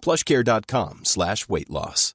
[0.00, 2.14] plushcare.com slash weight loss.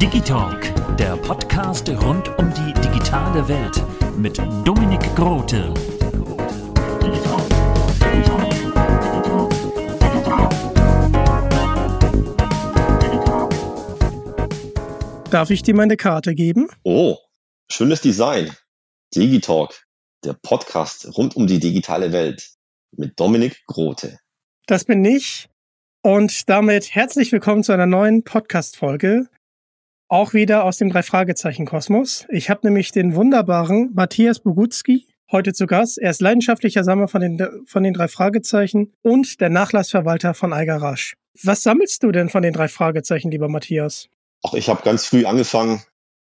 [0.00, 0.60] Digitalk,
[0.98, 3.82] der Podcast rund um die digitale Welt
[4.18, 5.72] mit Dominik Grote.
[15.30, 16.68] Darf ich dir meine Karte geben?
[16.82, 17.16] Oh,
[17.70, 18.54] schönes Design.
[19.14, 19.82] Digitalk,
[20.24, 22.52] der Podcast rund um die digitale Welt
[22.96, 24.18] mit Dominik Grote.
[24.66, 25.48] Das bin ich.
[26.02, 29.28] Und damit herzlich willkommen zu einer neuen Podcast-Folge.
[30.08, 32.26] Auch wieder aus dem Drei-Fragezeichen-Kosmos.
[32.28, 35.98] Ich habe nämlich den wunderbaren Matthias Bogutski heute zu Gast.
[35.98, 41.14] Er ist leidenschaftlicher Sammler von den, von den drei Fragezeichen und der Nachlassverwalter von Eigarasch.
[41.42, 44.08] Was sammelst du denn von den drei Fragezeichen, lieber Matthias?
[44.42, 45.82] Auch ich habe ganz früh angefangen,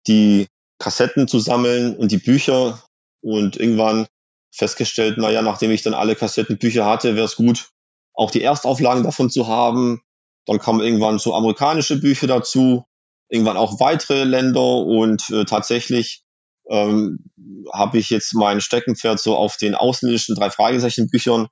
[0.06, 0.46] die
[0.78, 2.82] Kassetten zu sammeln und die Bücher
[3.26, 4.06] und irgendwann
[4.52, 7.70] festgestellt, naja, nachdem ich dann alle Kassettenbücher hatte, wäre es gut,
[8.14, 10.00] auch die Erstauflagen davon zu haben.
[10.46, 12.84] Dann kamen irgendwann so amerikanische Bücher dazu,
[13.28, 14.76] irgendwann auch weitere Länder.
[14.76, 16.22] Und äh, tatsächlich
[16.70, 17.18] ähm,
[17.72, 21.48] habe ich jetzt mein Steckenpferd so auf den ausländischen drei Fragezeichen Büchern.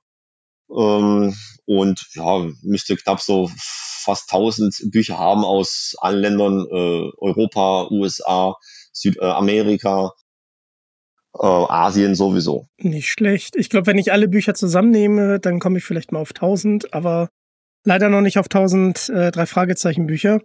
[0.73, 1.35] Ähm,
[1.65, 8.55] und ja, müsste knapp so fast 1000 Bücher haben aus allen Ländern, äh, Europa, USA,
[8.93, 10.13] Südamerika,
[11.37, 12.67] äh, Asien sowieso.
[12.77, 13.55] Nicht schlecht.
[13.55, 17.29] Ich glaube, wenn ich alle Bücher zusammennehme, dann komme ich vielleicht mal auf 1000, aber
[17.83, 20.41] leider noch nicht auf 1000 äh, drei Fragezeichen Bücher.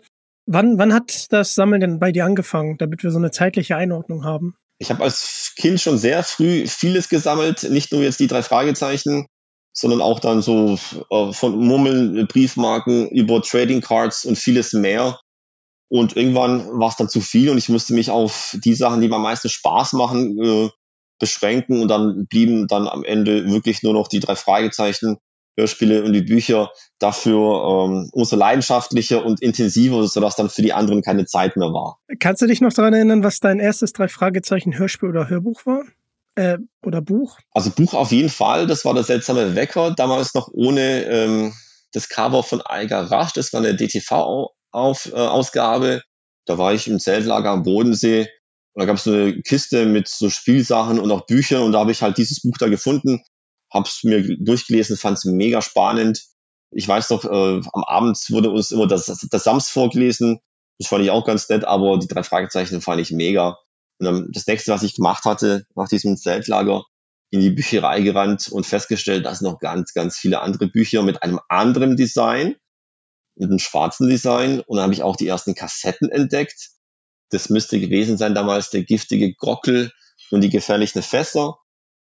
[0.47, 4.25] Wann, wann hat das Sammeln denn bei dir angefangen, damit wir so eine zeitliche Einordnung
[4.25, 4.57] haben?
[4.79, 9.27] Ich habe als Kind schon sehr früh vieles gesammelt, nicht nur jetzt die drei Fragezeichen,
[9.73, 10.79] sondern auch dann so
[11.11, 15.21] äh, von Mummeln, Briefmarken über Trading Cards und vieles mehr.
[15.89, 19.09] Und irgendwann war es dann zu viel und ich musste mich auf die Sachen, die
[19.09, 20.71] mir am meisten Spaß machen, äh,
[21.21, 25.19] beschränken und dann blieben dann am Ende wirklich nur noch die drei Fragezeichen,
[25.57, 31.03] Hörspiele und die Bücher dafür ähm, umso leidenschaftlicher und intensiver, sodass dann für die anderen
[31.03, 31.99] keine Zeit mehr war.
[32.19, 35.83] Kannst du dich noch daran erinnern, was dein erstes drei Fragezeichen Hörspiel oder Hörbuch war?
[36.35, 37.39] Äh, oder Buch?
[37.53, 41.53] Also Buch auf jeden Fall, das war der seltsame Wecker, damals noch ohne ähm,
[41.93, 45.97] das Cover von Eiger Rasch, das war eine DTV-Ausgabe.
[45.97, 46.01] Äh,
[46.47, 48.29] da war ich im Zeltlager am Bodensee
[48.73, 51.93] und da gab es eine Kiste mit so Spielsachen und auch Büchern und da habe
[51.93, 53.23] ich halt dieses Buch da gefunden,
[53.73, 56.25] habe es mir durchgelesen, fand es mega spannend.
[56.73, 60.41] Ich weiß noch, äh, am Abend wurde uns immer das, das Sams vorgelesen.
[60.79, 63.59] Das fand ich auch ganz nett, aber die drei Fragezeichen fand ich mega.
[63.99, 66.85] Und dann das nächste, was ich gemacht hatte, nach diesem Zeltlager,
[67.31, 71.39] in die Bücherei gerannt und festgestellt, dass noch ganz, ganz viele andere Bücher mit einem
[71.49, 72.57] anderen Design,
[73.37, 74.61] mit einem schwarzen Design.
[74.61, 76.71] Und dann habe ich auch die ersten Kassetten entdeckt.
[77.31, 79.93] Das müsste gewesen sein damals der giftige Grockel
[80.31, 81.57] und die gefährlichen Fässer.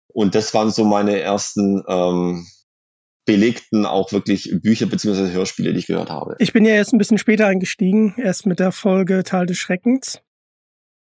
[0.09, 2.47] Und das waren so meine ersten ähm,
[3.27, 6.37] belegten auch wirklich Bücher beziehungsweise Hörspiele, die ich gehört habe.
[6.39, 10.23] Ich bin ja erst ein bisschen später eingestiegen, erst mit der Folge Tal des Schreckens.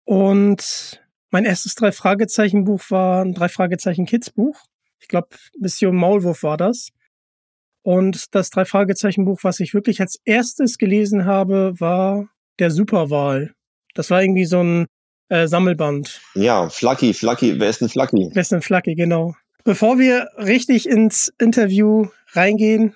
[0.05, 1.01] Und
[1.31, 4.59] mein erstes drei Fragezeichen Buch war ein drei Fragezeichen Kids Buch.
[5.01, 6.91] Ich glaube, Mission Maulwurf war das.
[7.83, 12.29] Und das drei Fragezeichen Buch, was ich wirklich als erstes gelesen habe, war
[12.59, 13.55] der Superwahl
[13.99, 14.87] das war irgendwie so ein
[15.29, 16.21] äh, Sammelband.
[16.37, 18.31] Ja, Flucky, Flucky, wer ist denn Flucky?
[18.33, 19.35] Wer ist denn Flucky, genau.
[19.65, 22.95] Bevor wir richtig ins Interview reingehen,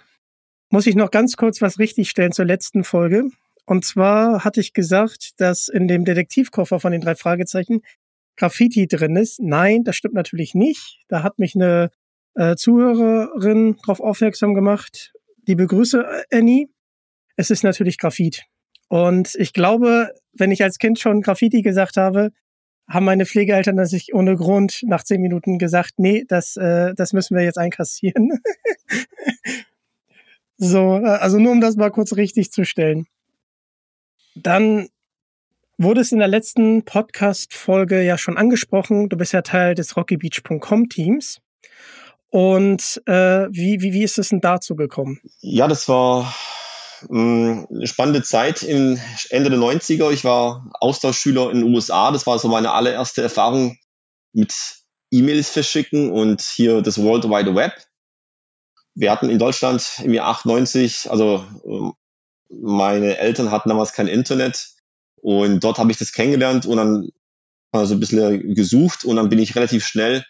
[0.71, 3.25] muss ich noch ganz kurz was richtigstellen zur letzten Folge.
[3.67, 7.83] Und zwar hatte ich gesagt, dass in dem Detektivkoffer von den drei Fragezeichen
[8.37, 9.41] Graffiti drin ist.
[9.41, 11.01] Nein, das stimmt natürlich nicht.
[11.09, 11.91] Da hat mich eine
[12.37, 15.13] äh, Zuhörerin darauf aufmerksam gemacht.
[15.49, 16.69] Die begrüße Annie.
[17.35, 18.45] Es ist natürlich Graffit.
[18.93, 22.31] Und ich glaube, wenn ich als Kind schon Graffiti gesagt habe,
[22.87, 27.35] haben meine Pflegeeltern sich ohne Grund nach zehn Minuten gesagt, nee, das, äh, das müssen
[27.35, 28.43] wir jetzt einkassieren.
[30.59, 33.06] so, äh, also nur um das mal kurz richtig zu stellen.
[34.35, 34.89] Dann
[35.79, 39.09] wurde es in der letzten Podcast-Folge ja schon angesprochen.
[39.09, 41.41] Du bist ja Teil des RockyBeach.com-Teams.
[42.29, 45.23] Und äh, wie, wie, wie ist es denn dazu gekommen?
[45.41, 46.35] Ja, das war
[47.11, 48.99] eine spannende Zeit im
[49.31, 50.11] Ende der 90er.
[50.11, 52.11] Ich war Austauschschüler in den USA.
[52.11, 53.79] Das war so meine allererste Erfahrung
[54.33, 54.55] mit
[55.11, 57.73] E-Mails verschicken und hier das World Wide Web.
[58.95, 61.93] Wir hatten in Deutschland im Jahr 98, also ähm,
[62.51, 64.69] meine Eltern hatten damals kein Internet
[65.17, 67.09] und dort habe ich das kennengelernt und dann
[67.73, 70.25] also ein bisschen gesucht und dann bin ich relativ schnell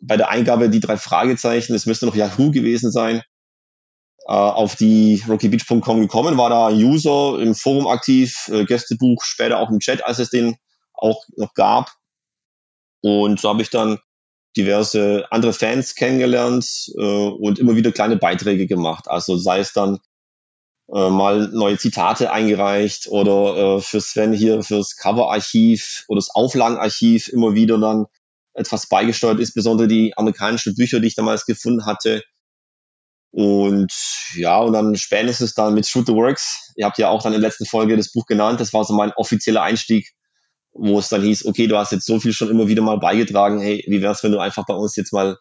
[0.00, 3.22] bei der Eingabe die drei Fragezeichen, es müsste noch Yahoo gewesen sein,
[4.32, 9.78] auf die rockybeach.com gekommen, war da User im Forum aktiv, äh, Gästebuch, später auch im
[9.78, 10.56] Chat, als es den
[10.92, 11.92] auch noch gab.
[13.00, 13.98] Und so habe ich dann
[14.56, 16.66] diverse andere Fans kennengelernt
[16.98, 19.08] äh, und immer wieder kleine Beiträge gemacht.
[19.08, 19.98] Also sei es dann
[20.92, 27.28] äh, mal neue Zitate eingereicht oder äh, für Sven hier fürs Coverarchiv oder das Auflagenarchiv
[27.28, 28.06] immer wieder dann
[28.52, 32.24] etwas beigesteuert, insbesondere die amerikanischen Bücher, die ich damals gefunden hatte.
[33.30, 33.92] Und
[34.34, 36.72] ja, und dann spätestens dann mit Shoot the Works.
[36.76, 38.60] Ihr habt ja auch dann in der letzten Folge das Buch genannt.
[38.60, 40.10] Das war so mein offizieller Einstieg,
[40.72, 43.60] wo es dann hieß, okay, du hast jetzt so viel schon immer wieder mal beigetragen.
[43.60, 45.36] Hey, wie wär's, wenn du einfach bei uns jetzt mal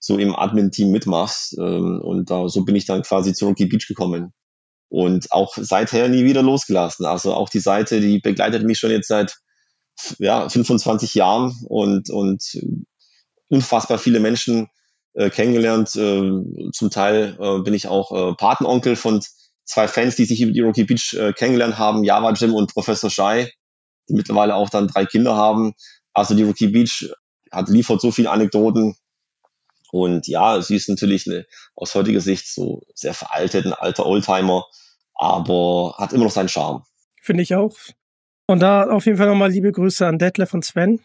[0.00, 1.56] so im Admin-Team mitmachst?
[1.58, 4.32] Ähm, und da, so bin ich dann quasi zu Rocky Beach gekommen
[4.88, 7.06] und auch seither nie wieder losgelassen.
[7.06, 9.36] Also auch die Seite, die begleitet mich schon jetzt seit
[10.18, 12.42] ja, 25 Jahren und, und
[13.48, 14.68] unfassbar viele Menschen
[15.18, 15.94] äh, kennengelernt.
[15.96, 19.22] Äh, zum Teil äh, bin ich auch äh, Patenonkel von
[19.64, 23.52] zwei Fans, die sich über die Rocky Beach kennengelernt haben, Java Jim und Professor Shai,
[24.08, 25.74] die mittlerweile auch dann drei Kinder haben.
[26.14, 27.12] Also die Rocky Beach
[27.52, 28.96] hat liefert so viele Anekdoten,
[29.90, 34.64] und ja, sie ist natürlich eine, aus heutiger Sicht so sehr veraltet, ein alter Oldtimer,
[35.14, 36.84] aber hat immer noch seinen Charme.
[37.22, 37.76] Finde ich auch.
[38.46, 41.00] Und da auf jeden Fall nochmal liebe Grüße an Detlef und Sven.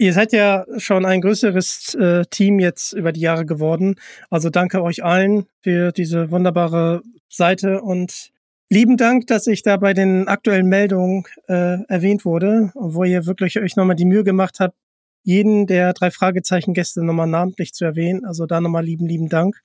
[0.00, 3.96] Ihr seid ja schon ein größeres äh, Team jetzt über die Jahre geworden.
[4.30, 8.30] Also danke euch allen für diese wunderbare Seite und
[8.70, 13.58] lieben Dank, dass ich da bei den aktuellen Meldungen äh, erwähnt wurde, wo ihr wirklich
[13.58, 14.76] euch nochmal die Mühe gemacht habt,
[15.24, 18.24] jeden der drei Fragezeichen-Gäste nochmal namentlich zu erwähnen.
[18.24, 19.56] Also da nochmal lieben, lieben Dank.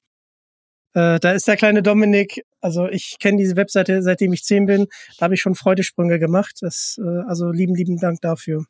[0.95, 4.87] Äh, da ist der kleine Dominik, also ich kenne diese Webseite, seitdem ich zehn bin,
[5.19, 6.57] da habe ich schon Freudesprünge gemacht.
[6.61, 8.65] Das, äh, also lieben, lieben Dank dafür.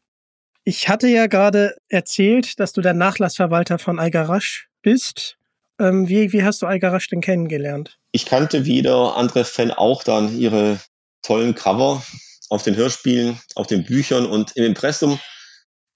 [0.65, 5.37] Ich hatte ja gerade erzählt, dass du der Nachlassverwalter von Algarasch bist.
[5.79, 7.99] Ähm, wie, wie hast du Algarasch denn kennengelernt?
[8.11, 10.79] Ich kannte wie der andere Fan auch dann ihre
[11.21, 12.03] tollen Cover
[12.49, 15.19] auf den Hörspielen, auf den Büchern und im Impressum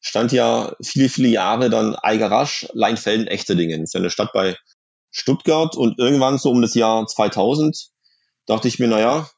[0.02, 3.82] stand ja viele, viele Jahre dann Eigerasch, Leinfelden, Echterdingen.
[3.82, 4.58] Das ist ja eine Stadt bei
[5.12, 7.90] Stuttgart und irgendwann so um das Jahr 2000
[8.46, 9.30] dachte ich mir, naja,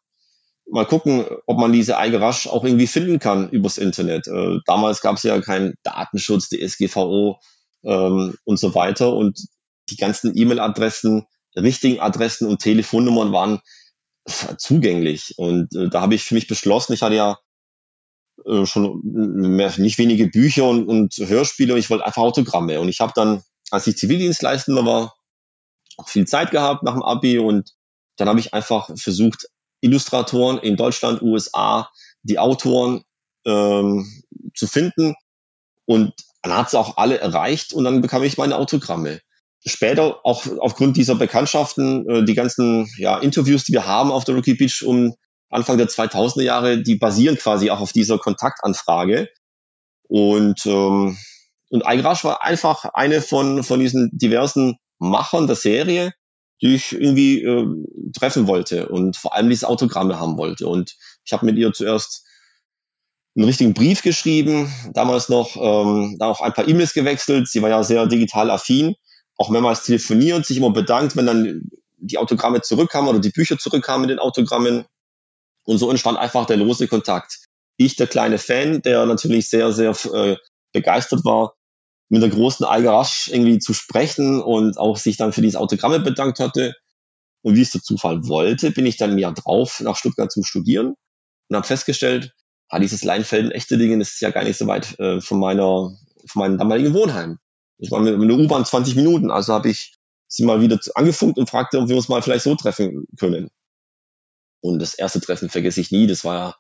[0.72, 4.28] mal gucken, ob man diese Eigerasch auch irgendwie finden kann übers Internet.
[4.28, 7.40] Äh, damals gab es ja keinen Datenschutz, die SGVO
[7.84, 9.40] ähm, und so weiter und
[9.90, 11.26] die ganzen E-Mail-Adressen,
[11.56, 13.60] richtigen Adressen und Telefonnummern waren
[14.58, 15.34] zugänglich.
[15.38, 17.38] Und äh, da habe ich für mich beschlossen, ich hatte ja
[18.46, 21.78] äh, schon mehr, nicht wenige Bücher und, und Hörspiele.
[21.78, 22.80] Ich wollte einfach Autogramme.
[22.80, 25.16] Und ich habe dann, als ich Zivildienstleistender war,
[25.98, 27.74] auch viel Zeit gehabt nach dem Abi und
[28.18, 29.48] dann habe ich einfach versucht,
[29.82, 31.90] Illustratoren in Deutschland, USA,
[32.24, 33.04] die Autoren
[33.46, 34.06] ähm,
[34.56, 35.16] zu finden.
[35.86, 39.22] Und dann hat es auch alle erreicht und dann bekam ich meine Autogramme.
[39.66, 44.36] Später, auch aufgrund dieser Bekanntschaften, äh, die ganzen ja, Interviews, die wir haben auf der
[44.36, 45.16] Rookie Beach um
[45.50, 49.30] Anfang der 2000er Jahre, die basieren quasi auch auf dieser Kontaktanfrage.
[50.08, 51.18] Und, ähm,
[51.70, 56.14] und Eigrasch war einfach eine von, von diesen diversen Machern der Serie,
[56.62, 57.68] die ich irgendwie äh,
[58.18, 60.68] treffen wollte und vor allem diese Autogramme haben wollte.
[60.68, 62.26] Und ich habe mit ihr zuerst
[63.36, 67.48] einen richtigen Brief geschrieben, damals noch ähm, da auch ein paar E-Mails gewechselt.
[67.48, 68.96] Sie war ja sehr digital affin,
[69.38, 74.02] auch mehrmals telefoniert, sich immer bedankt, wenn dann die Autogramme zurückkamen oder die Bücher zurückkamen
[74.02, 74.86] mit den Autogrammen.
[75.64, 77.46] Und so entstand einfach der lose Kontakt.
[77.78, 80.36] Ich, der kleine Fan, der natürlich sehr, sehr äh,
[80.74, 81.54] begeistert war,
[82.10, 86.40] mit der großen Algarasch irgendwie zu sprechen und auch sich dann für diese Autogramme bedankt
[86.40, 86.76] hatte.
[87.42, 90.96] Und wie es der Zufall wollte, bin ich dann Jahr drauf nach Stuttgart zum Studieren
[91.48, 92.34] und habe festgestellt,
[92.68, 95.96] ah, dieses Leinfelden echte Dinge, ist ja gar nicht so weit äh, von meiner,
[96.28, 97.38] von meinem damaligen Wohnheim.
[97.78, 99.32] Das war mit, mit einer U-Bahn 20 Minuten.
[99.32, 99.96] Also habe ich
[100.28, 103.50] sie mal wieder angefunkt und fragte, ob wir uns mal vielleicht so treffen können.
[104.62, 106.08] Und das erste Treffen vergesse ich nie.
[106.08, 106.58] Das war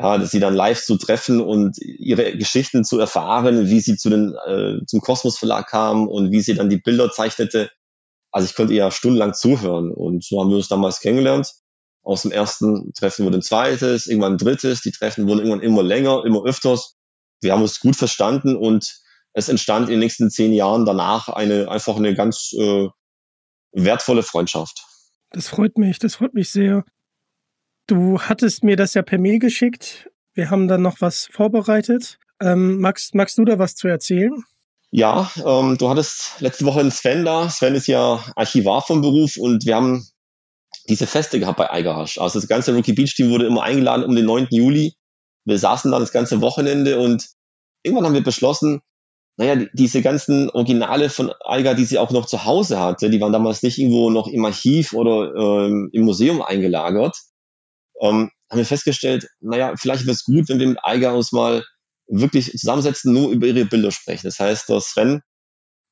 [0.00, 4.34] ja, sie dann live zu treffen und ihre Geschichten zu erfahren, wie sie zu den,
[4.46, 7.70] äh, zum Kosmos Verlag kam und wie sie dann die Bilder zeichnete.
[8.30, 11.54] Also ich konnte ihr stundenlang zuhören und so haben wir uns damals kennengelernt.
[12.02, 14.82] Aus dem ersten Treffen wurde ein zweites, irgendwann ein drittes.
[14.82, 16.96] Die Treffen wurden irgendwann immer länger, immer öfters.
[17.40, 19.00] Wir haben uns gut verstanden und
[19.32, 22.88] es entstand in den nächsten zehn Jahren danach eine einfach eine ganz äh,
[23.72, 24.84] wertvolle Freundschaft.
[25.30, 26.84] Das freut mich, das freut mich sehr.
[27.88, 30.10] Du hattest mir das ja per Mail geschickt.
[30.34, 32.18] Wir haben dann noch was vorbereitet.
[32.38, 34.44] Ähm, magst, magst du da was zu erzählen?
[34.90, 37.48] Ja, ähm, du hattest letzte Woche einen Sven da.
[37.48, 40.06] Sven ist ja Archivar vom Beruf und wir haben
[40.86, 42.18] diese Feste gehabt bei Eigerhasch.
[42.18, 44.48] Also das ganze Rookie Beach Team wurde immer eingeladen um den 9.
[44.50, 44.92] Juli.
[45.46, 47.26] Wir saßen dann das ganze Wochenende und
[47.82, 48.82] irgendwann haben wir beschlossen,
[49.38, 53.32] naja, diese ganzen Originale von Eiger, die sie auch noch zu Hause hatte, die waren
[53.32, 57.16] damals nicht irgendwo noch im Archiv oder ähm, im Museum eingelagert
[58.00, 61.64] ähm, haben wir festgestellt, naja, vielleicht wäre es gut, wenn wir mit Eiger uns mal
[62.06, 64.26] wirklich zusammensetzen, nur über ihre Bilder sprechen.
[64.26, 65.20] Das heißt, der Sven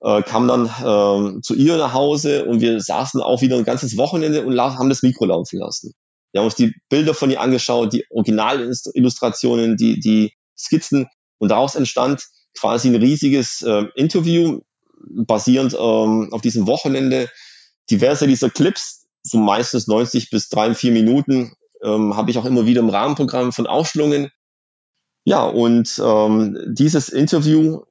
[0.01, 3.97] äh, kam dann äh, zu ihr nach Hause und wir saßen auch wieder ein ganzes
[3.97, 5.93] Wochenende und haben das Mikro laufen lassen.
[6.33, 11.07] Wir haben uns die Bilder von ihr angeschaut, die Originalillustrationen, die, die Skizzen
[11.39, 12.25] und daraus entstand
[12.59, 14.61] quasi ein riesiges äh, Interview
[14.99, 17.29] basierend ähm, auf diesem Wochenende.
[17.91, 21.55] Diverse dieser Clips, so meistens 90 bis 3, 4 Minuten,
[21.87, 24.31] ähm, habe ich auch immer wieder im Rahmenprogramm von Ausstellungen.
[25.25, 27.83] Ja, und ähm, dieses Interview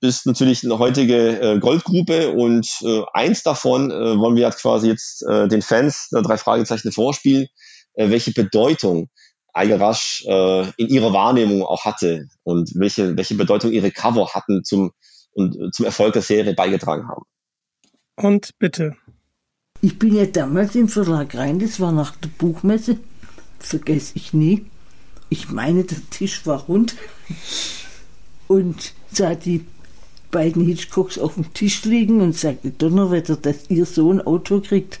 [0.00, 4.88] ist natürlich eine heutige äh, Goldgruppe und äh, eins davon äh, wollen wir jetzt quasi
[4.88, 7.48] jetzt äh, den Fans der drei Fragezeichen vorspielen,
[7.94, 9.10] äh, welche Bedeutung
[9.52, 14.92] Eigerasch äh, in ihrer Wahrnehmung auch hatte und welche, welche Bedeutung ihre Cover hatten zum,
[15.32, 17.24] und, äh, zum Erfolg der Serie beigetragen haben.
[18.16, 18.96] Und bitte.
[19.82, 22.98] Ich bin ja damals im Verlag rein, das war nach der Buchmesse
[23.60, 24.66] vergesse ich nie.
[25.28, 26.96] Ich meine, der Tisch war rund
[28.48, 29.64] und sah die
[30.30, 35.00] beiden Hitchcocks auf dem Tisch liegen und sagte, Donnerwetter, dass ihr so ein Auto kriegt.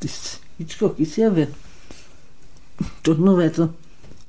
[0.00, 1.48] Das Hitchcock ist ja wer.
[3.02, 3.72] Donnerwetter.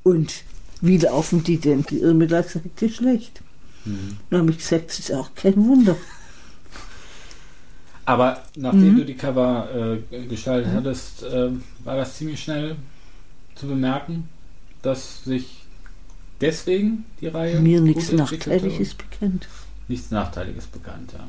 [0.02, 0.42] Und
[0.80, 1.84] wie laufen die denn?
[1.88, 3.40] Die Irmela sagte, schlecht.
[3.84, 4.18] Mhm.
[4.30, 5.96] Dann habe ich gesagt, das ist auch kein Wunder.
[8.04, 8.96] Aber nachdem mhm.
[8.98, 11.50] du die Cover äh, gestaltet hattest, äh,
[11.82, 12.76] war das ziemlich schnell
[13.56, 14.28] zu bemerken,
[14.82, 15.64] dass sich
[16.40, 17.60] deswegen die Reihe.
[17.60, 19.48] Mir nichts Nachteiliges bekannt.
[19.88, 21.26] Nichts Nachteiliges bekannt, ja.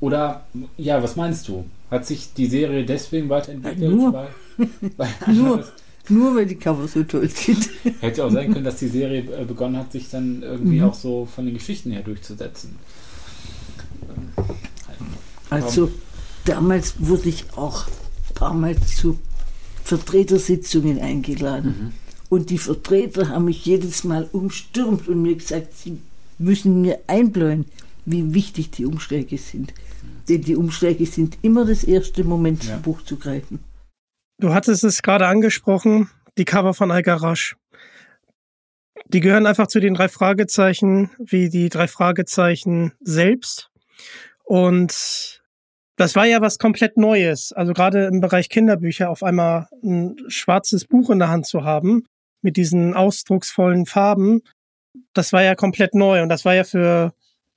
[0.00, 1.64] Oder, ja, was meinst du?
[1.90, 3.90] Hat sich die Serie deswegen weiterentwickelt?
[3.90, 4.12] Nur.
[4.12, 4.28] Weil,
[4.96, 5.64] weil nur,
[6.08, 7.68] nur weil die Cover so toll sind.
[8.00, 10.84] Hätte auch sein können, dass die Serie äh, begonnen hat, sich dann irgendwie mhm.
[10.84, 12.76] auch so von den Geschichten her durchzusetzen.
[15.50, 15.90] Also,
[16.44, 19.18] damals wurde ich auch ein paar Mal zu
[19.88, 21.74] Vertretersitzungen eingeladen.
[21.78, 21.92] Mhm.
[22.28, 25.98] Und die Vertreter haben mich jedes Mal umstürmt und mir gesagt, sie
[26.38, 27.64] müssen mir einbläuen,
[28.04, 29.72] wie wichtig die Umschläge sind.
[30.28, 32.74] Denn die Umschläge sind immer das erste Moment, ja.
[32.74, 33.60] zum Buch zu greifen.
[34.38, 37.56] Du hattest es gerade angesprochen, die Cover von Algarasch.
[39.06, 43.70] Die gehören einfach zu den drei Fragezeichen, wie die drei Fragezeichen selbst.
[44.44, 45.37] Und
[45.98, 47.52] das war ja was komplett Neues.
[47.52, 52.06] Also gerade im Bereich Kinderbücher auf einmal ein schwarzes Buch in der Hand zu haben
[52.40, 54.42] mit diesen ausdrucksvollen Farben,
[55.12, 57.12] das war ja komplett neu und das war ja für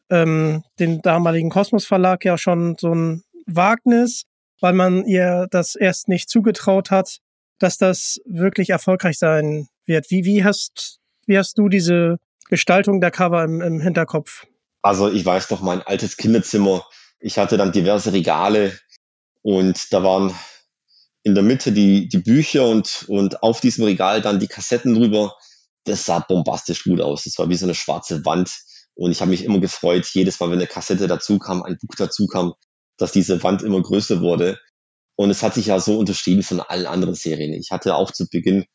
[0.10, 4.24] ähm, den damaligen Kosmos Verlag ja schon so ein Wagnis,
[4.60, 7.20] weil man ihr das erst nicht zugetraut hat,
[7.60, 10.10] dass das wirklich erfolgreich sein wird.
[10.10, 12.18] Wie, wie hast, wie hast du diese
[12.50, 14.48] Gestaltung der Cover im, im Hinterkopf?
[14.82, 16.84] Also ich weiß doch, mein altes Kinderzimmer
[17.22, 18.78] ich hatte dann diverse Regale
[19.42, 20.36] und da waren
[21.24, 25.36] in der Mitte die, die Bücher und, und auf diesem Regal dann die Kassetten drüber.
[25.86, 27.24] Das sah bombastisch gut aus.
[27.24, 28.52] Das war wie so eine schwarze Wand.
[28.96, 31.96] Und ich habe mich immer gefreut, jedes Mal, wenn eine Kassette dazu kam, ein Buch
[31.98, 32.54] dazu kam,
[32.98, 34.60] dass diese Wand immer größer wurde.
[35.16, 37.54] Und es hat sich ja so unterschieden von allen anderen Serien.
[37.54, 38.66] Ich hatte auch zu Beginn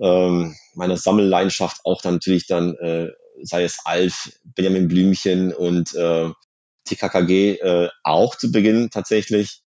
[0.00, 3.08] ähm, meiner Sammelleidenschaft auch dann natürlich dann, äh,
[3.42, 6.30] sei es Alf, Benjamin Blümchen und äh,
[6.84, 9.62] TKKG äh, auch zu Beginn tatsächlich.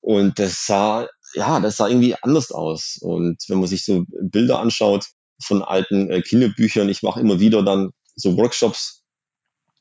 [0.00, 2.98] Und das sah, ja, das sah irgendwie anders aus.
[3.00, 5.06] Und wenn man sich so Bilder anschaut
[5.42, 9.02] von alten äh, Kinderbüchern, ich mache immer wieder dann so Workshops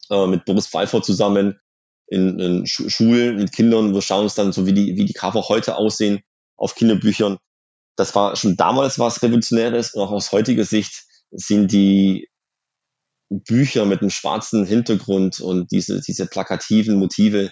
[0.10, 1.60] äh, mit Boris Pfeiffer zusammen
[2.08, 3.94] in, in Sch Schulen mit Kindern.
[3.94, 6.22] Wir schauen uns dann so, wie die, wie die Cover heute aussehen
[6.56, 7.38] auf Kinderbüchern.
[7.96, 12.30] Das war schon damals was Revolutionäres und auch aus heutiger Sicht sind die
[13.30, 17.52] Bücher mit einem schwarzen Hintergrund und diese, diese plakativen Motive,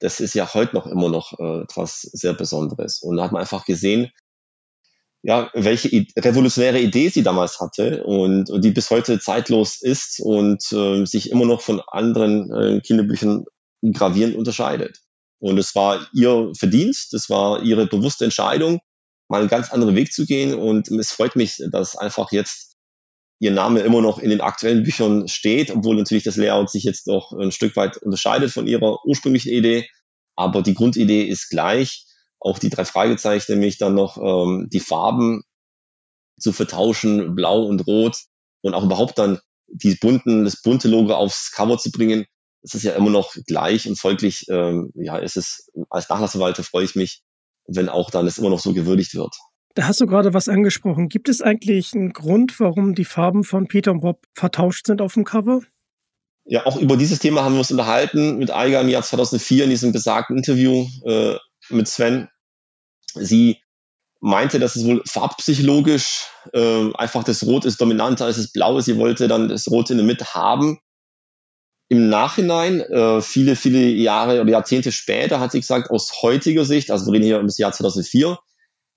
[0.00, 3.00] das ist ja heute noch immer noch äh, etwas sehr Besonderes.
[3.02, 4.10] Und da hat man einfach gesehen,
[5.22, 10.62] ja, welche revolutionäre Idee sie damals hatte und, und die bis heute zeitlos ist und
[10.72, 13.44] äh, sich immer noch von anderen äh, Kinderbüchern
[13.92, 15.00] gravierend unterscheidet.
[15.38, 18.78] Und es war ihr Verdienst, es war ihre bewusste Entscheidung,
[19.28, 20.54] mal einen ganz anderen Weg zu gehen.
[20.54, 22.75] Und es freut mich, dass einfach jetzt
[23.38, 27.06] ihr Name immer noch in den aktuellen Büchern steht, obwohl natürlich das Layout sich jetzt
[27.06, 29.88] doch ein Stück weit unterscheidet von ihrer ursprünglichen Idee.
[30.36, 32.06] Aber die Grundidee ist gleich
[32.40, 35.42] auch die drei Fragezeichen, nämlich dann noch ähm, die Farben
[36.38, 38.16] zu vertauschen, blau und rot
[38.62, 42.26] und auch überhaupt dann die bunten, das bunte Logo aufs Cover zu bringen.
[42.62, 46.84] Das ist ja immer noch gleich und folglich, ähm, ja, ist es als Nachlassverwalter freue
[46.84, 47.22] ich mich,
[47.66, 49.34] wenn auch dann es immer noch so gewürdigt wird.
[49.76, 51.10] Da hast du gerade was angesprochen.
[51.10, 55.12] Gibt es eigentlich einen Grund, warum die Farben von Peter und Bob vertauscht sind auf
[55.12, 55.60] dem Cover?
[56.46, 59.70] Ja, auch über dieses Thema haben wir uns unterhalten mit Eiger im Jahr 2004 in
[59.70, 61.36] diesem besagten Interview äh,
[61.68, 62.30] mit Sven.
[63.16, 63.58] Sie
[64.18, 68.80] meinte, dass es wohl farbpsychologisch äh, einfach das Rot ist dominanter als das Blaue.
[68.80, 70.78] Sie wollte dann das Rot in der Mitte haben.
[71.88, 76.90] Im Nachhinein, äh, viele, viele Jahre oder Jahrzehnte später, hat sie gesagt, aus heutiger Sicht,
[76.90, 78.38] also wir reden hier um das Jahr 2004,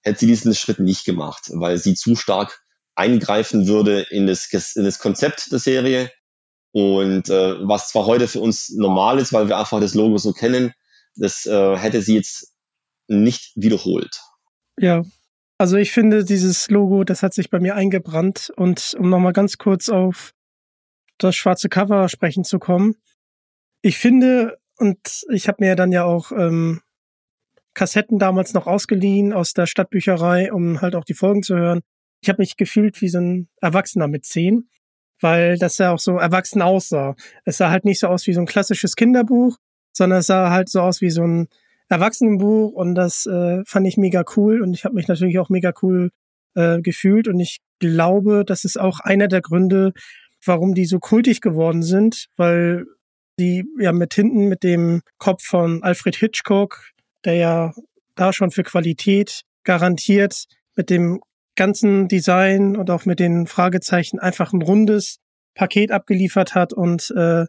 [0.01, 2.61] hätte sie diesen Schritt nicht gemacht, weil sie zu stark
[2.95, 6.11] eingreifen würde in das, in das Konzept der Serie.
[6.71, 10.33] Und äh, was zwar heute für uns normal ist, weil wir einfach das Logo so
[10.33, 10.73] kennen,
[11.15, 12.53] das äh, hätte sie jetzt
[13.07, 14.21] nicht wiederholt.
[14.77, 15.03] Ja,
[15.57, 18.51] also ich finde dieses Logo, das hat sich bei mir eingebrannt.
[18.55, 20.33] Und um nochmal ganz kurz auf
[21.17, 22.95] das schwarze Cover sprechen zu kommen.
[23.81, 26.81] Ich finde, und ich habe mir dann ja auch ähm,
[27.79, 31.79] Kassetten damals noch ausgeliehen aus der Stadtbücherei, um halt auch die Folgen zu hören.
[32.21, 34.67] Ich habe mich gefühlt wie so ein Erwachsener mit zehn,
[35.21, 37.15] weil das ja auch so erwachsen aussah.
[37.45, 39.55] Es sah halt nicht so aus wie so ein klassisches Kinderbuch,
[39.93, 41.47] sondern es sah halt so aus wie so ein
[41.87, 45.71] Erwachsenenbuch und das äh, fand ich mega cool und ich habe mich natürlich auch mega
[45.81, 46.09] cool
[46.55, 49.93] äh, gefühlt und ich glaube, das ist auch einer der Gründe,
[50.43, 52.87] warum die so kultig geworden sind, weil
[53.39, 56.91] die ja mit hinten mit dem Kopf von Alfred Hitchcock,
[57.25, 57.73] der ja
[58.15, 60.45] da schon für Qualität garantiert,
[60.75, 61.21] mit dem
[61.55, 65.19] ganzen Design und auch mit den Fragezeichen einfach ein rundes
[65.55, 67.45] Paket abgeliefert hat und äh,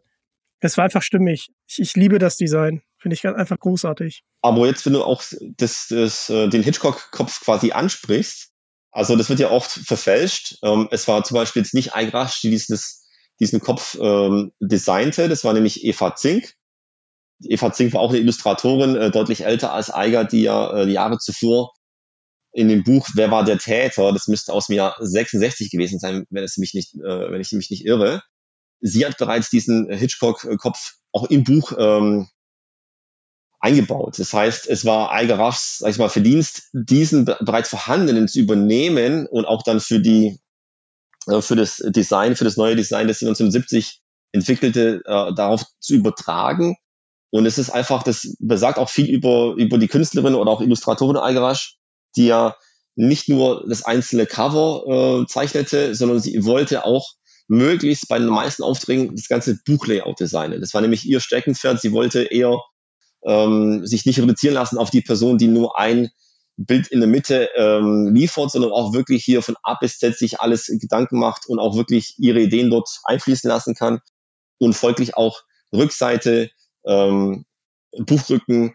[0.60, 1.50] es war einfach stimmig.
[1.66, 2.82] Ich, ich liebe das Design.
[2.98, 4.24] Finde ich einfach großartig.
[4.42, 5.22] Aber jetzt, wenn du auch
[5.56, 8.50] das, das, äh, den Hitchcock-Kopf quasi ansprichst,
[8.92, 10.58] also das wird ja oft verfälscht.
[10.62, 15.28] Ähm, es war zum Beispiel jetzt nicht Eigrasch, die diesen Kopf ähm, designte.
[15.28, 16.54] Das war nämlich Eva Zink.
[17.42, 21.18] Eva Zink war auch eine Illustratorin, äh, deutlich älter als Eiger, die ja äh, Jahre
[21.18, 21.72] zuvor
[22.52, 24.12] in dem Buch Wer war der Täter?
[24.12, 27.52] Das müsste aus dem Jahr 66 gewesen sein, wenn es mich nicht, äh, wenn ich
[27.52, 28.22] mich nicht irre.
[28.80, 32.28] Sie hat bereits diesen Hitchcock-Kopf auch im Buch ähm,
[33.60, 34.18] eingebaut.
[34.18, 39.44] Das heißt, es war Algarachs, sag ich mal, Verdienst, diesen bereits vorhandenen zu übernehmen und
[39.44, 40.40] auch dann für die,
[41.26, 44.00] äh, für das Design, für das neue Design, das sie 1970
[44.32, 46.76] entwickelte, äh, darauf zu übertragen.
[47.30, 51.16] Und es ist einfach, das besagt auch viel über, über die Künstlerin oder auch Illustratorin
[51.16, 51.76] Algarasch,
[52.16, 52.56] die ja
[52.96, 57.12] nicht nur das einzelne Cover äh, zeichnete, sondern sie wollte auch
[57.46, 60.60] möglichst bei den meisten Aufträgen das ganze Buchlayout designen.
[60.60, 61.80] Das war nämlich ihr Steckenpferd.
[61.80, 62.60] Sie wollte eher
[63.24, 66.10] ähm, sich nicht reduzieren lassen auf die Person, die nur ein
[66.56, 70.40] Bild in der Mitte ähm, liefert, sondern auch wirklich hier von A bis Z sich
[70.40, 74.00] alles Gedanken macht und auch wirklich ihre Ideen dort einfließen lassen kann
[74.58, 76.50] und folglich auch Rückseite,
[76.84, 77.44] ähm,
[77.92, 78.74] Buchrücken,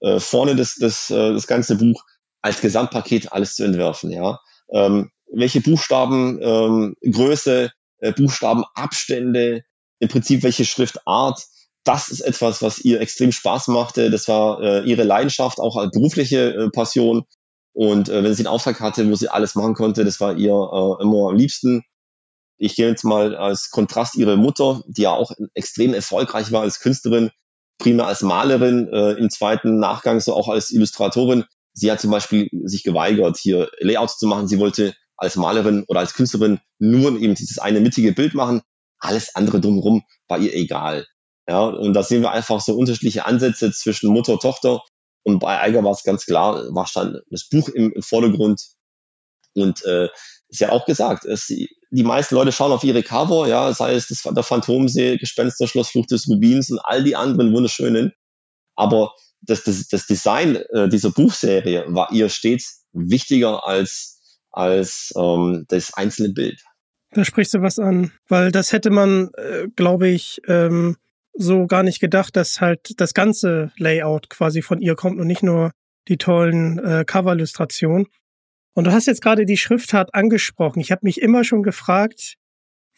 [0.00, 2.02] äh, vorne das, das, äh, das ganze Buch
[2.42, 4.10] als Gesamtpaket alles zu entwerfen.
[4.10, 4.40] Ja,
[4.72, 9.62] ähm, welche Buchstaben, ähm, Größe, äh, Buchstabenabstände,
[10.00, 11.44] im Prinzip welche Schriftart,
[11.84, 14.10] das ist etwas, was ihr extrem Spaß machte.
[14.10, 17.24] Das war äh, ihre Leidenschaft, auch als berufliche äh, Passion.
[17.72, 20.52] Und äh, wenn sie einen Auftrag hatte, wo sie alles machen konnte, das war ihr
[20.52, 21.82] äh, immer am liebsten.
[22.62, 26.80] Ich gehe jetzt mal als Kontrast ihre Mutter, die ja auch extrem erfolgreich war als
[26.80, 27.30] Künstlerin,
[27.78, 31.44] primär als Malerin, äh, im zweiten Nachgang so auch als Illustratorin.
[31.72, 34.46] Sie hat zum Beispiel sich geweigert, hier Layouts zu machen.
[34.46, 38.60] Sie wollte als Malerin oder als Künstlerin nur eben dieses eine mittige Bild machen.
[38.98, 41.06] Alles andere drumherum war ihr egal.
[41.48, 44.82] Ja, und da sehen wir einfach so unterschiedliche Ansätze zwischen Mutter und Tochter.
[45.22, 48.62] Und bei Eiger war es ganz klar, war stand das Buch im, im Vordergrund.
[49.54, 50.10] Und äh,
[50.50, 54.08] ist ja auch gesagt, es, die meisten Leute schauen auf ihre Cover, ja, sei es
[54.08, 58.12] das, der Phantomsee, Gespensterschloss, Flucht des Rubins und all die anderen wunderschönen.
[58.76, 65.64] Aber das, das, das Design äh, dieser Buchserie war ihr stets wichtiger als, als ähm,
[65.68, 66.60] das einzelne Bild.
[67.12, 70.96] Da sprichst du was an, weil das hätte man, äh, glaube ich, ähm,
[71.32, 75.42] so gar nicht gedacht, dass halt das ganze Layout quasi von ihr kommt und nicht
[75.42, 75.72] nur
[76.08, 78.06] die tollen äh, Cover-Illustrationen.
[78.74, 80.80] Und du hast jetzt gerade die Schriftart angesprochen.
[80.80, 82.36] Ich habe mich immer schon gefragt,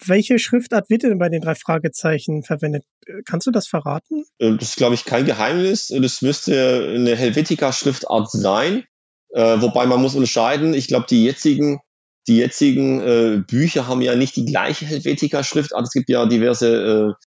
[0.05, 2.85] welche Schriftart wird denn bei den drei Fragezeichen verwendet?
[3.25, 4.25] Kannst du das verraten?
[4.39, 5.89] Äh, das ist, glaube ich, kein Geheimnis.
[5.89, 8.85] Das müsste eine Helvetica-Schriftart sein.
[9.31, 10.75] Äh, wobei man muss unterscheiden.
[10.75, 11.81] Ich glaube, die jetzigen,
[12.27, 15.87] die jetzigen äh, Bücher haben ja nicht die gleiche Helvetica-Schriftart.
[15.87, 17.25] Es gibt ja diverse äh,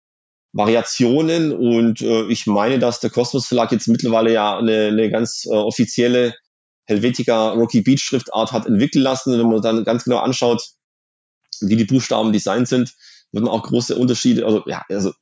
[0.53, 5.47] Variationen und äh, ich meine, dass der Kosmos Verlag jetzt mittlerweile ja eine, eine ganz
[5.47, 6.35] äh, offizielle
[6.91, 9.39] Helvetica Rocky Beach Schriftart hat entwickeln lassen.
[9.39, 10.63] Wenn man dann ganz genau anschaut,
[11.61, 12.95] wie die Buchstaben designt sind,
[13.33, 15.13] wird man auch große Unterschiede, also ja, also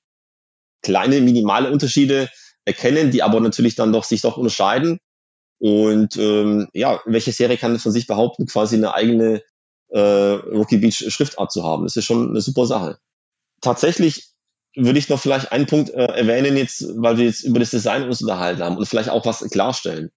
[0.83, 2.29] kleine minimale Unterschiede
[2.65, 4.99] erkennen, die aber natürlich dann doch sich doch unterscheiden.
[5.59, 9.43] Und ähm, ja, welche Serie kann von sich behaupten, quasi eine eigene
[9.89, 11.85] äh, Rocky Beach Schriftart zu haben?
[11.85, 12.99] Das ist schon eine super Sache.
[13.61, 14.29] Tatsächlich
[14.77, 18.05] würde ich noch vielleicht einen Punkt äh, erwähnen jetzt, weil wir jetzt über das Design
[18.05, 20.11] uns unterhalten haben und vielleicht auch was klarstellen.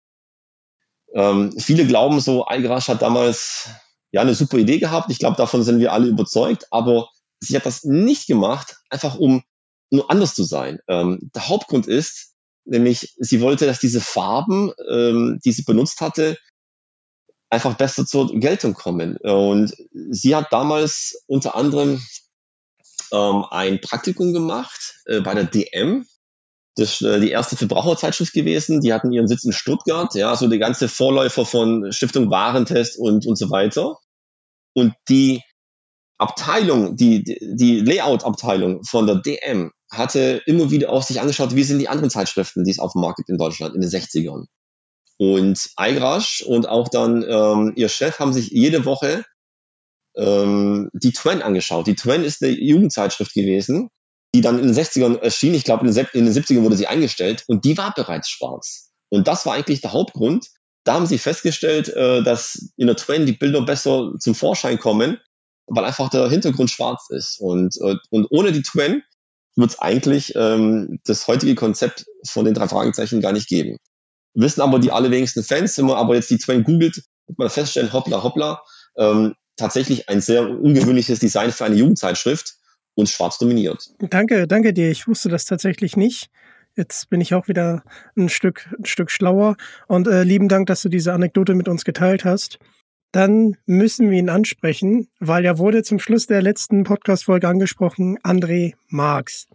[1.13, 3.69] Ähm, viele glauben so, Algarasch hat damals
[4.11, 5.11] ja eine super Idee gehabt.
[5.11, 9.43] Ich glaube, davon sind wir alle überzeugt, aber sie hat das nicht gemacht, einfach um
[9.89, 10.79] nur anders zu sein.
[10.87, 12.33] Ähm, der Hauptgrund ist,
[12.65, 16.37] nämlich sie wollte, dass diese Farben, ähm, die sie benutzt hatte,
[17.49, 19.17] einfach besser zur Geltung kommen.
[19.17, 22.01] Und sie hat damals unter anderem
[23.11, 26.05] ähm, ein Praktikum gemacht äh, bei der DM.
[26.75, 28.81] Das äh, die erste Verbraucherzeitschrift gewesen.
[28.81, 33.25] Die hatten ihren Sitz in Stuttgart, ja, so der ganze Vorläufer von Stiftung Warentest und,
[33.25, 33.97] und so weiter.
[34.73, 35.41] Und die
[36.17, 41.79] Abteilung, die, die Layout-Abteilung von der DM hatte immer wieder auch sich angeschaut, wie sind
[41.79, 44.45] die anderen Zeitschriften, die es auf dem Markt gibt in Deutschland in den 60ern.
[45.17, 49.25] Und Eigrasch und auch dann ähm, ihr Chef haben sich jede Woche
[50.15, 51.87] ähm, die Twen angeschaut.
[51.87, 53.89] Die Twen ist eine Jugendzeitschrift gewesen,
[54.33, 55.53] die dann in den 60ern erschien.
[55.53, 58.91] Ich glaube, in den 70ern wurde sie eingestellt und die war bereits schwarz.
[59.09, 60.47] Und das war eigentlich der Hauptgrund.
[60.83, 65.19] Da haben sie festgestellt, äh, dass in der Twen die Bilder besser zum Vorschein kommen,
[65.67, 67.39] weil einfach der Hintergrund schwarz ist.
[67.39, 69.03] Und, äh, und ohne die Twen
[69.55, 73.77] wird es eigentlich ähm, das heutige Konzept von den drei Fragezeichen gar nicht geben.
[74.33, 77.91] Wissen aber die allerwenigsten Fans, wenn man aber jetzt die Twen googelt, wird man feststellen,
[77.91, 78.63] hoppla, hoppla,
[78.97, 82.55] ähm, tatsächlich ein sehr ungewöhnliches Design für eine Jugendzeitschrift
[83.01, 83.89] und schwarz dominiert.
[83.99, 84.89] Danke, danke dir.
[84.89, 86.29] Ich wusste das tatsächlich nicht.
[86.77, 87.83] Jetzt bin ich auch wieder
[88.15, 89.57] ein Stück, ein Stück schlauer.
[89.87, 92.59] Und äh, lieben Dank, dass du diese Anekdote mit uns geteilt hast.
[93.11, 98.75] Dann müssen wir ihn ansprechen, weil er wurde zum Schluss der letzten Podcast-Folge angesprochen, André
[98.87, 99.47] Marx.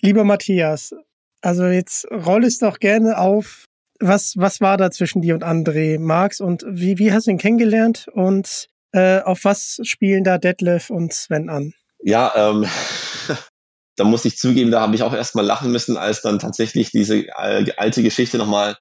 [0.00, 0.94] Lieber Matthias,
[1.42, 3.66] also jetzt roll es doch gerne auf.
[4.00, 7.38] Was, was war da zwischen dir und André Marx und wie, wie hast du ihn
[7.38, 11.74] kennengelernt und äh, auf was spielen da Detlef und Sven an?
[12.06, 12.66] Ja, ähm,
[13.96, 17.26] da muss ich zugeben, da habe ich auch erstmal lachen müssen, als dann tatsächlich diese
[17.26, 18.76] äh, alte Geschichte nochmal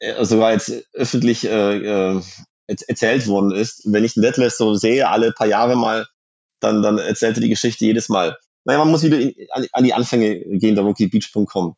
[0.00, 1.76] äh, sogar jetzt öffentlich äh,
[2.16, 2.20] äh,
[2.66, 3.82] erzählt worden ist.
[3.84, 6.06] Wenn ich Detlef so sehe, alle paar Jahre mal,
[6.60, 8.36] dann, dann erzählt er die Geschichte jedes Mal.
[8.64, 11.76] Naja, man muss wieder in, an, an, die Anfänge gehen, der rookiebeach.com.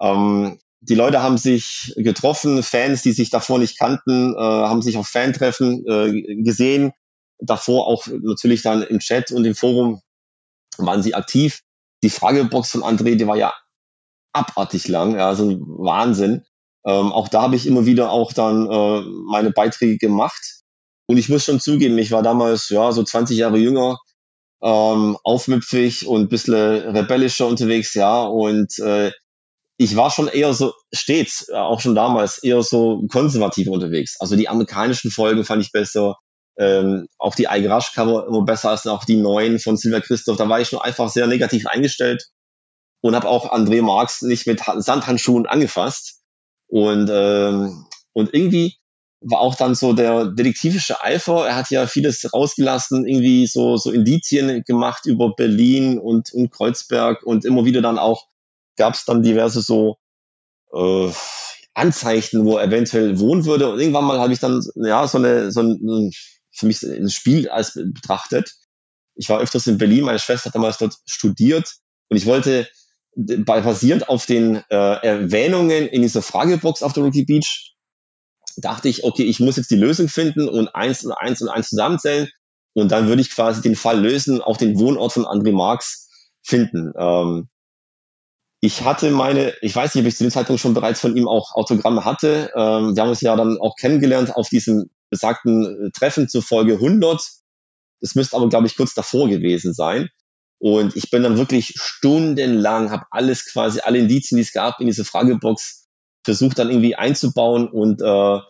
[0.00, 4.96] Ähm, die Leute haben sich getroffen, Fans, die sich davor nicht kannten, äh, haben sich
[4.96, 6.92] auf Fantreffen äh, gesehen.
[7.38, 10.00] Davor auch natürlich dann im Chat und im Forum
[10.78, 11.60] waren sie aktiv.
[12.02, 13.54] Die Fragebox von André, die war ja
[14.32, 16.44] abartig lang, ja, so ein Wahnsinn.
[16.86, 20.62] Ähm, auch da habe ich immer wieder auch dann äh, meine Beiträge gemacht.
[21.06, 23.98] Und ich muss schon zugeben, ich war damals ja so 20 Jahre jünger,
[24.62, 28.22] ähm, aufmüpfig und ein bisschen rebellischer unterwegs, ja.
[28.24, 29.12] Und äh,
[29.78, 34.16] ich war schon eher so stets, äh, auch schon damals, eher so konservativ unterwegs.
[34.20, 36.16] Also die amerikanischen Folgen fand ich besser.
[36.58, 40.36] Ähm, auch die Eigerasch-Cover immer besser als auch die neuen von Silver Christoph.
[40.36, 42.30] Da war ich schon einfach sehr negativ eingestellt
[43.02, 46.22] und habe auch André Marx nicht mit Sandhandschuhen angefasst.
[46.68, 48.76] Und, ähm, und irgendwie
[49.20, 51.46] war auch dann so der detektivische Eifer.
[51.46, 57.22] Er hat ja vieles rausgelassen, irgendwie so, so Indizien gemacht über Berlin und, und Kreuzberg
[57.22, 58.26] und immer wieder dann auch
[58.76, 59.96] gab es dann diverse so
[60.72, 61.10] äh,
[61.74, 63.70] Anzeichen, wo er eventuell wohnen würde.
[63.70, 66.10] Und irgendwann mal habe ich dann ja so eine so ein,
[66.56, 68.54] für mich ein Spiel als betrachtet.
[69.14, 71.76] Ich war öfters in Berlin, meine Schwester hat damals dort studiert
[72.08, 72.68] und ich wollte
[73.14, 77.76] basierend auf den äh, Erwähnungen in dieser Fragebox auf der Rookie Beach
[78.56, 81.68] dachte ich, okay, ich muss jetzt die Lösung finden und eins und eins und eins
[81.68, 82.28] zusammenzählen
[82.74, 86.10] und dann würde ich quasi den Fall lösen, auch den Wohnort von André Marx
[86.42, 86.92] finden.
[86.98, 87.48] Ähm,
[88.60, 91.28] ich hatte meine, ich weiß nicht, ob ich zu dem Zeitpunkt schon bereits von ihm
[91.28, 92.50] auch Autogramme hatte.
[92.54, 96.74] Ähm, wir haben uns ja dann auch kennengelernt auf diesem besagten äh, Treffen zur Folge
[96.74, 97.20] 100.
[98.00, 100.08] Das müsste aber, glaube ich, kurz davor gewesen sein.
[100.58, 104.86] Und ich bin dann wirklich stundenlang, habe alles quasi, alle Indizien, die es gab, in
[104.86, 105.86] diese Fragebox
[106.24, 108.40] versucht dann irgendwie einzubauen und äh,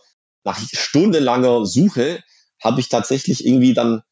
[0.45, 2.23] nach stundenlanger Suche
[2.63, 4.03] habe ich tatsächlich irgendwie dann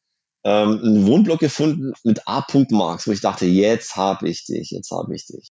[0.45, 2.45] ähm, einen Wohnblock gefunden mit A.
[2.71, 5.51] Marx, wo ich dachte, jetzt habe ich dich, jetzt habe ich dich.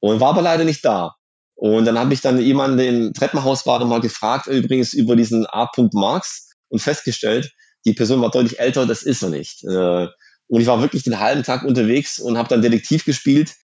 [0.00, 1.14] Und war aber leider nicht da.
[1.56, 5.70] Und dann habe ich dann jemanden, im Treppenhaus war, nochmal gefragt, übrigens über diesen A.
[5.92, 7.52] Marx und festgestellt,
[7.86, 9.64] die Person war deutlich älter, das ist er nicht.
[9.64, 10.06] Äh,
[10.48, 13.54] und ich war wirklich den halben Tag unterwegs und habe dann Detektiv gespielt,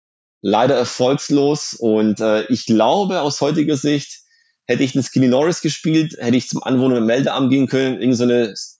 [0.40, 1.74] leider erfolgslos.
[1.74, 4.22] Und äh, ich glaube, aus heutiger Sicht,
[4.66, 8.54] hätte ich einen Skinny Norris gespielt, hätte ich zum Anwohner im Meldeamt gehen können, irgendeine
[8.56, 8.78] so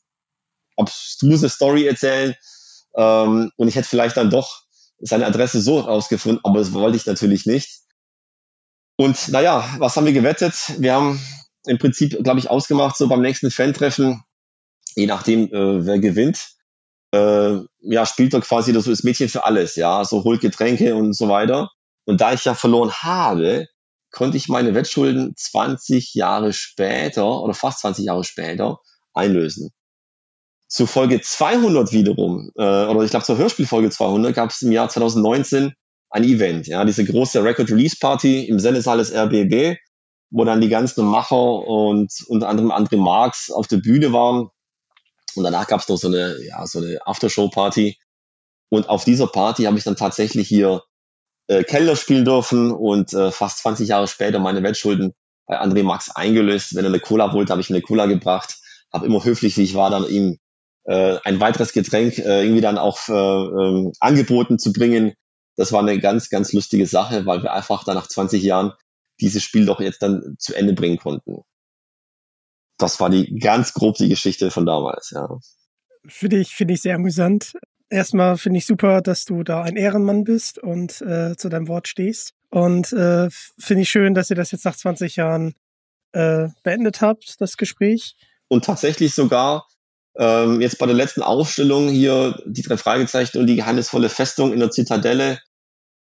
[0.77, 2.35] abstruse Story erzählen.
[2.97, 4.63] Ähm, und ich hätte vielleicht dann doch
[5.01, 7.81] seine Adresse so rausgefunden, aber das wollte ich natürlich nicht.
[8.97, 10.55] Und naja, was haben wir gewettet?
[10.79, 11.21] Wir haben
[11.67, 14.23] im Prinzip, glaube ich, ausgemacht, so beim nächsten Fan-Treffen,
[14.95, 16.51] je nachdem, äh, wer gewinnt,
[17.13, 21.15] äh, ja, spielt er quasi das, das Mädchen für alles, ja, so holt Getränke und
[21.15, 21.71] so weiter.
[22.05, 23.67] Und da ich ja verloren habe,
[24.11, 28.79] konnte ich meine Wettschulden 20 Jahre später oder fast 20 Jahre später
[29.15, 29.71] einlösen.
[30.69, 34.89] Zu Folge 200 wiederum, äh, oder ich glaube zur Hörspielfolge 200, gab es im Jahr
[34.89, 35.75] 2019
[36.13, 39.79] ein Event, ja, diese große Record Release Party im Sendesaal des RBB,
[40.31, 44.49] wo dann die ganzen Macher und unter anderem André Marx auf der Bühne waren.
[45.35, 47.97] Und danach gab es noch so eine, ja, so eine Aftershow-Party.
[48.69, 50.83] Und auf dieser Party habe ich dann tatsächlich hier
[51.47, 55.15] äh, Kellner spielen dürfen und äh, fast 20 Jahre später meine Wettschulden
[55.47, 56.75] bei André Max eingelöst.
[56.75, 58.59] Wenn er eine Cola wollte, habe ich eine Cola gebracht.
[58.93, 60.39] Habe immer höflich, wie ich war, dann ihm
[60.85, 65.15] äh, ein weiteres Getränk äh, irgendwie dann auch äh, ähm, angeboten zu bringen.
[65.57, 68.73] Das war eine ganz, ganz lustige Sache, weil wir einfach dann nach 20 Jahren
[69.21, 71.43] dieses Spiel doch jetzt dann zu Ende bringen konnten.
[72.79, 75.29] Das war die ganz grob die Geschichte von damals, ja.
[76.07, 77.53] Finde ich, finde ich sehr amüsant.
[77.89, 81.87] Erstmal finde ich super, dass du da ein Ehrenmann bist und äh, zu deinem Wort
[81.87, 82.33] stehst.
[82.51, 85.55] Und äh, finde ich schön, dass ihr das jetzt nach 20 Jahren
[86.13, 88.17] äh, beendet habt, das Gespräch.
[88.49, 89.69] Und tatsächlich sogar
[90.17, 94.61] ähm, jetzt bei der letzten Aufstellung hier die drei Fragezeichen und die geheimnisvolle Festung in
[94.61, 95.41] der Zitadelle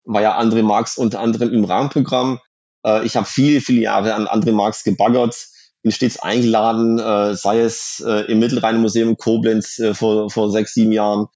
[0.04, 2.40] war ja André Marx unter anderem im Rahmenprogramm.
[2.84, 5.36] Äh, ich habe viele, viele Jahre an André Marx gebaggert,
[5.82, 10.92] bin stets eingeladen, äh, sei es äh, im Mittelrhein-Museum Koblenz äh, vor, vor sechs, sieben
[10.92, 11.28] Jahren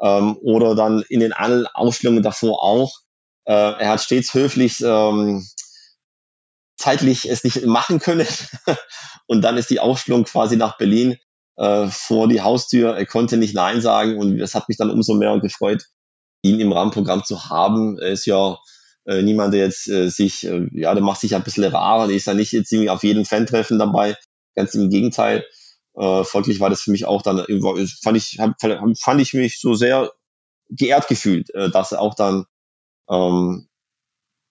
[0.00, 2.92] ähm, oder dann in den allen Ausstellungen davor auch.
[3.44, 5.44] Äh, er hat stets höflich ähm,
[6.76, 8.26] zeitlich es nicht machen können
[9.26, 11.18] und dann ist die Ausstellung quasi nach Berlin
[11.56, 12.96] äh, vor die Haustür.
[12.96, 15.84] Er konnte nicht Nein sagen und das hat mich dann umso mehr gefreut,
[16.42, 17.98] ihn im Rahmenprogramm zu haben.
[17.98, 18.58] Er ist ja
[19.06, 22.16] äh, niemand, der jetzt äh, sich, äh, ja, der macht sich ein bisschen rar, der
[22.16, 24.16] ist ja nicht jetzt irgendwie auf jedem Fan-Treffen dabei,
[24.54, 25.44] ganz im Gegenteil.
[25.96, 27.44] Äh, folglich war das für mich auch dann,
[28.02, 30.12] fand ich, hab, fand ich mich so sehr
[30.68, 32.44] geehrt gefühlt, äh, dass er auch dann
[33.08, 33.68] ähm,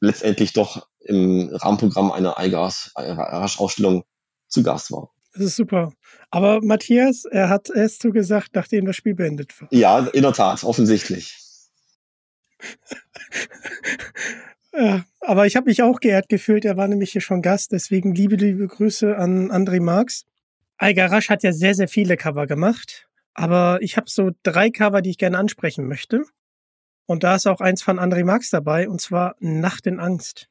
[0.02, 4.04] letztendlich doch im Rahmenprogramm einer Eigas-Ausstellung
[4.48, 5.12] zu Gast war.
[5.34, 5.94] Das ist super.
[6.32, 9.68] Aber Matthias, er hat es zugesagt, nachdem das Spiel beendet war.
[9.72, 11.38] Ja, in der Tat, offensichtlich.
[14.74, 16.66] ja, aber ich habe mich auch geehrt gefühlt.
[16.66, 17.72] Er war nämlich hier schon Gast.
[17.72, 20.26] Deswegen liebe, liebe Grüße an André Marx.
[20.78, 23.08] Eiger Rasch hat ja sehr, sehr viele Cover gemacht.
[23.34, 26.24] Aber ich habe so drei Cover, die ich gerne ansprechen möchte.
[27.06, 30.49] Und da ist auch eins von André Marx dabei, und zwar Nacht in Angst.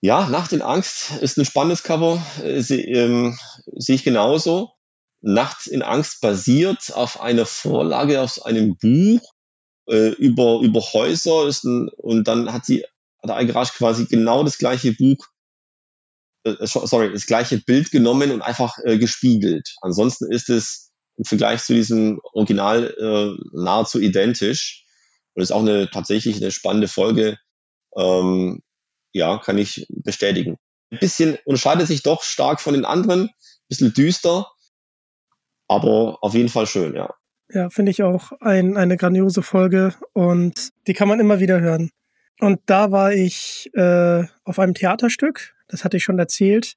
[0.00, 3.38] Ja, Nacht in Angst ist ein spannendes Cover, äh, sehe ähm,
[3.76, 4.70] seh ich genauso.
[5.22, 9.32] Nacht in Angst basiert auf einer Vorlage aus einem Buch
[9.88, 12.84] äh, über, über Häuser ist ein, und dann hat die
[13.22, 15.26] hat der iGarage quasi genau das gleiche Buch,
[16.44, 19.74] äh, äh sorry, das gleiche Bild genommen und einfach äh, gespiegelt.
[19.80, 24.84] Ansonsten ist es im Vergleich zu diesem Original äh, nahezu identisch
[25.34, 27.38] und ist auch eine tatsächlich eine spannende Folge.
[27.96, 28.62] Ähm,
[29.16, 30.56] ja, kann ich bestätigen.
[30.90, 34.46] Ein bisschen unterscheidet sich doch stark von den anderen, ein bisschen düster,
[35.68, 37.12] aber auf jeden Fall schön, ja.
[37.48, 41.90] Ja, finde ich auch ein, eine grandiose Folge und die kann man immer wieder hören.
[42.40, 46.74] Und da war ich äh, auf einem Theaterstück, das hatte ich schon erzählt.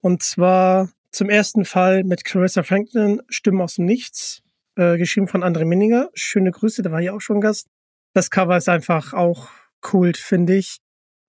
[0.00, 4.42] Und zwar zum ersten Fall mit Clarissa Franklin, Stimmen aus dem Nichts,
[4.76, 6.10] äh, geschrieben von André Minninger.
[6.14, 7.66] Schöne Grüße, da war ich auch schon Gast.
[8.12, 9.48] Das Cover ist einfach auch
[9.80, 10.78] Kult, finde ich.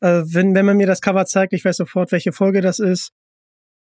[0.01, 3.12] Äh, wenn, wenn man mir das Cover zeigt, ich weiß sofort, welche Folge das ist.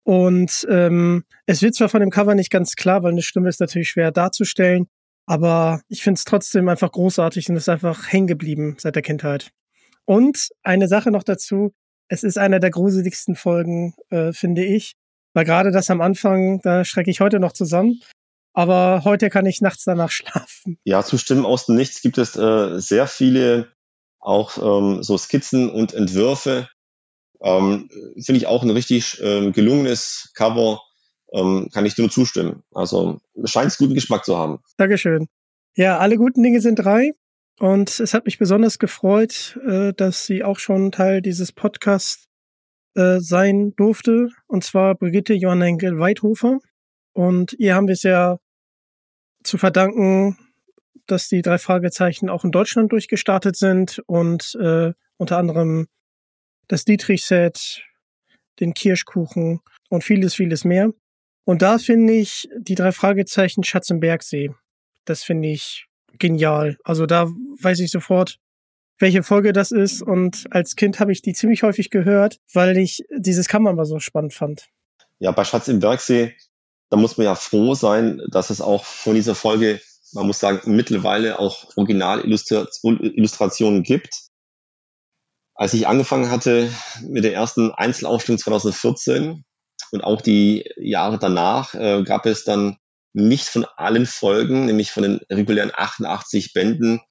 [0.03, 3.59] Und ähm, es wird zwar von dem Cover nicht ganz klar, weil eine Stimme ist
[3.59, 4.87] natürlich schwer darzustellen,
[5.27, 9.51] aber ich finde es trotzdem einfach großartig und ist einfach hängen geblieben seit der Kindheit.
[10.05, 11.73] Und eine Sache noch dazu,
[12.07, 14.95] es ist einer der gruseligsten Folgen, äh, finde ich.
[15.33, 18.01] Weil gerade das am Anfang, da schrecke ich heute noch zusammen.
[18.53, 20.79] Aber heute kann ich nachts danach schlafen.
[20.83, 23.71] Ja, zu Stimmen aus dem Nichts gibt es äh, sehr viele
[24.19, 26.69] auch ähm, so Skizzen und Entwürfe.
[27.41, 27.89] Ähm,
[28.21, 30.81] Finde ich auch ein richtig ähm, gelungenes Cover.
[31.31, 32.63] ähm, kann ich dir nur zustimmen.
[32.73, 34.59] Also scheint es guten Geschmack zu haben.
[34.77, 35.27] Dankeschön.
[35.75, 37.11] Ja, alle guten Dinge sind drei.
[37.59, 42.25] Und es hat mich besonders gefreut, äh, dass sie auch schon Teil dieses Podcasts
[42.95, 44.29] äh, sein durfte.
[44.47, 46.59] Und zwar Brigitte Johanna Henkel-Weidhofer.
[47.13, 48.39] Und ihr haben wir es ja
[49.43, 50.37] zu verdanken,
[51.07, 55.87] dass die drei Fragezeichen auch in Deutschland durchgestartet sind und äh, unter anderem
[56.67, 57.81] das Dietrich-Set,
[58.59, 60.91] den Kirschkuchen und vieles, vieles mehr.
[61.45, 64.51] Und da finde ich die drei Fragezeichen Schatz im Bergsee.
[65.05, 65.87] Das finde ich
[66.19, 66.77] genial.
[66.83, 67.27] Also da
[67.61, 68.37] weiß ich sofort,
[68.99, 70.01] welche Folge das ist.
[70.01, 73.99] Und als Kind habe ich die ziemlich häufig gehört, weil ich dieses Kammer mal so
[73.99, 74.67] spannend fand.
[75.17, 76.35] Ja, bei Schatz im Bergsee,
[76.89, 79.81] da muss man ja froh sein, dass es auch von dieser Folge,
[80.13, 84.13] man muss sagen, mittlerweile auch Originalillustrationen gibt.
[85.55, 89.43] Als ich angefangen hatte mit der ersten Einzelausstellung 2014
[89.91, 92.77] und auch die Jahre danach, äh, gab es dann
[93.13, 97.01] nicht von allen Folgen, nämlich von den regulären 88 Bänden,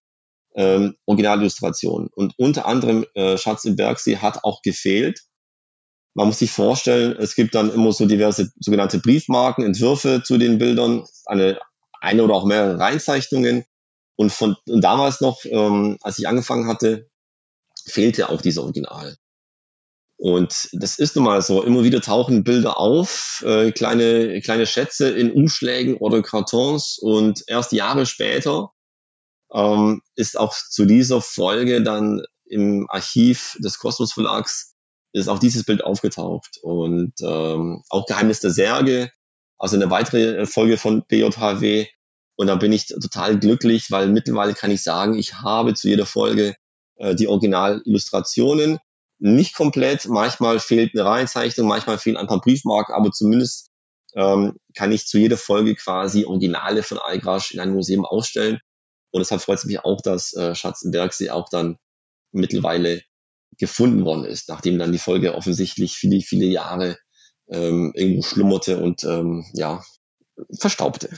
[0.54, 2.08] ähm, Originalillustrationen.
[2.14, 5.20] Und unter anderem äh, Schatz im Bergsee hat auch gefehlt.
[6.14, 10.58] Man muss sich vorstellen, es gibt dann immer so diverse sogenannte Briefmarken, Entwürfe zu den
[10.58, 11.58] Bildern, eine,
[12.00, 13.64] eine oder auch mehrere Reinzeichnungen.
[14.16, 17.08] Und von und damals noch, ähm, als ich angefangen hatte,
[17.86, 19.16] fehlte auch dieser Original.
[20.16, 21.62] Und das ist nun mal so.
[21.62, 26.98] Immer wieder tauchen Bilder auf, äh, kleine, kleine Schätze in Umschlägen oder Kartons.
[27.00, 28.72] Und erst Jahre später
[29.54, 34.74] ähm, ist auch zu dieser Folge dann im Archiv des Kosmos Verlags
[35.12, 36.58] ist auch dieses Bild aufgetaucht.
[36.62, 39.10] Und ähm, auch Geheimnis der Särge,
[39.58, 41.86] also eine weitere Folge von BJHW.
[42.36, 46.06] Und da bin ich total glücklich, weil mittlerweile kann ich sagen, ich habe zu jeder
[46.06, 46.54] Folge
[46.96, 48.78] äh, die Originalillustrationen
[49.18, 50.06] nicht komplett.
[50.06, 53.70] Manchmal fehlt eine Reihenzeichnung, manchmal fehlen ein paar Briefmarken, aber zumindest
[54.14, 58.60] ähm, kann ich zu jeder Folge quasi Originale von Algrasch in einem Museum ausstellen.
[59.10, 61.78] Und deshalb freut es mich auch, dass äh, Schatzenbergsee auch dann
[62.30, 63.02] mittlerweile
[63.58, 66.98] gefunden worden ist, nachdem dann die Folge offensichtlich viele, viele Jahre
[67.50, 69.82] ähm, irgendwo schlummerte und ähm, ja,
[70.58, 71.10] verstaubte.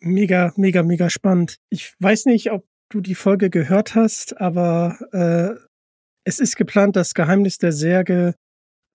[0.00, 1.58] Mega, mega, mega spannend.
[1.70, 5.58] Ich weiß nicht, ob du die Folge gehört hast, aber äh,
[6.24, 8.34] es ist geplant, das Geheimnis der Särge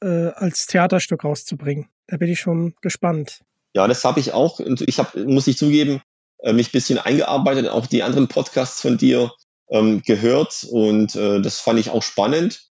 [0.01, 1.87] äh, als Theaterstück rauszubringen.
[2.07, 3.41] Da bin ich schon gespannt.
[3.73, 4.59] Ja, das habe ich auch.
[4.59, 6.01] Und ich habe, muss ich zugeben,
[6.39, 9.31] äh, mich bisschen eingearbeitet, auch die anderen Podcasts von dir
[9.69, 12.68] ähm, gehört und äh, das fand ich auch spannend.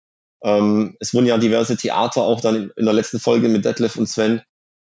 [0.45, 4.05] Ähm, es wurden ja diverse Theater auch dann in, der letzten Folge mit Detlef und
[4.05, 4.43] Sven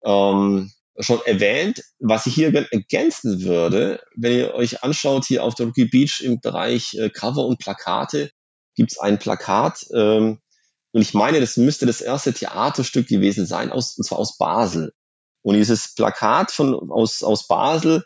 [0.06, 1.82] ähm, schon erwähnt.
[2.00, 6.40] Was ich hier ergänzen würde, wenn ihr euch anschaut, hier auf der Rookie Beach im
[6.40, 8.30] Bereich äh, Cover und Plakate,
[8.76, 9.84] gibt es ein Plakat.
[9.96, 10.40] Ähm,
[10.92, 14.94] und ich meine, das müsste das erste Theaterstück gewesen sein, aus, und zwar aus Basel.
[15.42, 18.06] Und dieses Plakat von, aus, aus Basel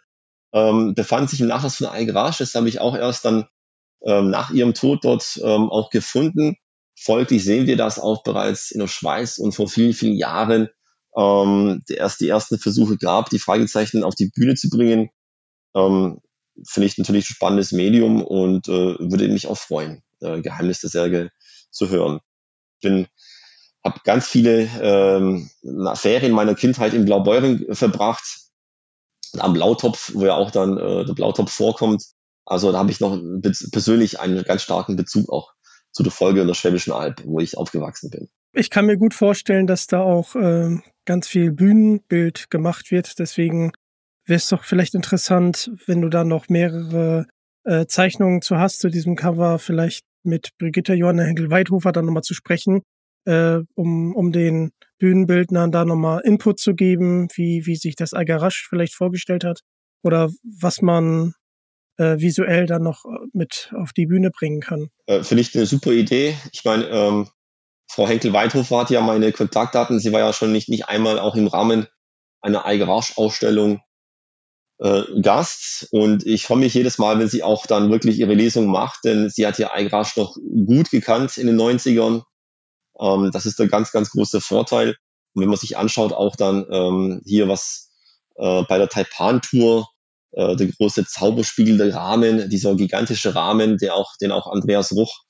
[0.53, 2.37] ähm, befand sich im Nachlass von Algarasch.
[2.37, 3.49] Das habe ich auch erst dann
[4.05, 6.55] ähm, nach ihrem Tod dort ähm, auch gefunden.
[7.03, 10.69] Folglich sehen wir das auch bereits in der Schweiz und vor vielen, vielen Jahren
[11.17, 15.09] ähm, erst die ersten Versuche gab, die Fragezeichen auf die Bühne zu bringen.
[15.75, 16.19] Ähm,
[16.63, 20.91] Finde ich natürlich ein spannendes Medium und äh, würde mich auch freuen äh, Geheimnis der
[20.91, 21.31] Särge
[21.71, 22.19] zu hören.
[22.81, 23.07] Bin
[23.83, 25.49] habe ganz viele ähm,
[25.95, 28.23] Ferien meiner Kindheit in Blaubeuren verbracht,
[29.39, 32.03] am Blautopf, wo ja auch dann äh, der Blautopf vorkommt.
[32.45, 33.19] Also da habe ich noch
[33.71, 35.53] persönlich einen ganz starken Bezug auch
[35.91, 38.29] zu der Folge in der Schwäbischen Alb, wo ich aufgewachsen bin.
[38.53, 43.17] Ich kann mir gut vorstellen, dass da auch äh, ganz viel Bühnenbild gemacht wird.
[43.19, 43.71] Deswegen
[44.25, 47.27] wäre es doch vielleicht interessant, wenn du da noch mehrere
[47.63, 52.33] äh, Zeichnungen zu hast zu diesem Cover, vielleicht mit Brigitte Johanna Henkel-Weidhofer dann nochmal zu
[52.33, 52.81] sprechen,
[53.25, 58.67] äh, um, um den Bühnenbildnern da nochmal Input zu geben, wie, wie sich das Algarasch
[58.69, 59.61] vielleicht vorgestellt hat
[60.03, 61.33] oder was man
[61.97, 64.89] äh, visuell dann noch äh, mit auf die Bühne bringen kann.
[65.05, 66.37] Äh, Finde ich eine super Idee.
[66.51, 67.29] Ich meine, ähm,
[67.87, 69.99] Frau Henkel-Weidhofer hat ja meine Kontaktdaten.
[69.99, 71.87] Sie war ja schon nicht, nicht einmal auch im Rahmen
[72.41, 73.81] einer Algarasch-Ausstellung
[74.81, 78.65] äh, Gast und ich freue mich jedes Mal, wenn sie auch dann wirklich ihre Lesung
[78.65, 82.23] macht, denn sie hat ja Eigrasch noch gut gekannt in den 90ern.
[82.99, 84.95] Ähm, das ist der ganz, ganz große Vorteil.
[85.33, 87.91] Und wenn man sich anschaut, auch dann ähm, hier was
[88.37, 89.87] äh, bei der Taipan-Tour,
[90.31, 95.23] äh, der große zauberspiegelnde Rahmen, dieser gigantische Rahmen, der auch, den auch Andreas Ruch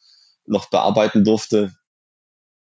[0.46, 1.72] noch bearbeiten durfte.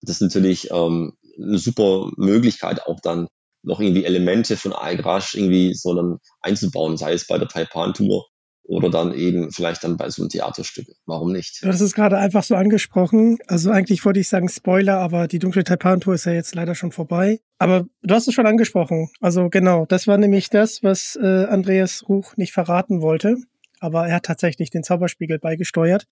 [0.01, 3.27] Das ist natürlich ähm, eine super Möglichkeit, auch dann
[3.63, 8.25] noch irgendwie Elemente von Aigrash irgendwie so dann einzubauen, sei es bei der Taipan-Tour
[8.67, 10.87] oder dann eben vielleicht dann bei so einem Theaterstück.
[11.05, 11.61] Warum nicht?
[11.63, 13.39] Hast es gerade einfach so angesprochen.
[13.47, 16.91] Also eigentlich wollte ich sagen Spoiler, aber die dunkle Taipan-Tour ist ja jetzt leider schon
[16.91, 17.39] vorbei.
[17.59, 19.09] Aber du hast es schon angesprochen.
[19.21, 23.37] Also genau, das war nämlich das, was äh, Andreas Ruch nicht verraten wollte.
[23.79, 26.05] Aber er hat tatsächlich den Zauberspiegel beigesteuert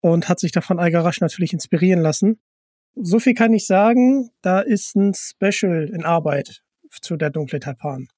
[0.00, 2.40] und hat sich davon Algarasch natürlich inspirieren lassen.
[2.94, 8.08] So viel kann ich sagen, da ist ein Special in Arbeit zu der dunkle Taipan.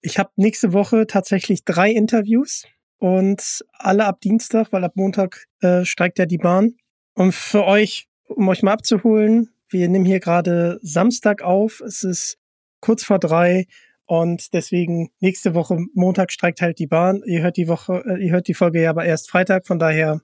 [0.00, 2.64] Ich habe nächste Woche tatsächlich drei Interviews
[2.98, 6.74] und alle ab Dienstag, weil ab Montag äh, streikt ja die Bahn.
[7.14, 11.80] Und für euch, um euch mal abzuholen, wir nehmen hier gerade Samstag auf.
[11.80, 12.38] Es ist
[12.80, 13.66] kurz vor drei
[14.06, 17.22] und deswegen nächste Woche Montag streikt halt die Bahn.
[17.26, 20.20] Ihr hört die Woche, äh, ihr hört die Folge ja aber erst Freitag, von daher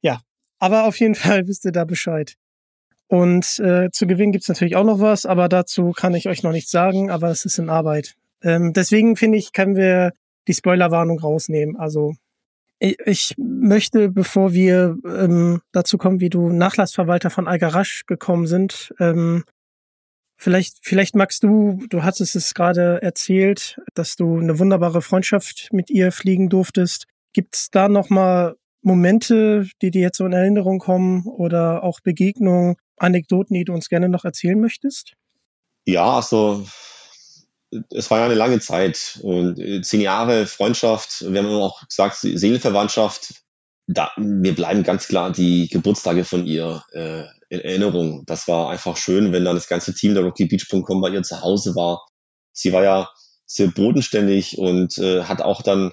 [0.00, 0.20] ja.
[0.58, 2.34] Aber auf jeden Fall wisst ihr da Bescheid.
[3.06, 6.52] Und äh, zu gewinnen gibt's natürlich auch noch was, aber dazu kann ich euch noch
[6.52, 8.14] nichts sagen, aber es ist in Arbeit.
[8.42, 10.12] Ähm, deswegen finde ich, können wir
[10.48, 11.76] die Spoilerwarnung rausnehmen.
[11.76, 12.14] Also
[12.78, 19.44] ich, möchte, bevor wir ähm, dazu kommen, wie du Nachlassverwalter von Algarasch gekommen sind, ähm,
[20.36, 25.90] vielleicht, vielleicht magst du, du hattest es gerade erzählt, dass du eine wunderbare Freundschaft mit
[25.90, 27.06] ihr fliegen durftest.
[27.32, 32.74] Gibt's da noch mal Momente, die dir jetzt so in Erinnerung kommen oder auch Begegnungen,
[32.96, 35.14] Anekdoten, die du uns gerne noch erzählen möchtest?
[35.86, 36.66] Ja, also
[37.90, 42.16] es war ja eine lange Zeit und äh, zehn Jahre Freundschaft, wir haben auch gesagt,
[42.16, 43.34] Seelenverwandtschaft.
[43.88, 48.24] Da, mir bleiben ganz klar die Geburtstage von ihr äh, in Erinnerung.
[48.26, 51.74] Das war einfach schön, wenn dann das ganze Team der RockyBeach.com bei ihr zu Hause
[51.74, 52.06] war.
[52.52, 53.10] Sie war ja
[53.44, 55.92] sehr bodenständig und äh, hat auch dann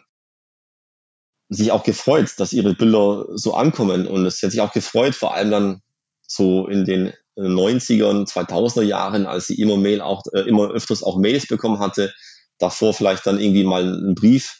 [1.49, 4.07] sich auch gefreut, dass ihre Bilder so ankommen.
[4.07, 5.81] Und es hat sich auch gefreut, vor allem dann
[6.21, 7.11] so in den
[7.47, 12.13] 90ern, 2000er Jahren, als sie immer Mail auch, äh, immer öfters auch Mails bekommen hatte,
[12.57, 14.57] davor vielleicht dann irgendwie mal einen Brief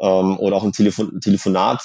[0.00, 1.82] ähm, oder auch ein Telefon Telefonat.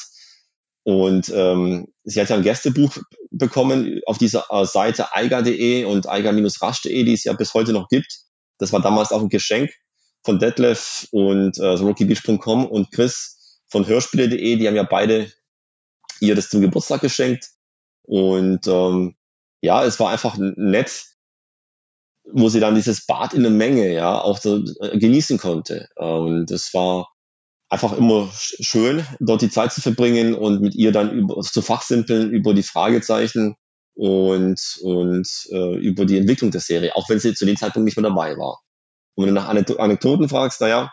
[0.85, 2.97] Und ähm, sie hat ja ein Gästebuch
[3.31, 8.19] bekommen auf dieser äh, Seite eiga.de und eiga-rasch.de, die es ja bis heute noch gibt.
[8.57, 9.71] Das war damals auch ein Geschenk
[10.25, 15.31] von Detlef und äh, rockybeach.com und Chris von hörspiele.de, die haben ja beide
[16.19, 17.49] ihr das zum Geburtstag geschenkt.
[18.03, 19.15] Und ähm,
[19.64, 21.05] ja, es war einfach nett,
[22.26, 25.88] wo sie dann dieses Bad in der Menge ja auch so äh, genießen konnte.
[25.95, 27.09] Und es war
[27.70, 32.30] einfach immer schön, dort die Zeit zu verbringen und mit ihr dann über, zu fachsimpeln
[32.32, 33.55] über die Fragezeichen
[33.95, 37.95] und, und äh, über die Entwicklung der Serie, auch wenn sie zu dem Zeitpunkt nicht
[37.95, 38.59] mehr dabei war.
[39.16, 40.91] Und wenn du nach Anekdoten fragst, naja,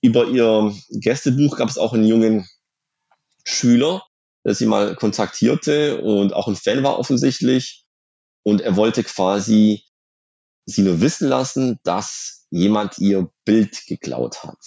[0.00, 2.46] über ihr Gästebuch gab es auch einen jungen
[3.44, 4.04] Schüler,
[4.44, 7.85] der sie mal kontaktierte und auch ein Fan war offensichtlich
[8.46, 9.82] und er wollte quasi
[10.66, 14.60] sie nur wissen lassen, dass jemand ihr Bild geklaut hat.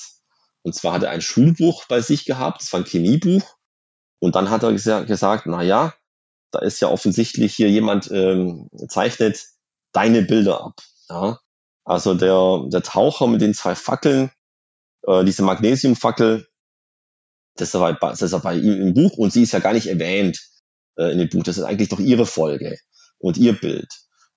[0.64, 3.56] Und zwar hat er ein Schulbuch bei sich gehabt, das war ein Chemiebuch.
[4.20, 5.94] Und dann hat er gesagt, na ja,
[6.52, 9.46] da ist ja offensichtlich hier jemand ähm, zeichnet
[9.94, 10.82] deine Bilder ab.
[11.08, 11.40] Ja?
[11.86, 14.30] Also der, der Taucher mit den zwei Fackeln,
[15.08, 16.50] äh, diese Magnesiumfackel,
[17.56, 19.88] das ist, bei, das ist bei ihm im Buch und sie ist ja gar nicht
[19.88, 20.38] erwähnt
[20.98, 21.44] äh, in dem Buch.
[21.44, 22.78] Das ist eigentlich doch ihre Folge
[23.20, 23.88] und ihr Bild.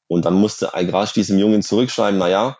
[0.08, 2.58] Und dann musste Algrasch diesem Jungen zurückschreiben, na ja,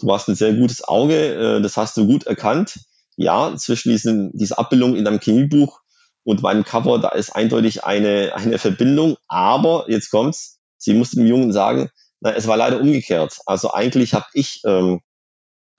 [0.00, 2.80] du hast ein sehr gutes Auge, äh, das hast du gut erkannt.
[3.16, 5.80] Ja, zwischen diesen, dieser Abbildung in deinem Chemiebuch
[6.24, 9.16] und meinem Cover, da ist eindeutig eine, eine Verbindung.
[9.26, 11.90] Aber jetzt kommt's, sie musste dem Jungen sagen,
[12.20, 13.38] na, es war leider umgekehrt.
[13.46, 15.00] Also eigentlich habe ich ähm,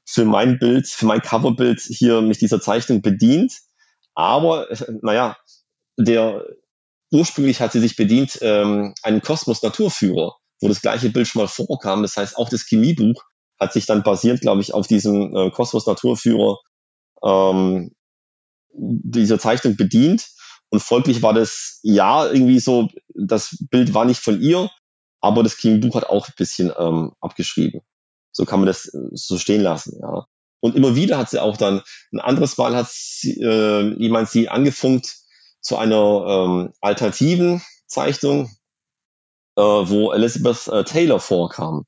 [0.05, 3.53] für mein Bild, für mein Coverbild hier mich dieser Zeichnung bedient.
[4.15, 4.67] Aber,
[5.01, 5.37] naja,
[5.97, 6.45] der
[7.11, 11.47] ursprünglich hat sie sich bedient ähm, einen Kosmos Naturführer, wo das gleiche Bild schon mal
[11.47, 12.01] vorkam.
[12.01, 13.23] Das heißt, auch das Chemiebuch
[13.59, 16.57] hat sich dann basierend, glaube ich, auf diesem äh, Kosmos Naturführer
[17.23, 17.91] ähm,
[18.73, 20.27] dieser Zeichnung bedient.
[20.69, 24.69] Und folglich war das ja irgendwie so, das Bild war nicht von ihr,
[25.19, 27.81] aber das Chemiebuch hat auch ein bisschen ähm, abgeschrieben.
[28.31, 30.25] So kann man das äh, so stehen lassen, ja.
[30.61, 31.81] Und immer wieder hat sie auch dann,
[32.11, 35.18] ein anderes Mal hat sie, äh, jemand sie angefunkt,
[35.61, 38.49] zu einer ähm, alternativen Zeichnung,
[39.55, 41.85] äh, wo Elizabeth äh, Taylor vorkam.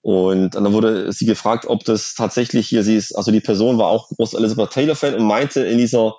[0.00, 3.88] Und dann wurde sie gefragt, ob das tatsächlich hier sie ist, also die Person war
[3.88, 6.14] auch groß Elizabeth Taylor-Fan und meinte in dieser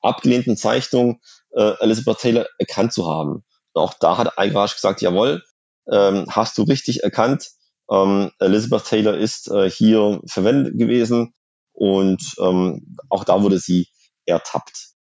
[0.00, 1.20] abgelehnten Zeichnung
[1.54, 3.44] äh, Elizabeth Taylor erkannt zu haben.
[3.72, 5.42] Und auch da hat Eigrasch gesagt, jawohl,
[5.90, 7.50] ähm, hast du richtig erkannt.
[7.90, 11.34] Ähm, Elizabeth Taylor ist äh, hier verwendet gewesen
[11.72, 13.88] und ähm, auch da wurde sie
[14.24, 14.95] ertappt.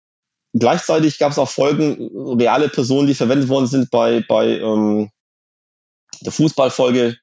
[0.54, 5.10] Gleichzeitig gab es auch Folgen, reale Personen, die verwendet worden sind bei, bei ähm,
[6.22, 7.18] der Fußballfolge.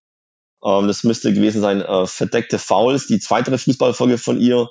[0.64, 4.68] Ähm, das müsste gewesen sein, äh, verdeckte Fouls, die zweite Fußballfolge von ihr,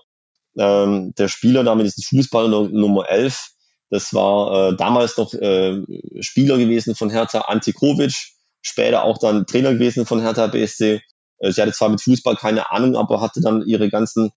[0.57, 3.49] Ähm, der Spieler da mit diesem Fußball Nummer 11,
[3.91, 5.82] das war äh, damals noch äh,
[6.22, 8.14] Spieler gewesen von Hertha Antikovic,
[8.62, 11.01] später auch dann Trainer gewesen von Hertha BSC.
[11.39, 14.32] Äh, sie hatte zwar mit Fußball keine Ahnung, aber hatte dann ihre ganzen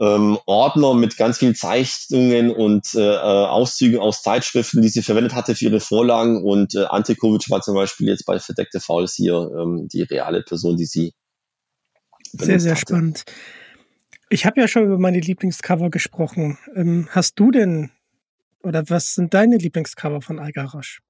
[0.00, 5.34] ähm, Ordner mit ganz vielen Zeichnungen und äh, äh, Auszügen aus Zeitschriften, die sie verwendet
[5.34, 6.42] hatte für ihre Vorlagen.
[6.42, 10.42] Und äh, Ante Kovic war zum Beispiel jetzt bei Verdeckte Fouls hier ähm, die reale
[10.42, 11.12] Person, die sie
[12.32, 12.80] Sehr, sehr hatte.
[12.80, 13.24] spannend.
[14.30, 16.56] Ich habe ja schon über meine Lieblingscover gesprochen.
[16.74, 17.90] Ähm, hast du denn,
[18.62, 21.02] oder was sind deine Lieblingscover von Algarasch?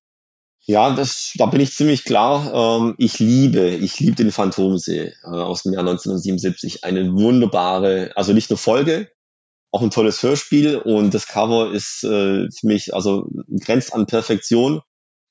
[0.67, 2.81] Ja, das, da bin ich ziemlich klar.
[2.81, 6.85] Ähm, ich liebe, ich liebe den Phantomsee äh, aus dem Jahr 1977.
[6.85, 9.11] Eine wunderbare, also nicht nur Folge,
[9.73, 13.29] auch ein tolles Hörspiel und das Cover ist äh, für mich, also
[13.61, 14.81] grenzt an Perfektion.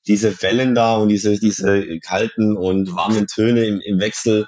[0.06, 4.46] Diese Wellen da und diese, diese kalten und warmen Töne im, im Wechsel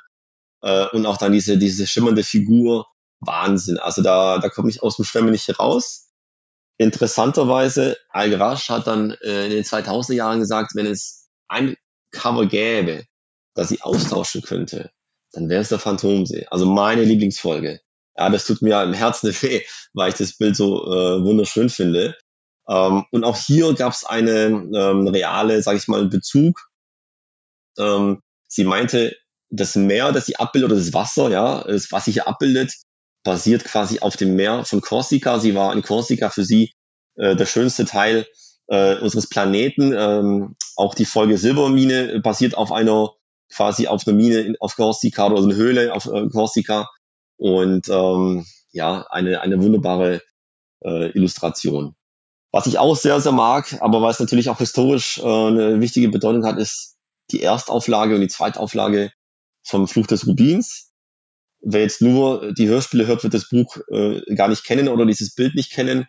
[0.63, 2.87] äh, und auch dann diese, diese schimmernde Figur.
[3.21, 3.79] Wahnsinn.
[3.79, 6.12] Also da, da komme ich aus dem Schwemme nicht raus.
[6.83, 11.77] Interessanterweise, Al-Garasch hat dann äh, in den 2000er Jahren gesagt, wenn es ein
[12.11, 13.05] Cover gäbe,
[13.55, 14.91] das sie austauschen könnte,
[15.33, 16.47] dann wäre es der Phantomsee.
[16.51, 17.81] Also meine Lieblingsfolge.
[18.17, 19.63] Ja, das tut mir im Herzen weh,
[19.95, 22.17] weil ich das Bild so äh, wunderschön finde.
[22.69, 26.69] Ähm, und auch hier gab es eine ähm, reale, sage ich mal, Bezug.
[27.79, 29.17] Ähm, sie meinte,
[29.51, 32.75] das Meer, das sie abbildet, oder das Wasser, ja, das, was sie hier abbildet,
[33.25, 35.39] basiert quasi auf dem Meer von Korsika.
[35.39, 36.73] Sie war in Korsika für sie
[37.17, 38.27] äh, der schönste Teil
[38.69, 39.93] äh, unseres Planeten.
[39.97, 43.11] Ähm, auch die Folge Silbermine basiert auf einer
[43.53, 46.89] quasi auf einer Mine in, auf Korsika oder also eine Höhle auf äh, Korsika.
[47.37, 50.23] Und ähm, ja, eine, eine wunderbare
[50.85, 51.95] äh, Illustration.
[52.51, 56.45] Was ich auch sehr, sehr mag, aber was natürlich auch historisch äh, eine wichtige Bedeutung
[56.45, 56.97] hat, ist
[57.31, 59.13] die Erstauflage und die Zweitauflage
[59.65, 60.92] vom Fluch des Rubins
[61.63, 65.35] wer jetzt nur die Hörspiele hört, wird das Buch äh, gar nicht kennen oder dieses
[65.35, 66.07] Bild nicht kennen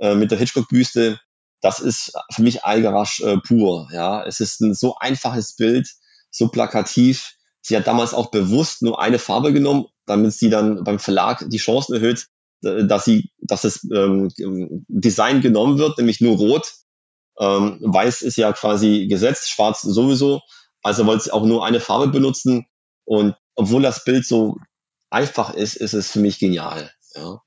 [0.00, 1.20] äh, mit der Hitchcock-Büste.
[1.60, 3.88] Das ist für mich Algarasch äh, pur.
[3.92, 5.88] Ja, es ist ein so einfaches Bild,
[6.30, 7.34] so plakativ.
[7.60, 11.58] Sie hat damals auch bewusst nur eine Farbe genommen, damit sie dann beim Verlag die
[11.58, 12.26] Chancen erhöht,
[12.62, 14.28] dass sie, dass das ähm,
[14.88, 16.72] Design genommen wird, nämlich nur Rot.
[17.38, 20.40] Ähm, Weiß ist ja quasi gesetzt, Schwarz sowieso.
[20.82, 22.66] Also wollte sie auch nur eine Farbe benutzen.
[23.04, 24.56] Und obwohl das Bild so
[25.16, 26.90] einfach ist, ist es für mich genial.
[27.14, 27.40] Ja.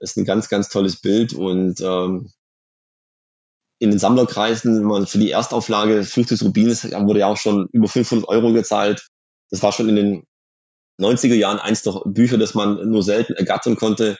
[0.00, 2.30] Ist ein ganz, ganz tolles Bild und ähm,
[3.80, 7.68] in den Sammlerkreisen, wenn man für die Erstauflage Fluch des Rubins wurde ja auch schon
[7.72, 9.08] über 500 Euro gezahlt.
[9.50, 10.24] Das war schon in den
[11.00, 14.16] 90er Jahren eins der Bücher, das man nur selten ergattern konnte.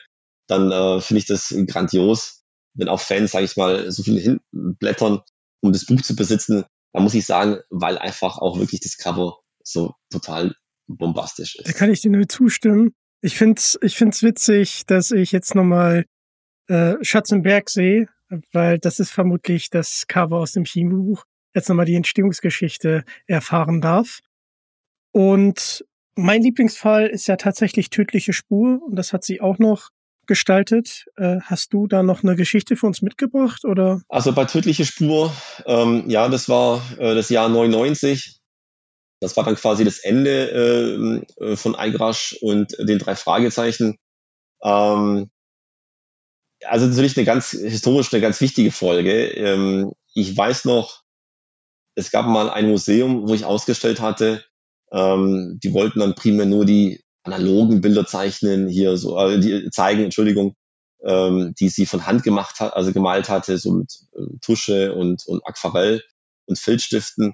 [0.47, 2.43] Dann äh, finde ich das grandios,
[2.73, 5.21] wenn auch Fans, sage ich mal, so viel hinblättern,
[5.61, 6.65] um das Buch zu besitzen.
[6.93, 10.55] Da muss ich sagen, weil einfach auch wirklich das Cover so total
[10.95, 11.67] bombastisch ist.
[11.67, 12.93] Da kann ich dir nur zustimmen.
[13.21, 16.05] Ich finde es ich find's witzig, dass ich jetzt nochmal
[16.67, 18.07] äh, Schatz im Berg sehe,
[18.51, 21.23] weil das ist vermutlich das Cover aus dem Chemiebuch.
[21.53, 24.19] Jetzt nochmal die Entstehungsgeschichte erfahren darf.
[25.11, 25.83] Und
[26.15, 29.89] mein Lieblingsfall ist ja tatsächlich Tödliche Spur und das hat sie auch noch
[30.27, 31.05] gestaltet.
[31.17, 34.01] Äh, hast du da noch eine Geschichte für uns mitgebracht oder?
[34.07, 35.33] Also bei Tödliche Spur,
[35.65, 38.38] ähm, ja, das war äh, das Jahr 99.
[39.21, 43.97] Das war dann quasi das Ende äh, von Eigrasch und den drei Fragezeichen.
[44.63, 45.29] Ähm,
[46.65, 49.27] also natürlich eine ganz historisch eine ganz wichtige Folge.
[49.31, 51.03] Ähm, ich weiß noch,
[51.95, 54.43] es gab mal ein Museum, wo ich ausgestellt hatte.
[54.91, 60.03] Ähm, die wollten dann primär nur die analogen Bilder zeichnen, hier so äh, die zeigen,
[60.03, 60.55] Entschuldigung,
[61.03, 65.25] ähm, die sie von Hand gemacht hat, also gemalt hatte, so mit äh, Tusche und,
[65.27, 66.03] und Aquarell
[66.45, 67.33] und Filzstiften.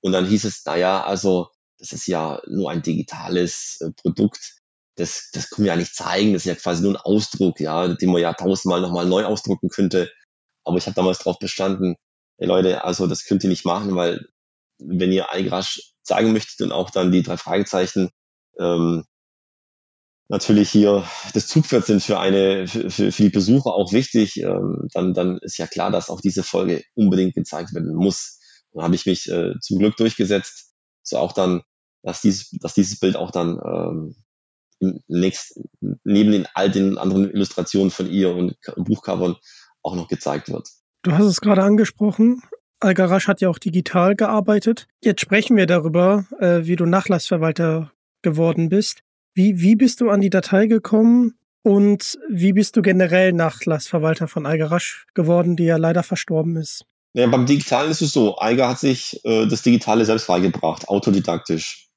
[0.00, 4.56] Und dann hieß es, naja, also das ist ja nur ein digitales äh, Produkt.
[4.96, 6.32] Das, das können wir ja nicht zeigen.
[6.32, 9.68] Das ist ja quasi nur ein Ausdruck, ja, den man ja tausendmal nochmal neu ausdrucken
[9.68, 10.10] könnte.
[10.64, 11.96] Aber ich habe damals darauf bestanden,
[12.38, 14.26] hey Leute, also das könnt ihr nicht machen, weil
[14.78, 18.10] wenn ihr Eigrasch zeigen möchtet und auch dann die drei Fragezeichen
[18.58, 19.04] ähm,
[20.28, 25.14] natürlich hier das Zugpferd sind für eine für, für die Besucher auch wichtig, ähm, dann
[25.14, 28.37] dann ist ja klar, dass auch diese Folge unbedingt gezeigt werden muss.
[28.72, 31.62] Dann habe ich mich äh, zum Glück durchgesetzt, so auch dann,
[32.02, 34.16] dass dieses, dass dieses Bild auch dann ähm,
[35.08, 39.36] nächst, neben den all den anderen Illustrationen von ihr und Buchcovern
[39.82, 40.68] auch noch gezeigt wird.
[41.02, 42.42] Du hast es gerade angesprochen.
[42.80, 44.86] Algarasch hat ja auch digital gearbeitet.
[45.02, 47.92] Jetzt sprechen wir darüber, äh, wie du Nachlassverwalter
[48.22, 49.00] geworden bist.
[49.34, 54.46] Wie, wie bist du an die Datei gekommen und wie bist du generell Nachlassverwalter von
[54.46, 56.84] Algarasch geworden, die ja leider verstorben ist?
[57.14, 61.88] Ja, beim Digitalen ist es so, Eiger hat sich äh, das Digitale selbst beigebracht, autodidaktisch.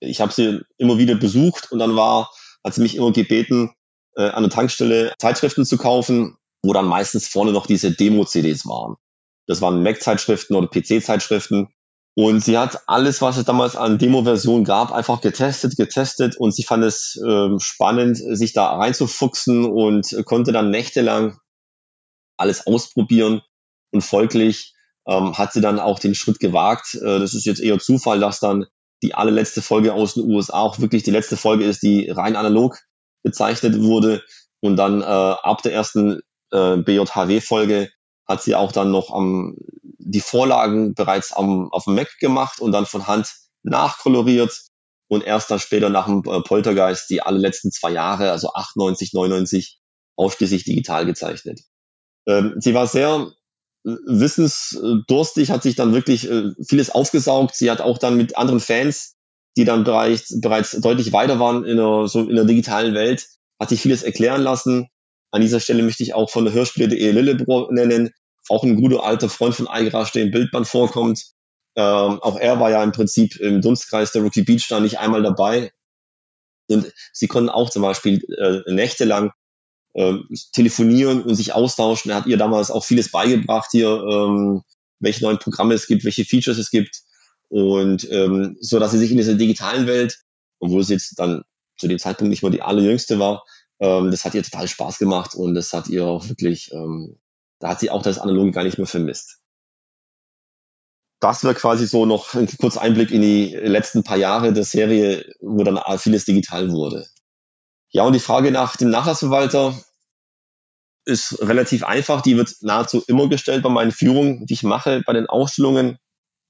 [0.00, 2.30] Ich habe sie immer wieder besucht und dann war,
[2.64, 3.72] hat sie mich immer gebeten,
[4.16, 8.96] äh, an der Tankstelle Zeitschriften zu kaufen, wo dann meistens vorne noch diese Demo-CDs waren.
[9.46, 11.68] Das waren Mac-Zeitschriften oder PC-Zeitschriften.
[12.14, 16.62] Und sie hat alles, was es damals an Demo-Versionen gab, einfach getestet, getestet und sie
[16.62, 21.38] fand es äh, spannend, sich da reinzufuchsen und konnte dann nächtelang
[22.36, 23.42] alles ausprobieren
[23.92, 24.74] und folglich
[25.06, 26.94] ähm, hat sie dann auch den Schritt gewagt.
[26.94, 28.66] Äh, das ist jetzt eher Zufall, dass dann
[29.02, 32.78] die allerletzte Folge aus den USA auch wirklich die letzte Folge ist, die rein analog
[33.22, 34.22] bezeichnet wurde.
[34.60, 36.20] Und dann äh, ab der ersten
[36.52, 37.90] äh, BJHW-Folge
[38.28, 39.56] hat sie auch dann noch am
[40.04, 43.32] die Vorlagen bereits am, auf dem Mac gemacht und dann von Hand
[43.62, 44.52] nachkoloriert
[45.08, 49.12] und erst dann später nach dem äh, Poltergeist die alle letzten zwei Jahre, also 98,
[49.12, 49.78] 99,
[50.16, 51.60] ausschließlich digital gezeichnet.
[52.26, 53.32] Ähm, sie war sehr
[53.84, 57.54] wissensdurstig, hat sich dann wirklich äh, vieles aufgesaugt.
[57.56, 59.16] Sie hat auch dann mit anderen Fans,
[59.56, 63.26] die dann bereits, bereits deutlich weiter waren in der, so in der digitalen Welt,
[63.60, 64.88] hat sich vieles erklären lassen.
[65.30, 68.10] An dieser Stelle möchte ich auch von der Hörspiele.de Lillebro nennen,
[68.48, 71.24] auch ein guter alter Freund von Eigerasch, der im Bildband vorkommt.
[71.74, 75.22] Ähm, auch er war ja im Prinzip im Dunstkreis der Rookie Beach da nicht einmal
[75.22, 75.72] dabei.
[76.68, 79.32] Und sie konnten auch zum Beispiel äh, nächtelang
[79.94, 80.14] äh,
[80.52, 82.10] telefonieren und sich austauschen.
[82.10, 84.62] Er hat ihr damals auch vieles beigebracht hier, ähm,
[85.00, 87.02] welche neuen Programme es gibt, welche Features es gibt.
[87.48, 90.18] Und ähm, so dass sie sich in dieser digitalen Welt,
[90.58, 91.42] obwohl sie jetzt dann
[91.76, 93.44] zu dem Zeitpunkt nicht mehr die allerjüngste war,
[93.80, 97.18] ähm, das hat ihr total Spaß gemacht und das hat ihr auch wirklich ähm,
[97.62, 99.38] da hat sie auch das Analoge gar nicht mehr vermisst.
[101.20, 105.32] Das wäre quasi so noch ein kurzer Einblick in die letzten paar Jahre der Serie,
[105.40, 107.06] wo dann vieles digital wurde.
[107.92, 109.78] Ja, und die Frage nach dem Nachlassverwalter
[111.04, 112.22] ist relativ einfach.
[112.22, 115.98] Die wird nahezu immer gestellt bei meinen Führungen, die ich mache, bei den Ausstellungen.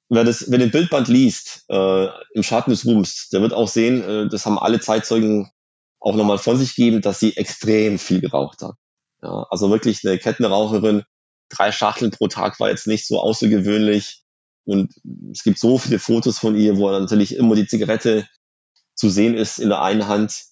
[0.08, 4.02] Wer, das, wer den Bildband liest, äh, im Schatten des Ruhms, der wird auch sehen,
[4.02, 5.50] äh, das haben alle Zeitzeugen
[6.00, 8.74] auch nochmal von sich gegeben, dass sie extrem viel geraucht hat.
[9.22, 11.04] Ja, also wirklich eine Kettenraucherin.
[11.48, 14.22] Drei Schachteln pro Tag war jetzt nicht so außergewöhnlich.
[14.64, 14.92] Und
[15.32, 18.26] es gibt so viele Fotos von ihr, wo natürlich immer die Zigarette
[18.94, 20.44] zu sehen ist in der einen Hand.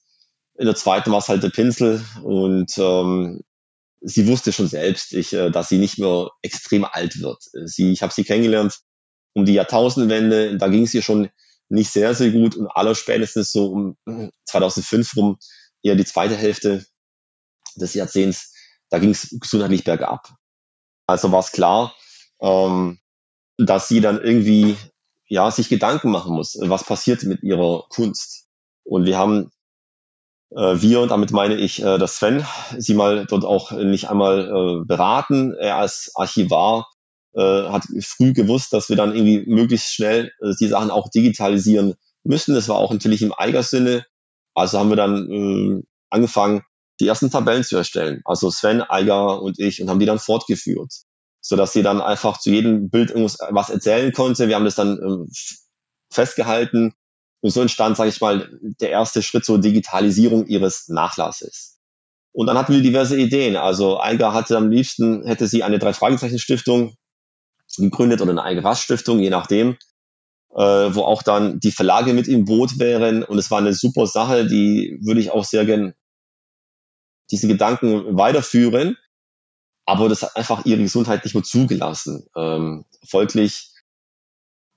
[0.60, 2.04] In der zweiten war es halt der Pinsel.
[2.22, 3.40] Und ähm,
[4.02, 7.42] sie wusste schon selbst, ich, äh, dass sie nicht mehr extrem alt wird.
[7.64, 8.78] Sie, ich habe sie kennengelernt
[9.32, 10.58] um die Jahrtausendwende.
[10.58, 11.30] Da ging es ihr schon
[11.70, 12.56] nicht sehr, sehr gut.
[12.56, 15.38] Und allerspätestens so um 2005 rum,
[15.82, 16.84] eher die zweite Hälfte
[17.76, 18.52] des Jahrzehnts,
[18.90, 20.28] da ging es gesundheitlich bergab.
[21.06, 21.96] Also war es klar,
[22.42, 22.98] ähm,
[23.56, 24.76] dass sie dann irgendwie
[25.26, 28.46] ja sich Gedanken machen muss, was passiert mit ihrer Kunst.
[28.84, 29.59] Und wir haben äh,
[30.52, 32.44] wir, und damit meine ich äh, das Sven,
[32.76, 35.54] sie mal dort auch nicht einmal äh, beraten.
[35.54, 36.88] Er als Archivar
[37.34, 41.94] äh, hat früh gewusst, dass wir dann irgendwie möglichst schnell äh, die Sachen auch digitalisieren
[42.24, 42.54] müssen.
[42.54, 44.04] Das war auch natürlich im Eiger-Sinne.
[44.54, 46.62] Also haben wir dann äh, angefangen,
[46.98, 48.20] die ersten Tabellen zu erstellen.
[48.24, 50.92] Also Sven, Eiger und ich und haben die dann fortgeführt,
[51.40, 54.48] so dass sie dann einfach zu jedem Bild irgendwas was erzählen konnte.
[54.48, 55.28] Wir haben das dann
[56.12, 56.92] festgehalten
[57.40, 61.78] und so entstand, sage ich mal, der erste Schritt zur Digitalisierung ihres Nachlasses.
[62.32, 63.56] Und dann hatten wir diverse Ideen.
[63.56, 66.94] Also Eiger hatte am liebsten, hätte sie eine Drei-Fragezeichen-Stiftung
[67.76, 69.76] gegründet oder eine Eiger-Rasch-Stiftung, je nachdem,
[70.54, 70.58] äh,
[70.94, 73.24] wo auch dann die Verlage mit im Boot wären.
[73.24, 75.94] Und es war eine super Sache, die würde ich auch sehr gern
[77.30, 78.96] diese Gedanken weiterführen,
[79.86, 82.26] aber das hat einfach ihre Gesundheit nicht mehr zugelassen.
[82.36, 83.69] Ähm, folglich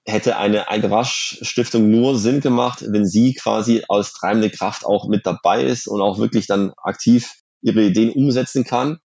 [0.06, 5.64] hätte eine Eigerasch-Stiftung nur Sinn gemacht, wenn sie quasi als treibende Kraft auch mit dabei
[5.64, 9.00] ist und auch wirklich dann aktiv ihre Ideen umsetzen kann.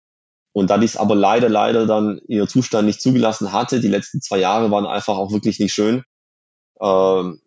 [0.54, 4.40] Und da dies aber leider, leider dann ihr Zustand nicht zugelassen hatte, die letzten zwei
[4.40, 6.04] Jahre waren einfach auch wirklich nicht schön,
[6.82, 7.42] ähm,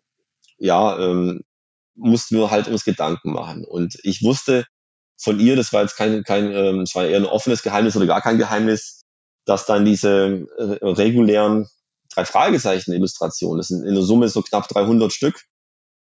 [0.57, 1.41] ja, ähm,
[1.95, 3.65] mussten wir halt uns Gedanken machen.
[3.65, 4.65] Und ich wusste,
[5.21, 8.07] von ihr, das war jetzt kein, kein ähm, das war eher ein offenes Geheimnis oder
[8.07, 9.01] gar kein Geheimnis,
[9.45, 11.67] dass dann diese äh, regulären
[12.13, 15.43] drei Fragezeichen Illustrationen, das sind in der Summe so knapp 300 Stück,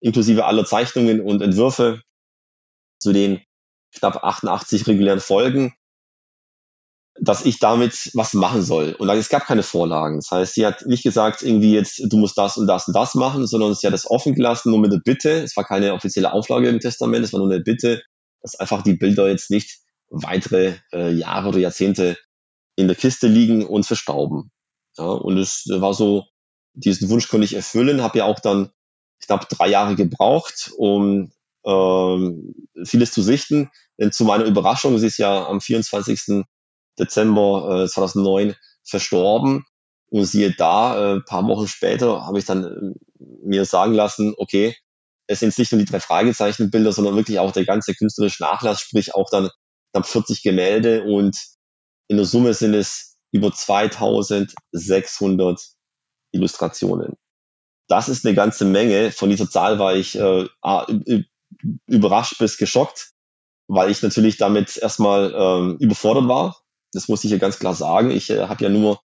[0.00, 2.02] inklusive aller Zeichnungen und Entwürfe
[2.98, 3.40] zu den
[3.94, 5.74] knapp 88 regulären Folgen,
[7.20, 8.94] dass ich damit was machen soll.
[8.98, 10.16] Und es gab keine Vorlagen.
[10.16, 13.14] Das heißt, sie hat nicht gesagt, irgendwie jetzt, du musst das und das und das
[13.14, 15.30] machen, sondern sie hat das offen gelassen, nur mit der Bitte.
[15.42, 18.02] Es war keine offizielle Auflage im Testament, es war nur eine Bitte,
[18.42, 19.78] dass einfach die Bilder jetzt nicht
[20.10, 22.16] weitere äh, Jahre oder Jahrzehnte
[22.76, 24.50] in der Kiste liegen und verstauben.
[24.98, 26.24] Ja, und es war so,
[26.74, 28.70] diesen Wunsch konnte ich erfüllen, habe ja auch dann
[29.20, 31.32] knapp drei Jahre gebraucht, um
[31.64, 33.70] ähm, vieles zu sichten.
[33.98, 36.44] Denn zu meiner Überraschung, sie ist ja am 24.
[36.98, 39.64] Dezember äh, 2009 verstorben.
[40.10, 44.76] Und siehe da, äh, paar Wochen später habe ich dann äh, mir sagen lassen, okay,
[45.26, 49.14] es sind nicht nur die drei Fragezeichenbilder, sondern wirklich auch der ganze künstlerische Nachlass, sprich
[49.14, 49.50] auch dann
[49.92, 51.36] knapp 40 Gemälde und
[52.08, 55.60] in der Summe sind es über 2600
[56.32, 57.14] Illustrationen.
[57.88, 59.10] Das ist eine ganze Menge.
[59.10, 60.46] Von dieser Zahl war ich äh,
[61.86, 63.10] überrascht bis geschockt,
[63.68, 66.60] weil ich natürlich damit erstmal ähm, überfordert war.
[66.92, 68.12] Das muss ich hier ganz klar sagen.
[68.12, 69.00] Ich äh, habe ja nur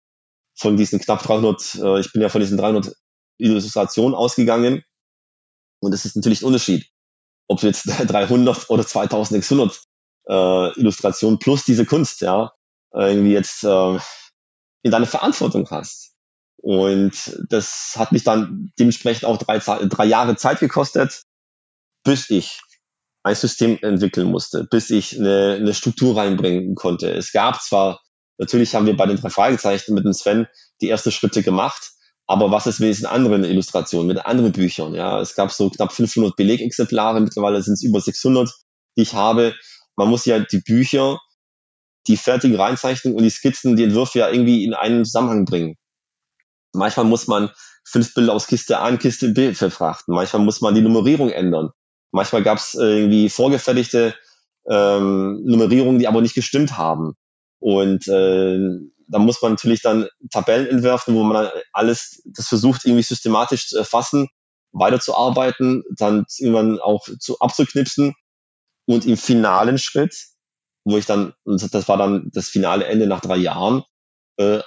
[0.55, 2.95] von diesen knapp 300, äh, ich bin ja von diesen 300
[3.39, 4.85] Illustrationen ausgegangen.
[5.81, 6.87] Und das ist natürlich ein Unterschied,
[7.49, 9.81] ob du jetzt 300 oder 2600
[10.29, 12.53] äh, Illustrationen plus diese Kunst, ja,
[12.93, 13.99] irgendwie jetzt äh,
[14.83, 16.15] in deine Verantwortung hast.
[16.57, 21.23] Und das hat mich dann dementsprechend auch drei, drei Jahre Zeit gekostet,
[22.05, 22.61] bis ich
[23.23, 27.13] ein System entwickeln musste, bis ich eine, eine Struktur reinbringen konnte.
[27.13, 28.01] Es gab zwar,
[28.39, 30.47] natürlich haben wir bei den drei Fragezeichen mit dem Sven
[30.81, 31.93] die ersten Schritte gemacht,
[32.27, 34.95] aber was ist mit diesen anderen Illustrationen, mit anderen Büchern?
[34.95, 38.51] Ja, es gab so knapp 500 Belegexemplare, mittlerweile sind es über 600,
[38.97, 39.55] die ich habe.
[39.97, 41.19] Man muss ja die Bücher,
[42.09, 45.77] die fertigen Reinzeichnungen und die Skizzen, die Entwürfe ja irgendwie in einen Zusammenhang bringen.
[46.73, 47.51] Manchmal muss man
[47.85, 50.15] fünf Bilder aus Kiste A in Kiste B verfrachten.
[50.15, 51.71] Manchmal muss man die Nummerierung ändern.
[52.11, 54.15] Manchmal gab es irgendwie vorgefertigte
[54.69, 57.15] ähm, Nummerierungen, die aber nicht gestimmt haben.
[57.59, 58.59] Und äh,
[59.09, 63.79] da muss man natürlich dann Tabellen entwerfen, wo man alles das versucht, irgendwie systematisch zu
[63.79, 64.29] erfassen,
[64.73, 68.15] weiterzuarbeiten, dann irgendwann auch zu, abzuknipsen.
[68.87, 70.15] Und im finalen Schritt,
[70.89, 73.83] wo ich dann, das war dann das finale Ende nach drei Jahren,
[74.39, 74.61] äh,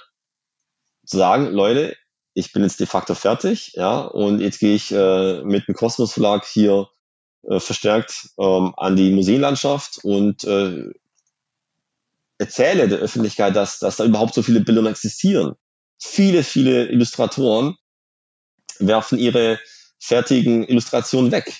[1.04, 1.96] zu sagen, Leute,
[2.34, 6.12] ich bin jetzt de facto fertig, ja, und jetzt gehe ich äh, mit dem Kosmos
[6.12, 6.88] Verlag hier
[7.42, 10.90] äh, verstärkt ähm, an die Museenlandschaft und äh,
[12.38, 15.54] erzähle der Öffentlichkeit, dass, dass da überhaupt so viele Bilder existieren.
[15.98, 17.76] Viele, viele Illustratoren
[18.78, 19.60] werfen ihre
[19.98, 21.52] fertigen Illustrationen weg.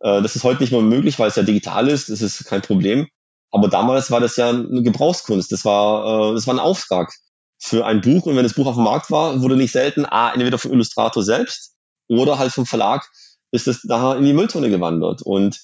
[0.00, 2.62] Äh, das ist heute nicht mehr möglich, weil es ja digital ist, das ist kein
[2.62, 3.08] Problem.
[3.52, 7.12] Aber damals war das ja eine Gebrauchskunst, das war, äh, das war ein Auftrag
[7.58, 10.32] für ein Buch und wenn das Buch auf dem Markt war, wurde nicht selten A,
[10.32, 11.74] entweder vom Illustrator selbst
[12.08, 13.08] oder halt vom Verlag
[13.52, 15.22] ist es nachher in die Mülltonne gewandert.
[15.22, 15.60] Und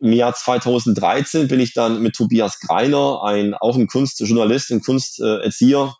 [0.00, 5.94] im Jahr 2013 bin ich dann mit Tobias Greiner, ein, auch ein Kunstjournalist, ein Kunsterzieher,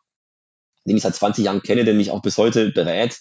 [0.87, 3.21] den ich seit 20 Jahren kenne, der mich auch bis heute berät,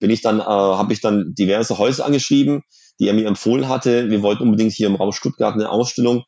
[0.00, 2.62] bin ich dann, äh, habe ich dann diverse Häuser angeschrieben,
[2.98, 4.10] die er mir empfohlen hatte.
[4.10, 6.24] Wir wollten unbedingt hier im Raum Stuttgart eine Ausstellung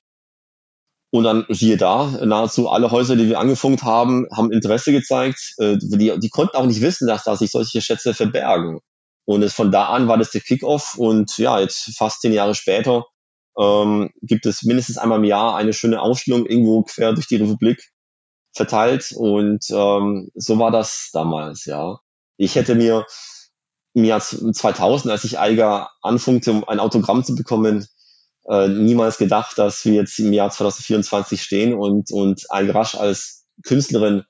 [1.11, 5.55] und dann siehe da, nahezu alle Häuser, die wir angefunkt haben, haben Interesse gezeigt.
[5.59, 8.81] Äh, die, die konnten auch nicht wissen, dass da sich solche Schätze verbergen.
[9.25, 10.97] Und es, von da an war das der Kickoff.
[10.97, 13.07] Und ja, jetzt fast zehn Jahre später
[13.59, 17.83] ähm, gibt es mindestens einmal im Jahr eine schöne Ausstellung irgendwo quer durch die Republik
[18.55, 19.13] verteilt.
[19.17, 21.99] Und ähm, so war das damals, ja.
[22.37, 23.07] Ich hätte mir
[23.95, 27.87] im Jahr 2000, als ich Eiger anfunkte, um ein Autogramm zu bekommen,
[28.49, 34.25] äh, niemals gedacht, dass wir jetzt im Jahr 2024 stehen und, und Al-Rasch als Künstlerin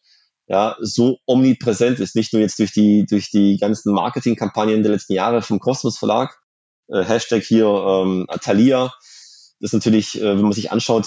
[0.48, 5.12] ja, so omnipräsent ist, nicht nur jetzt durch die, durch die ganzen Marketingkampagnen der letzten
[5.12, 6.36] Jahre vom Kosmos Verlag,
[6.88, 8.92] äh, Hashtag hier ähm, Thalia,
[9.60, 11.06] das ist natürlich, äh, wenn man sich anschaut,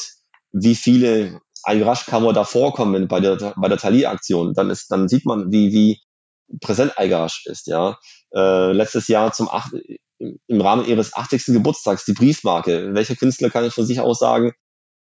[0.51, 5.51] wie viele Al-Rasch-Cover da vorkommen bei der, bei der Thalia-Aktion, dann ist, dann sieht man,
[5.51, 6.01] wie, wie
[6.59, 7.97] präsent Al-Rasch ist, ja.
[8.33, 9.73] Äh, letztes Jahr zum acht,
[10.47, 11.45] im Rahmen ihres 80.
[11.47, 12.93] Geburtstags die Briefmarke.
[12.93, 14.53] Welcher Künstler kann von sich aus sagen,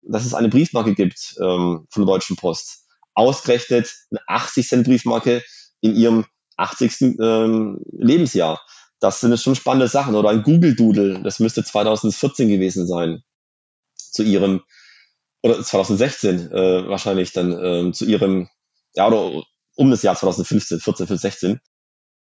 [0.02, 2.86] dass es eine Briefmarke gibt ähm, von der Deutschen Post?
[3.14, 5.44] Ausgerechnet eine 80 Cent Briefmarke
[5.82, 6.26] in ihrem
[6.58, 7.18] 80.
[7.20, 8.62] Ähm, Lebensjahr.
[9.00, 10.16] Das sind schon spannende Sachen.
[10.16, 13.24] Oder ein Google Doodle, das müsste 2014 gewesen sein,
[13.96, 14.62] zu ihrem,
[15.42, 18.48] oder 2016 äh, wahrscheinlich dann ähm, zu ihrem,
[18.96, 19.44] ja, oder
[19.76, 21.62] um das Jahr 2015, 14, 15, 16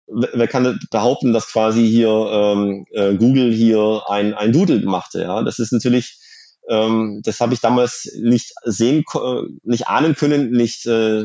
[0.08, 5.22] wer kann behaupten, dass quasi hier ähm, äh, Google hier ein, ein Doodle machte?
[5.22, 6.18] Ja, das ist natürlich,
[6.68, 9.04] ähm, das habe ich damals nicht sehen,
[9.62, 11.24] nicht ahnen können, nicht äh,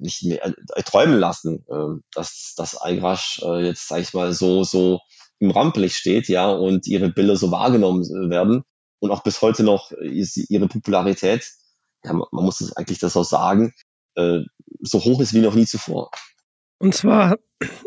[0.00, 4.64] nicht mehr äh, träumen lassen, äh, dass dass Eigrasch äh, jetzt sag ich mal so
[4.64, 5.00] so
[5.38, 8.62] im Rampenlicht steht, ja, und ihre Bilder so wahrgenommen werden
[9.00, 11.50] und auch bis heute noch ist ihre Popularität,
[12.04, 13.72] ja, man, man muss es eigentlich das auch sagen,
[14.16, 14.40] äh,
[14.80, 16.10] so hoch ist wie noch nie zuvor.
[16.84, 17.38] Und zwar,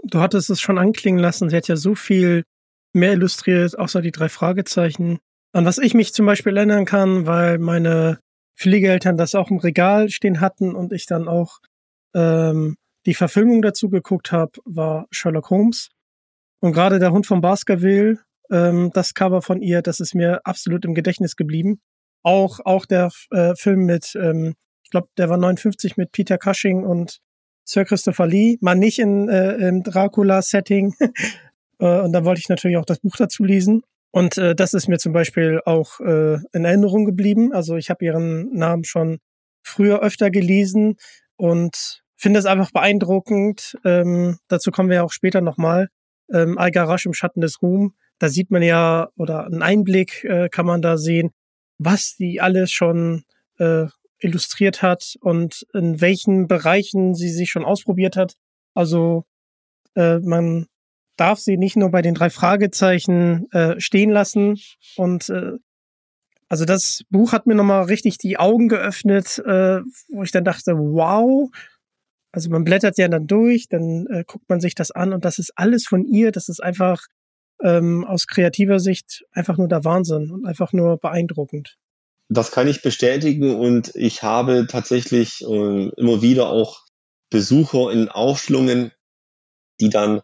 [0.05, 2.45] du hattest es schon anklingen lassen, sie hat ja so viel
[2.93, 5.19] mehr illustriert, außer die drei Fragezeichen.
[5.53, 8.17] An was ich mich zum Beispiel erinnern kann, weil meine
[8.57, 11.59] Pflegeeltern das auch im Regal stehen hatten und ich dann auch
[12.15, 12.75] ähm,
[13.05, 15.89] die Verfilmung dazu geguckt habe, war Sherlock Holmes.
[16.59, 18.17] Und gerade der Hund von Baskerville,
[18.49, 21.81] ähm, das Cover von ihr, das ist mir absolut im Gedächtnis geblieben.
[22.23, 26.83] Auch, auch der äh, Film mit, ähm, ich glaube, der war 59 mit Peter Cushing
[26.83, 27.19] und
[27.67, 30.93] Sir Christopher Lee, mal nicht in, äh, im Dracula-Setting.
[31.79, 33.83] äh, und dann wollte ich natürlich auch das Buch dazu lesen.
[34.11, 37.51] Und äh, das ist mir zum Beispiel auch äh, in Erinnerung geblieben.
[37.51, 39.19] Also ich habe ihren Namen schon
[39.63, 40.95] früher öfter gelesen
[41.35, 43.77] und finde es einfach beeindruckend.
[43.83, 45.89] Ähm, dazu kommen wir ja auch später nochmal.
[46.33, 47.95] Ähm, Algarasch im Schatten des Ruhm.
[48.17, 51.31] Da sieht man ja, oder einen Einblick äh, kann man da sehen,
[51.79, 53.25] was die alles schon
[53.59, 53.87] äh,
[54.19, 58.33] illustriert hat und in welchen Bereichen sie sich schon ausprobiert hat.
[58.73, 59.25] Also
[59.95, 60.67] äh, man
[61.17, 64.59] darf sie nicht nur bei den drei Fragezeichen äh, stehen lassen.
[64.95, 65.53] Und äh,
[66.49, 70.77] also das Buch hat mir nochmal richtig die Augen geöffnet, äh, wo ich dann dachte,
[70.77, 71.49] wow.
[72.31, 75.39] Also man blättert ja dann durch, dann äh, guckt man sich das an und das
[75.39, 76.31] ist alles von ihr.
[76.31, 77.07] Das ist einfach
[77.63, 81.77] ähm, aus kreativer Sicht einfach nur der Wahnsinn und einfach nur beeindruckend.
[82.29, 86.81] Das kann ich bestätigen und ich habe tatsächlich äh, immer wieder auch
[87.29, 88.91] Besucher in Aufschlungen,
[89.79, 90.21] die dann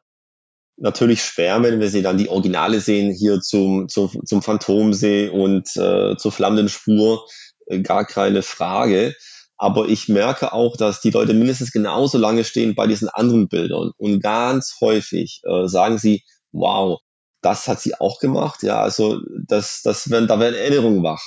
[0.78, 6.16] natürlich schwärmen, wenn sie dann die Originale sehen, hier zum, zum, zum Phantomsee und äh,
[6.18, 7.26] zur flammenden Spur,
[7.68, 9.16] äh, gar keine Frage.
[9.58, 13.92] Aber ich merke auch, dass die Leute mindestens genauso lange stehen bei diesen anderen Bildern.
[13.98, 17.00] Und ganz häufig äh, sagen sie, wow,
[17.42, 18.64] das hat sie auch gemacht.
[18.64, 21.24] Ja, also das, das werden, da werden Erinnerungen wach,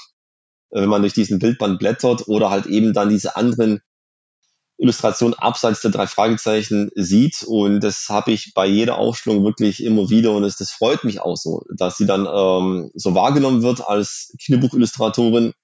[0.70, 3.80] wenn man durch diesen Bildband blättert oder halt eben dann diese anderen
[4.78, 7.42] Illustration abseits der drei Fragezeichen sieht.
[7.44, 11.20] Und das habe ich bei jeder Aufstellung wirklich immer wieder und es, das freut mich
[11.20, 15.54] auch so, dass sie dann ähm, so wahrgenommen wird als Kinderbuchillustratorin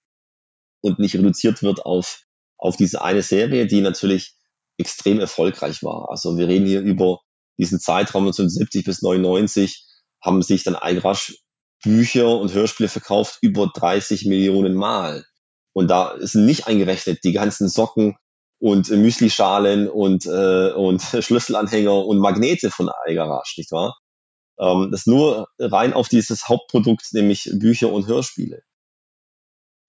[0.80, 2.22] und nicht reduziert wird auf,
[2.56, 4.34] auf diese eine Serie, die natürlich
[4.78, 6.10] extrem erfolgreich war.
[6.10, 7.20] Also wir reden hier über
[7.58, 9.84] diesen Zeitraum 1970 bis 99
[10.22, 11.41] haben sich dann Eigrasch
[11.82, 15.24] Bücher und Hörspiele verkauft über 30 Millionen Mal.
[15.72, 18.16] Und da sind nicht eingerechnet die ganzen Socken,
[18.62, 23.98] und Müslischalen und, äh, und Schlüsselanhänger und Magnete von iGarage, nicht wahr?
[24.60, 28.62] Ähm, das nur rein auf dieses Hauptprodukt, nämlich Bücher und Hörspiele.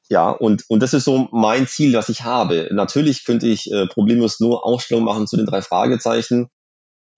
[0.09, 2.69] Ja, und, und das ist so mein Ziel, was ich habe.
[2.71, 6.47] Natürlich könnte ich äh, problemlos nur Ausstellungen machen zu den drei Fragezeichen.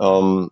[0.01, 0.49] Ähm,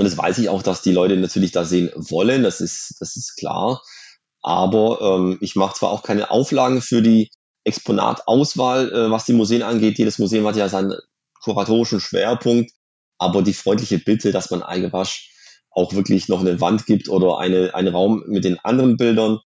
[0.00, 3.16] und das weiß ich auch, dass die Leute natürlich da sehen wollen, das ist, das
[3.16, 3.82] ist klar.
[4.40, 7.28] Aber ähm, ich mache zwar auch keine Auflagen für die
[7.64, 9.98] Exponatauswahl, äh, was die Museen angeht.
[9.98, 10.94] Jedes Museum hat ja seinen
[11.42, 12.72] kuratorischen Schwerpunkt,
[13.18, 15.34] aber die freundliche Bitte, dass man Eigewasch
[15.70, 19.40] auch wirklich noch eine Wand gibt oder eine, einen Raum mit den anderen Bildern.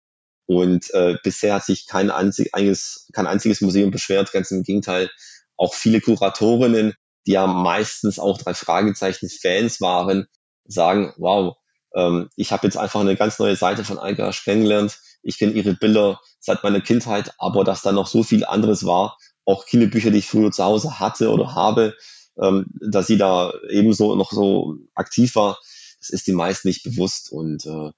[0.47, 5.11] Und äh, bisher hat sich kein, einzig, eines, kein einziges Museum beschwert, ganz im Gegenteil.
[5.57, 6.95] Auch viele Kuratorinnen,
[7.27, 10.29] die ja meistens auch drei Fragezeichen Fans waren,
[10.67, 11.57] sagen, wow,
[11.95, 15.75] ähm, ich habe jetzt einfach eine ganz neue Seite von Eigewasch kennengelernt ich kenne ihre
[15.75, 20.19] Bilder seit meiner Kindheit, aber dass da noch so viel anderes war, auch Kinderbücher, die
[20.19, 21.97] ich früher zu Hause hatte oder habe,
[22.41, 25.59] ähm, dass sie da ebenso noch so aktiv war,
[25.99, 27.33] das ist den meisten nicht bewusst.
[27.33, 27.91] Und äh,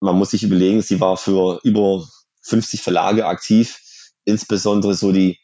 [0.00, 2.06] man muss sich überlegen, sie war für über
[2.42, 3.78] 50 Verlage aktiv,
[4.24, 5.38] insbesondere so die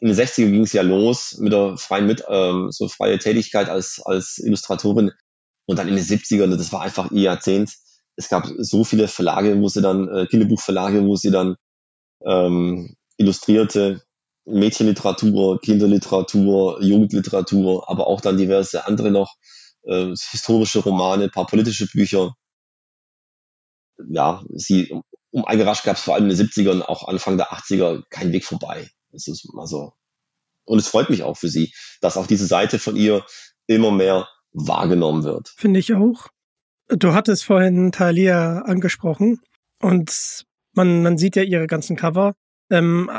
[0.00, 3.68] in den 60er ging es ja los mit der freien mit ähm, so freie Tätigkeit
[3.68, 5.12] als als Illustratorin
[5.66, 7.70] und dann in den 70ern, das war einfach ihr Jahrzehnt
[8.16, 11.56] es gab so viele Verlage, wo sie dann, äh, Kinderbuchverlage, wo sie dann
[12.24, 14.02] ähm, illustrierte
[14.44, 19.34] Mädchenliteratur, Kinderliteratur, Jugendliteratur, aber auch dann diverse andere noch,
[19.82, 22.34] äh, historische Romane, paar politische Bücher.
[24.08, 27.52] Ja, sie, um, um Eingerasch gab es vor allem in den 70ern, auch Anfang der
[27.52, 28.88] 80er, kein Weg vorbei.
[29.12, 29.92] Es ist also,
[30.64, 33.24] und es freut mich auch für sie, dass auch diese Seite von ihr
[33.66, 35.50] immer mehr wahrgenommen wird.
[35.56, 36.28] Finde ich auch.
[36.88, 39.40] Du hattest vorhin Thalia angesprochen
[39.80, 42.34] und man, man sieht ja ihre ganzen Cover.
[42.70, 43.10] Ähm,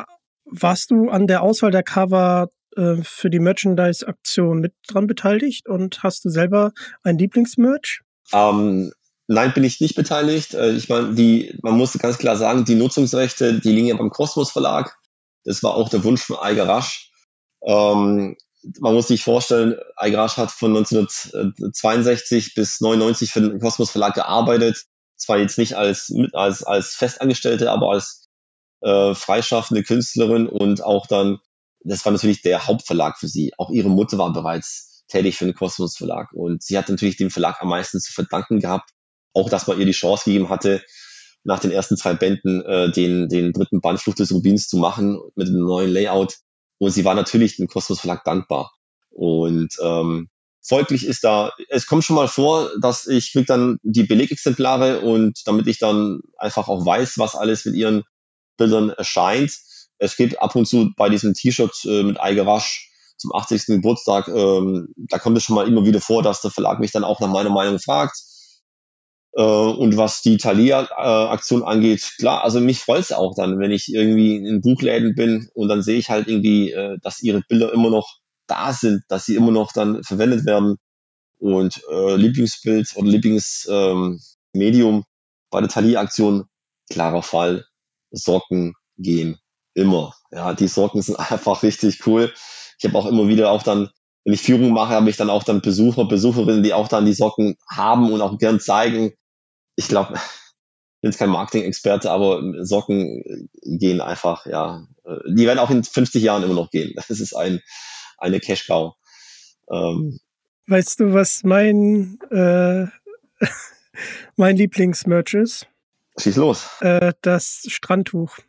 [0.46, 6.04] warst du an der Auswahl der Cover äh, für die Merchandise-Aktion mit dran beteiligt und
[6.04, 6.72] hast du selber
[7.04, 8.02] ein Lieblingsmerch?
[8.34, 8.92] Ähm,
[9.28, 10.54] nein, bin ich nicht beteiligt.
[10.54, 14.10] Äh, ich meine, die, man muss ganz klar sagen, die Nutzungsrechte, die liegen ja beim
[14.10, 14.98] Kosmos Verlag.
[15.44, 17.12] Das war auch der Wunsch von Eiger Rasch.
[17.64, 18.36] Ähm,
[18.80, 24.86] man muss sich vorstellen, Eigrasch hat von 1962 bis 99 für den Kosmos Verlag gearbeitet.
[25.18, 28.28] Zwar jetzt nicht als, als, als Festangestellte, aber als
[28.82, 31.40] äh, freischaffende Künstlerin und auch dann,
[31.84, 33.54] das war natürlich der Hauptverlag für sie.
[33.58, 37.30] Auch ihre Mutter war bereits tätig für den Kosmos Verlag und sie hat natürlich dem
[37.30, 38.90] Verlag am meisten zu verdanken gehabt.
[39.34, 40.84] Auch, dass man ihr die Chance gegeben hatte,
[41.44, 45.20] nach den ersten zwei Bänden äh, den, den dritten Band Flucht des Rubins zu machen
[45.36, 46.40] mit einem neuen Layout
[46.80, 48.74] und sie war natürlich dem Kosmos Verlag dankbar.
[49.10, 50.30] Und ähm,
[50.62, 55.42] folglich ist da, es kommt schon mal vor, dass ich krieg dann die Belegexemplare und
[55.46, 58.04] damit ich dann einfach auch weiß, was alles mit ihren
[58.58, 59.52] Bildern erscheint.
[59.98, 63.68] Es gibt ab und zu bei diesem T-Shirt äh, mit Eigewasch zum 80.
[63.68, 67.06] Geburtstag, ähm, da kommt es schon mal immer wieder vor, dass der Verlag mich dann
[67.06, 68.18] auch nach meiner Meinung fragt.
[69.36, 73.94] Äh, und was die Thalia-Aktion angeht, klar, also mich freut es auch dann, wenn ich
[73.94, 77.90] irgendwie in Buchläden bin und dann sehe ich halt irgendwie, äh, dass ihre Bilder immer
[77.90, 78.18] noch
[78.48, 80.78] da sind, dass sie immer noch dann verwendet werden.
[81.38, 85.04] Und äh, Lieblingsbild oder Lieblingsmedium ähm,
[85.52, 86.46] bei der Thalia-Aktion,
[86.90, 87.66] klarer Fall,
[88.12, 89.38] Socken gehen
[89.74, 90.14] immer.
[90.32, 92.34] Ja, die Socken sind einfach richtig cool.
[92.80, 93.90] Ich habe auch immer wieder auch dann,
[94.24, 97.14] wenn ich Führung mache, habe ich dann auch dann Besucher, Besucherinnen, die auch dann die
[97.14, 99.14] Socken haben und auch gern zeigen.
[99.76, 100.20] Ich glaube, ich
[101.02, 104.88] bin jetzt kein Marketing-Experte, aber Socken gehen einfach, ja.
[105.28, 106.94] Die werden auch in 50 Jahren immer noch gehen.
[106.96, 107.62] Das ist ein,
[108.18, 108.96] eine Cash-Cow.
[109.72, 110.20] Ähm,
[110.68, 112.86] weißt du, was mein, äh,
[114.36, 115.68] mein Lieblingsmerch ist?
[116.18, 116.70] Schieß los.
[116.82, 118.40] Äh, das Strandtuch.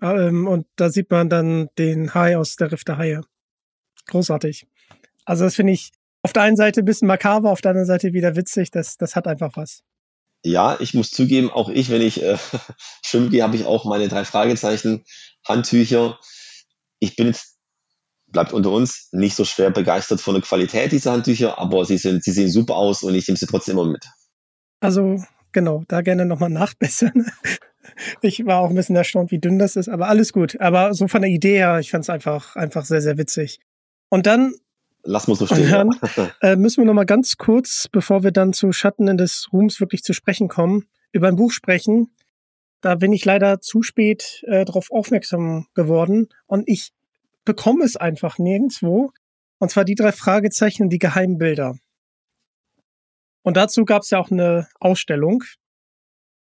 [0.00, 3.22] Ähm, und da sieht man dann den Hai aus der Riff der Haie.
[4.06, 4.66] Großartig.
[5.24, 8.12] Also das finde ich auf der einen Seite ein bisschen makaber, auf der anderen Seite
[8.12, 8.70] wieder witzig.
[8.70, 9.82] Das, das hat einfach was.
[10.44, 12.38] Ja, ich muss zugeben, auch ich, wenn ich äh,
[13.04, 15.04] schwimmen gehe, habe ich auch meine drei Fragezeichen
[15.46, 16.18] Handtücher.
[17.00, 17.58] Ich bin jetzt
[18.30, 22.22] bleibt unter uns nicht so schwer begeistert von der Qualität dieser Handtücher, aber sie sind,
[22.22, 24.04] sie sehen super aus und ich nehme sie trotzdem immer mit.
[24.80, 25.22] Also
[25.52, 27.26] genau, da gerne nochmal nachbessern.
[28.20, 30.60] Ich war auch ein bisschen erstaunt, wie dünn das ist, aber alles gut.
[30.60, 33.60] Aber so von der Idee her, ich fand es einfach, einfach sehr, sehr witzig.
[34.10, 34.52] Und dann
[35.04, 35.70] Lass mal so stehen.
[35.70, 35.90] Dann,
[36.42, 40.02] äh, müssen wir noch mal ganz kurz, bevor wir dann zu Schatten des Ruhms wirklich
[40.02, 42.10] zu sprechen kommen, über ein Buch sprechen.
[42.80, 46.92] Da bin ich leider zu spät äh, darauf aufmerksam geworden und ich
[47.44, 49.10] bekomme es einfach nirgendwo.
[49.58, 51.76] Und zwar die drei Fragezeichen und die geheimen Bilder.
[53.42, 55.42] Und dazu gab es ja auch eine Ausstellung.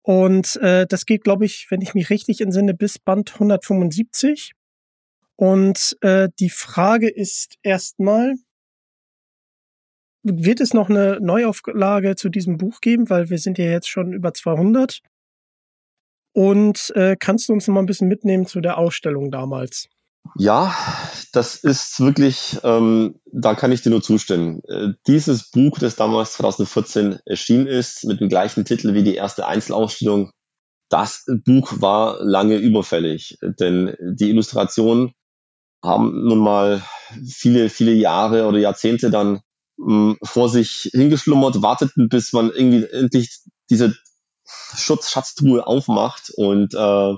[0.02, 4.52] Und äh, das geht, glaube ich, wenn ich mich richtig entsinne, bis Band 175.
[5.36, 8.36] Und äh, die Frage ist erstmal,
[10.44, 13.10] wird es noch eine Neuauflage zu diesem Buch geben?
[13.10, 15.00] Weil wir sind ja jetzt schon über 200.
[16.34, 19.88] Und äh, kannst du uns noch mal ein bisschen mitnehmen zu der Ausstellung damals?
[20.36, 20.76] Ja,
[21.32, 24.62] das ist wirklich, ähm, da kann ich dir nur zustimmen.
[24.68, 29.48] Äh, dieses Buch, das damals 2014 erschienen ist, mit dem gleichen Titel wie die erste
[29.48, 30.32] Einzelausstellung,
[30.90, 35.12] das Buch war lange überfällig, denn die Illustrationen
[35.84, 36.82] haben nun mal
[37.26, 39.42] viele, viele Jahre oder Jahrzehnte dann
[39.78, 43.96] mh, vor sich hingeschlummert, warteten, bis man irgendwie endlich diese
[44.46, 47.16] Schutzschatztruhe aufmacht und äh,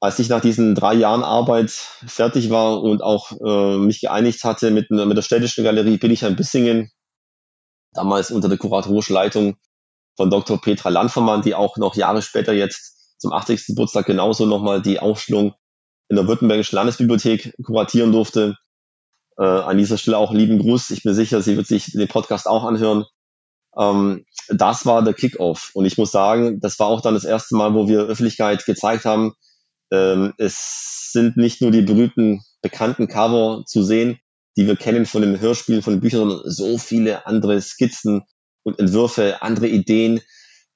[0.00, 4.72] als ich nach diesen drei Jahren Arbeit fertig war und auch äh, mich geeinigt hatte
[4.72, 6.90] mit, mit der städtischen Galerie Billigheim Bissingen,
[7.92, 9.56] damals unter der kuratorischen Leitung
[10.16, 10.60] von Dr.
[10.60, 13.66] Petra Landvermann, die auch noch Jahre später jetzt zum 80.
[13.66, 15.54] Geburtstag genauso nochmal die Aufstellung
[16.08, 18.56] in der Württembergischen Landesbibliothek kuratieren durfte.
[19.38, 20.90] Äh, an dieser Stelle auch lieben Gruß.
[20.90, 23.04] Ich bin sicher, sie wird sich den Podcast auch anhören.
[23.78, 25.70] Ähm, das war der Kickoff.
[25.74, 29.04] Und ich muss sagen, das war auch dann das erste Mal, wo wir Öffentlichkeit gezeigt
[29.04, 29.34] haben,
[29.90, 34.18] ähm, es sind nicht nur die berühmten, bekannten Cover zu sehen,
[34.56, 38.22] die wir kennen von den Hörspielen, von den Büchern, sondern so viele andere Skizzen
[38.62, 40.20] und Entwürfe, andere Ideen,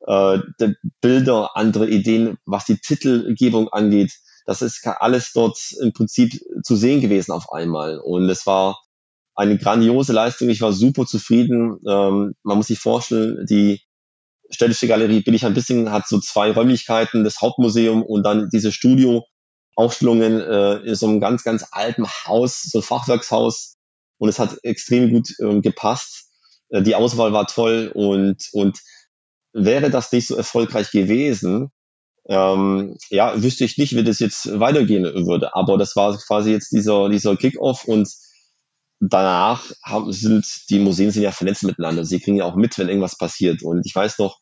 [0.07, 0.39] äh,
[1.01, 4.13] Bilder, andere Ideen, was die Titelgebung angeht.
[4.47, 7.99] Das ist alles dort im Prinzip zu sehen gewesen auf einmal.
[7.99, 8.81] Und es war
[9.35, 10.49] eine grandiose Leistung.
[10.49, 11.79] Ich war super zufrieden.
[11.87, 13.81] Ähm, man muss sich vorstellen, die
[14.49, 20.95] Städtische Galerie Billig-Bissingen hat so zwei Räumlichkeiten, das Hauptmuseum und dann diese Studio-Aufstellungen äh, in
[20.95, 23.77] so einem ganz, ganz alten Haus, so ein Fachwerkshaus.
[24.19, 26.31] Und es hat extrem gut ähm, gepasst.
[26.69, 28.79] Äh, die Auswahl war toll und, und
[29.53, 31.71] wäre das nicht so erfolgreich gewesen,
[32.29, 35.55] ähm, ja, wüsste ich nicht, wie das jetzt weitergehen würde.
[35.55, 38.09] Aber das war quasi jetzt dieser, dieser Kickoff und
[39.01, 42.05] danach haben, sind die Museen sind ja vernetzt miteinander.
[42.05, 43.63] Sie kriegen ja auch mit, wenn irgendwas passiert.
[43.63, 44.39] Und ich weiß noch,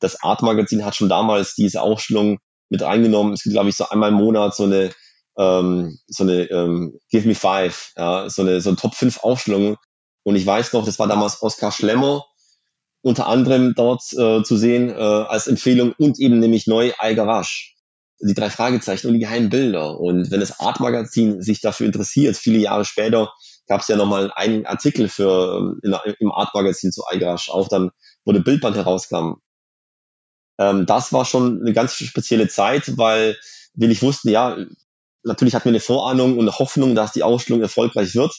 [0.00, 3.32] das Art Magazin hat schon damals diese Aufstellung mit reingenommen.
[3.32, 4.90] Es gibt, glaube ich, so einmal im Monat so eine
[5.36, 9.76] ähm, so eine ähm, Give Me Five, ja, so eine so eine Top 5 Aufstellung.
[10.22, 12.24] Und ich weiß noch, das war damals Oskar Schlemmer
[13.04, 17.76] unter anderem dort äh, zu sehen äh, als Empfehlung und eben nämlich neu Algarasch.
[18.20, 20.00] Die drei Fragezeichen und die geheimen Bilder.
[20.00, 23.30] Und wenn das Art Magazin sich dafür interessiert, viele Jahre später,
[23.66, 27.90] gab es ja nochmal einen Artikel für ähm, in, im Art-Magazin zu Eigrasch, auch dann,
[28.24, 29.34] wo der Bildband herauskam.
[30.58, 33.36] Ähm, das war schon eine ganz spezielle Zeit, weil
[33.74, 34.56] wir nicht wussten, ja,
[35.24, 38.32] natürlich hatten wir eine Vorahnung und eine Hoffnung, dass die Ausstellung erfolgreich wird.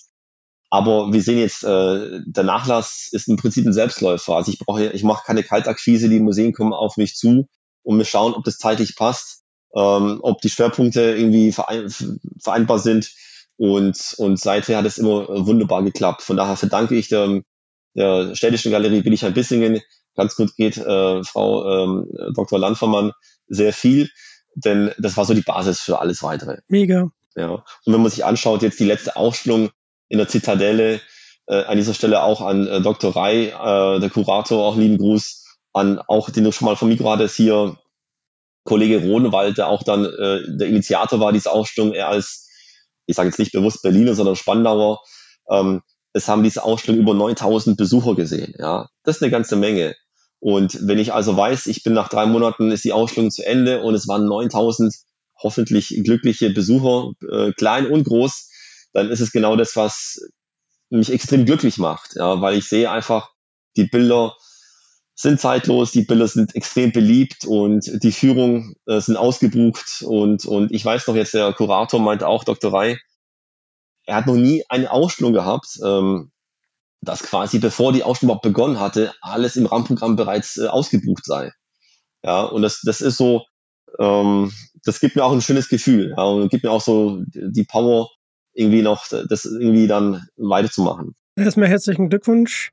[0.76, 4.36] Aber wir sehen jetzt, äh, der Nachlass ist im Prinzip ein Selbstläufer.
[4.36, 7.48] Also ich brauche, ich mache keine Kaltakquise, die Museen kommen auf mich zu
[7.84, 11.88] und wir schauen, ob das zeitlich passt, ähm, ob die Schwerpunkte irgendwie verein,
[12.44, 13.10] vereinbar sind.
[13.56, 16.24] Und, und seither hat es immer wunderbar geklappt.
[16.24, 17.42] Von daher verdanke ich der,
[17.94, 19.80] der städtischen Galerie Billigheim-Bissingen
[20.14, 22.60] ganz gut geht äh, Frau ähm, Dr.
[22.60, 23.14] Landvermann
[23.48, 24.10] sehr viel,
[24.56, 26.58] denn das war so die Basis für alles weitere.
[26.68, 27.12] Mega.
[27.38, 27.64] Ja.
[27.86, 29.70] Und wenn man sich anschaut, jetzt die letzte Ausstellung
[30.10, 31.01] in der Zitadelle,
[31.47, 33.16] äh, an dieser Stelle auch an äh, Dr.
[33.16, 36.97] Rai, äh, der Kurator, auch lieben Gruß, an auch, den du schon mal von mir
[36.97, 37.78] gerade hier,
[38.64, 42.49] Kollege Rodenwald, der auch dann äh, der Initiator war dieser Ausstellung, er als,
[43.06, 45.01] ich sage jetzt nicht bewusst Berliner, sondern Spandauer,
[45.51, 45.82] ähm,
[46.14, 48.56] es haben diese Ausstellung über 9000 Besucher gesehen.
[48.58, 49.95] Ja, das ist eine ganze Menge.
[50.39, 53.82] Und wenn ich also weiß, ich bin nach drei Monaten, ist die Ausstellung zu Ende
[53.82, 54.93] und es waren 9000
[55.41, 58.49] hoffentlich glückliche Besucher, äh, klein und groß,
[58.96, 60.22] dann ist es genau das, was
[60.89, 63.30] mich extrem glücklich macht, ja, weil ich sehe einfach,
[63.76, 64.36] die Bilder
[65.16, 70.72] sind zeitlos, die Bilder sind extrem beliebt und die Führung äh, sind ausgebucht und, und
[70.72, 72.74] ich weiß noch jetzt, der Kurator meinte auch, Dr.
[72.74, 72.98] Rai,
[74.06, 76.32] er hat noch nie eine Ausstellung gehabt, ähm,
[77.02, 81.52] dass quasi bevor die Ausstellung überhaupt begonnen hatte, alles im Rahmenprogramm bereits äh, ausgebucht sei.
[82.24, 83.43] Ja, und das, das ist so,
[84.00, 84.54] ähm,
[84.86, 88.10] das gibt mir auch ein schönes Gefühl ja, und gibt mir auch so die Power,
[88.56, 91.14] irgendwie noch das irgendwie dann weiterzumachen.
[91.36, 92.72] Erstmal herzlichen Glückwunsch.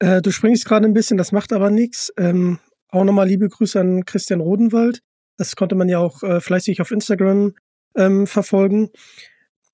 [0.00, 2.12] Äh, du springst gerade ein bisschen, das macht aber nichts.
[2.18, 2.58] Ähm,
[2.88, 5.00] auch nochmal liebe Grüße an Christian Rodenwald.
[5.36, 7.54] Das konnte man ja auch äh, fleißig auf Instagram
[7.96, 8.90] ähm, verfolgen.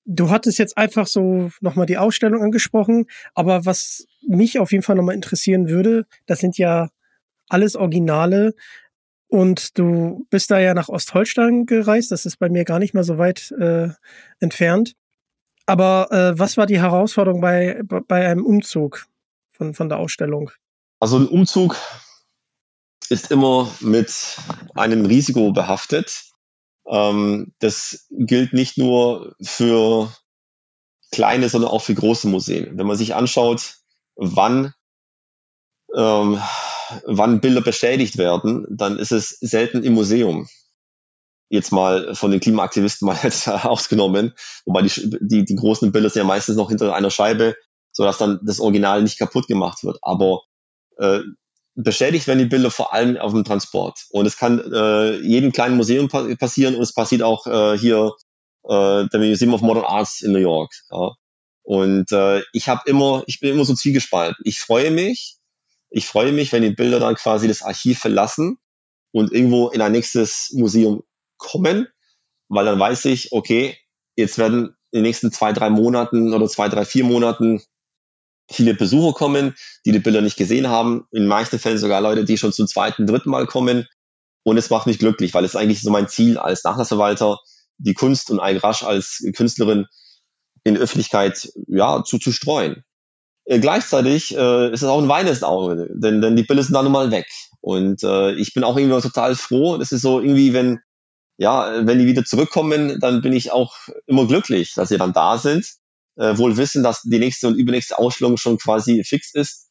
[0.04, 4.94] Du hattest jetzt einfach so nochmal die Ausstellung angesprochen, aber was mich auf jeden Fall
[4.94, 6.90] nochmal interessieren würde, das sind ja
[7.48, 8.54] alles Originale
[9.28, 13.02] und du bist da ja nach Ostholstein gereist, das ist bei mir gar nicht mal
[13.02, 13.88] so weit äh,
[14.38, 14.94] entfernt.
[15.66, 19.06] Aber äh, was war die Herausforderung bei, bei einem Umzug
[19.52, 20.50] von, von der Ausstellung?
[21.00, 21.76] Also ein Umzug
[23.08, 24.38] ist immer mit
[24.74, 26.24] einem Risiko behaftet.
[26.86, 30.12] Ähm, das gilt nicht nur für
[31.10, 32.78] kleine, sondern auch für große Museen.
[32.78, 33.78] Wenn man sich anschaut,
[34.14, 34.72] wann,
[35.94, 36.40] ähm,
[37.04, 40.48] wann Bilder beschädigt werden, dann ist es selten im Museum
[41.49, 44.34] jetzt mal von den Klimaaktivisten mal jetzt ausgenommen,
[44.64, 47.57] wobei die, die, die großen Bilder sind ja meistens noch hinter einer Scheibe,
[47.92, 49.99] sodass dann das Original nicht kaputt gemacht wird.
[50.03, 50.42] Aber
[50.99, 51.20] äh,
[51.74, 54.07] beschädigt werden die Bilder vor allem auf dem Transport.
[54.11, 58.12] Und es kann äh, jedem kleinen Museum pa passieren und es passiert auch äh, hier
[58.64, 60.72] äh, der Museum of Modern Arts in New York.
[60.90, 61.12] Ja.
[61.62, 64.42] Und äh, ich habe immer, ich bin immer so zwiegespalten.
[64.44, 65.36] Ich freue mich,
[65.90, 68.59] ich freue mich, wenn die Bilder dann quasi das Archiv verlassen
[69.12, 71.03] und irgendwo in ein nächstes Museum
[71.39, 71.89] kommen,
[72.49, 73.76] weil dann weiß ich, okay,
[74.16, 77.62] jetzt werden in den nächsten zwei, drei Monaten oder zwei, drei, vier Monaten
[78.51, 81.07] viele Besucher kommen, die die Bilder nicht gesehen haben.
[81.11, 83.89] In meisten Fällen sogar Leute, die schon zum zweiten, dritten Mal kommen.
[84.45, 87.39] Und es macht mich glücklich, weil es eigentlich so mein Ziel als Nachlassverwalter,
[87.78, 89.87] die Kunst und Ayn Rasch als Künstlerin
[90.62, 92.84] in Öffentlichkeit ja, zu, zu streuen.
[93.45, 96.84] Äh, gleichzeitig äh, ist es auch ein weines Auge, denn, denn die Bilder sind dann
[96.84, 97.26] nun mal weg.
[97.61, 99.78] Und äh, ich bin auch irgendwie total froh.
[99.78, 100.80] Das ist so irgendwie, wenn,
[101.39, 103.74] ja, wenn die wieder zurückkommen, dann bin ich auch
[104.07, 105.66] immer glücklich, dass sie dann da sind.
[106.16, 109.68] Äh, wohl wissen, dass die nächste und übernächste Ausstellung schon quasi fix ist.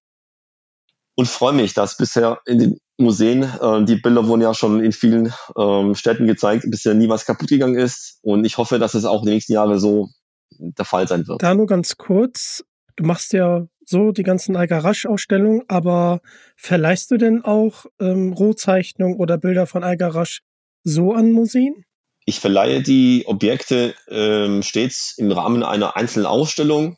[1.15, 4.91] Und freue mich, dass bisher in den Museen, äh, die Bilder wurden ja schon in
[4.91, 8.19] vielen ähm, Städten gezeigt, bisher nie was kaputt gegangen ist.
[8.21, 10.09] Und ich hoffe, dass es auch in den nächsten Jahren so
[10.51, 11.41] der Fall sein wird.
[11.41, 12.63] Da nur ganz kurz.
[12.95, 16.21] Du machst ja so die ganzen Algarasch-Ausstellungen, aber
[16.55, 20.41] verleihst du denn auch ähm, Rohzeichnungen oder Bilder von Algarasch
[20.85, 21.83] so an Museen?
[22.25, 26.97] Ich verleihe die Objekte ähm, stets im Rahmen einer einzelnen Ausstellung,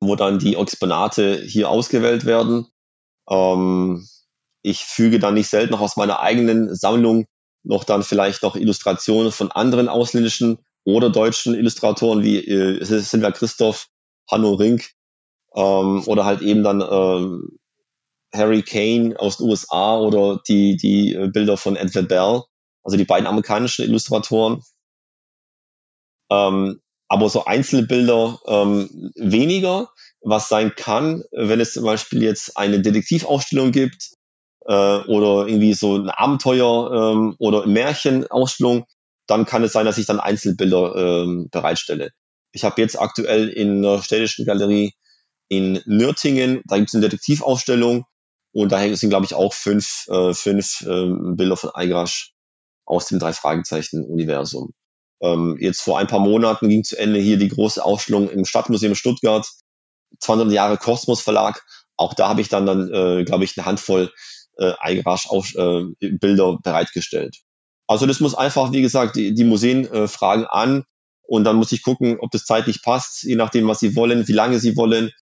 [0.00, 2.66] wo dann die Exponate hier ausgewählt werden.
[3.28, 4.06] Ähm,
[4.62, 7.26] ich füge dann nicht selten noch aus meiner eigenen Sammlung
[7.64, 13.86] noch dann vielleicht noch Illustrationen von anderen ausländischen oder deutschen Illustratoren wie äh, Silvia Christoph,
[14.28, 14.90] Hanno Rink
[15.54, 17.58] ähm, oder halt eben dann ähm,
[18.34, 22.42] Harry Kane aus den USA oder die, die äh, Bilder von Edward Bell
[22.82, 24.62] also die beiden amerikanischen Illustratoren.
[26.30, 29.90] Ähm, aber so einzelne Bilder ähm, weniger,
[30.22, 34.14] was sein kann, wenn es zum Beispiel jetzt eine Detektivausstellung gibt
[34.66, 38.86] äh, oder irgendwie so ein Abenteuer ähm, oder Märchenausstellung,
[39.26, 42.12] dann kann es sein, dass ich dann Einzelbilder ähm, bereitstelle.
[42.52, 44.94] Ich habe jetzt aktuell in der Städtischen Galerie
[45.48, 48.06] in Nürtingen, da gibt es eine Detektivausstellung
[48.52, 52.32] und da sind, glaube ich, auch fünf, äh, fünf äh, Bilder von Eigrasch
[52.84, 54.72] aus dem Drei-Fragezeichen-Universum.
[55.22, 58.94] Ähm, jetzt vor ein paar Monaten ging zu Ende hier die große Ausstellung im Stadtmuseum
[58.94, 59.46] Stuttgart,
[60.20, 61.62] 200 Jahre Kosmos Verlag.
[61.96, 64.12] Auch da habe ich dann, dann äh, glaube ich, eine Handvoll
[64.58, 67.36] äh, Eigarasch äh, bereitgestellt.
[67.86, 70.84] Also das muss einfach, wie gesagt, die, die Museen äh, fragen an
[71.22, 74.32] und dann muss ich gucken, ob das zeitlich passt, je nachdem, was sie wollen, wie
[74.32, 75.12] lange sie wollen.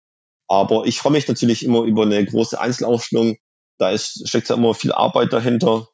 [0.49, 3.37] Aber ich freue mich natürlich immer über eine große Einzelausstellung,
[3.78, 5.89] Da ist, steckt ja immer viel Arbeit dahinter.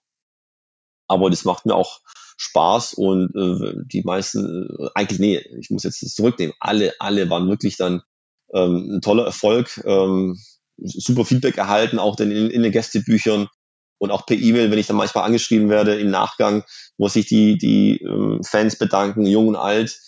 [1.09, 2.01] Aber das macht mir auch
[2.37, 6.55] Spaß und äh, die meisten, äh, eigentlich, nee, ich muss jetzt das zurücknehmen.
[6.61, 8.03] Alle, alle waren wirklich dann
[8.53, 10.39] ähm, ein toller Erfolg, ähm,
[10.77, 13.49] super Feedback erhalten, auch in, in den Gästebüchern
[13.99, 16.65] und auch per E-Mail, wenn ich dann manchmal angeschrieben werde im Nachgang,
[16.99, 19.99] wo sich die, die ähm, Fans bedanken, jung und alt.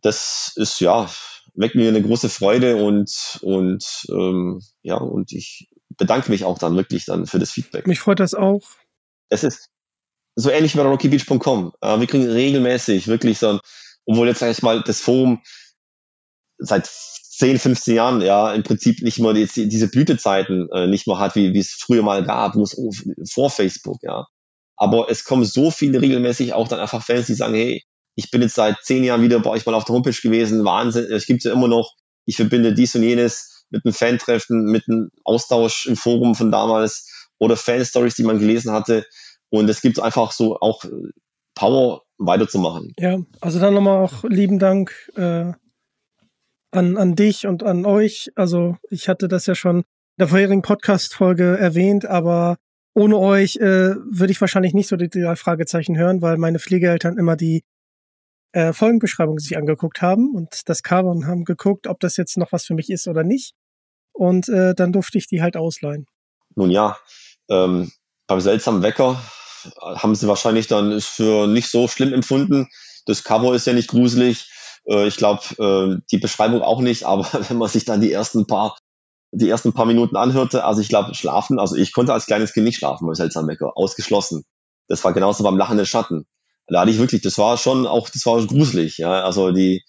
[0.00, 1.10] Das ist ja,
[1.54, 6.76] weckt mir eine große Freude und, und ähm, ja, und ich bedanke mich auch dann
[6.76, 7.86] wirklich dann für das Feedback.
[7.86, 8.62] Mich freut das auch.
[9.28, 9.68] Es ist,
[10.36, 11.72] so ähnlich wie bei rockybeach.com.
[11.80, 13.60] Äh, wir kriegen regelmäßig wirklich so ein,
[14.06, 15.42] obwohl jetzt sag ich mal das Forum
[16.58, 21.18] seit 10, 15 Jahren ja im Prinzip nicht mehr die, diese Blütezeiten äh, nicht mehr
[21.18, 22.68] hat, wie, es früher mal gab, nur
[23.28, 24.26] vor Facebook, ja.
[24.76, 27.82] Aber es kommen so viele regelmäßig auch dann einfach Fans, die sagen, hey,
[28.16, 31.06] ich bin jetzt seit zehn Jahren wieder bei euch mal auf der Homepage gewesen, Wahnsinn,
[31.10, 31.94] es gibt ja immer noch,
[32.26, 37.28] ich verbinde dies und jenes mit einem Fan-Treffen, mit einem Austausch im Forum von damals
[37.38, 39.04] oder Fan-Stories, die man gelesen hatte.
[39.54, 40.88] Und es gibt einfach so auch äh,
[41.54, 42.92] Power weiterzumachen.
[42.98, 45.52] Ja, also dann nochmal auch lieben Dank äh,
[46.72, 48.32] an, an dich und an euch.
[48.34, 49.84] Also ich hatte das ja schon in
[50.18, 52.56] der vorherigen Podcast-Folge erwähnt, aber
[52.94, 57.16] ohne euch äh, würde ich wahrscheinlich nicht so die drei Fragezeichen hören, weil meine Pflegeeltern
[57.16, 57.62] immer die
[58.50, 62.50] äh, Folgenbeschreibung sich angeguckt haben und das Cover und haben geguckt, ob das jetzt noch
[62.50, 63.54] was für mich ist oder nicht.
[64.12, 66.06] Und äh, dann durfte ich die halt ausleihen.
[66.56, 66.98] Nun ja,
[67.48, 67.92] ähm,
[68.26, 69.20] beim seltsamen Wecker
[69.80, 72.68] haben sie wahrscheinlich dann für nicht so schlimm empfunden.
[73.06, 74.50] Das Cover ist ja nicht gruselig.
[74.86, 78.46] Äh, ich glaube, äh, die Beschreibung auch nicht, aber wenn man sich dann die ersten
[78.46, 78.76] paar
[79.36, 82.66] die ersten paar Minuten anhörte, also ich glaube, schlafen, also ich konnte als kleines Kind
[82.66, 84.44] nicht schlafen bei Seltsam Wecker, ausgeschlossen.
[84.86, 86.26] Das war genauso beim lachenden Schatten.
[86.68, 89.22] Da hatte ich wirklich, das war schon auch, das war gruselig, ja.
[89.24, 89.82] Also die,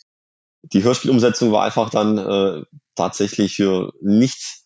[0.64, 2.64] die Hörspielumsetzung war einfach dann äh,
[2.95, 4.65] tatsächlich für nichts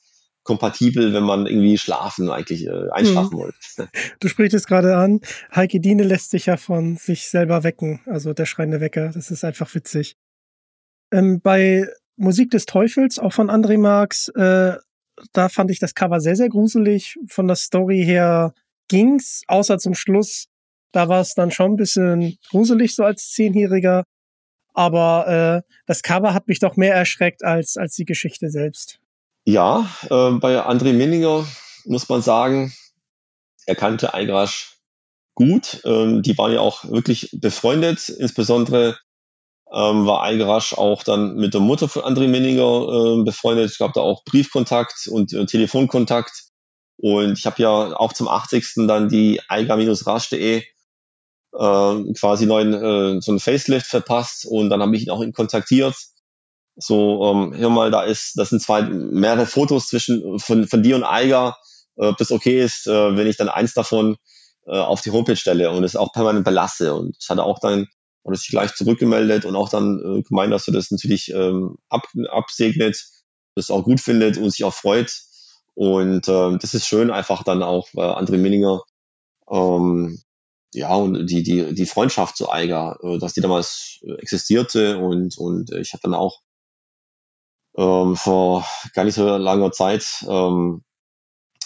[0.50, 3.38] kompatibel, wenn man irgendwie schlafen, eigentlich äh, einschlafen hm.
[3.38, 3.58] wollte.
[4.20, 5.22] Du sprichst es gerade an.
[5.56, 9.12] Heike Diene lässt sich ja von sich selber wecken, also der schreiende Wecker.
[9.14, 10.16] Das ist einfach witzig.
[11.12, 14.74] Ähm, bei Musik des Teufels, auch von André Marx, äh,
[15.34, 17.20] da fand ich das Cover sehr, sehr gruselig.
[17.28, 18.56] Von der Story her
[18.88, 20.48] ging's, außer zum Schluss.
[20.92, 24.04] Da war es dann schon ein bisschen gruselig, so als Zehnjähriger.
[24.74, 29.00] Aber äh, das Cover hat mich doch mehr erschreckt als, als die Geschichte selbst.
[29.46, 31.46] Ja, äh, bei André Minninger
[31.86, 32.74] muss man sagen,
[33.66, 34.78] er kannte Eigrasch
[35.36, 35.82] gut.
[35.86, 38.10] Ähm, die waren ja auch wirklich befreundet.
[38.10, 38.98] Insbesondere
[39.72, 43.72] ähm, war Eigrasch auch dann mit der Mutter von André Minninger äh, befreundet.
[43.72, 46.50] Es gab da auch Briefkontakt und äh, Telefonkontakt.
[46.98, 48.88] Und ich habe ja auch zum 80.
[48.88, 50.64] dann die eiger-rasch.de
[51.54, 55.96] äh, quasi neuen äh, so ein Facelift verpasst und dann habe ich ihn auch kontaktiert
[56.80, 60.96] so, ähm, hör mal, da ist, das sind zwei mehrere Fotos zwischen von, von dir
[60.96, 61.58] und Eiger,
[61.98, 64.18] äh, ob das okay ist, äh, wenn ich dann eins davon
[64.66, 66.96] äh, auf die Homepage stelle und es auch permanent belasse.
[66.96, 67.88] Und das hat auch dann
[68.24, 72.08] er sich gleich zurückgemeldet und auch dann äh, gemeint, dass er das natürlich ähm, ab,
[72.30, 73.04] absegnet,
[73.56, 75.12] das auch gut findet und sich auch freut.
[75.74, 78.82] Und äh, das ist schön, einfach dann auch äh, André Minninger,
[79.50, 80.20] ähm,
[80.74, 85.38] ja, und die, die, die Freundschaft zu Eiger, äh, dass die damals äh, existierte und,
[85.38, 86.42] und ich habe dann auch
[87.80, 90.84] ähm, vor gar nicht so langer Zeit ähm,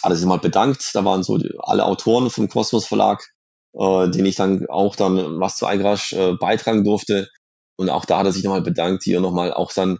[0.02, 0.94] hat er sich mal bedankt.
[0.94, 3.26] Da waren so die, alle Autoren vom Kosmos Verlag,
[3.72, 7.28] äh, denen ich dann auch dann was zu Eigrasch äh, beitragen durfte.
[7.76, 9.98] Und auch da hat er sich nochmal bedankt, hier nochmal auch dann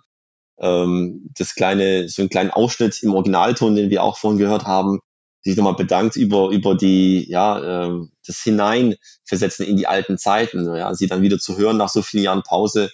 [0.61, 5.01] ähm, das kleine, so einen kleinen Ausschnitt im Originalton, den wir auch vorhin gehört haben,
[5.43, 10.95] sich nochmal bedankt über, über die, ja, äh, das Hineinversetzen in die alten Zeiten, ja,
[10.95, 12.91] sie dann wieder zu hören nach so vielen Jahren Pause,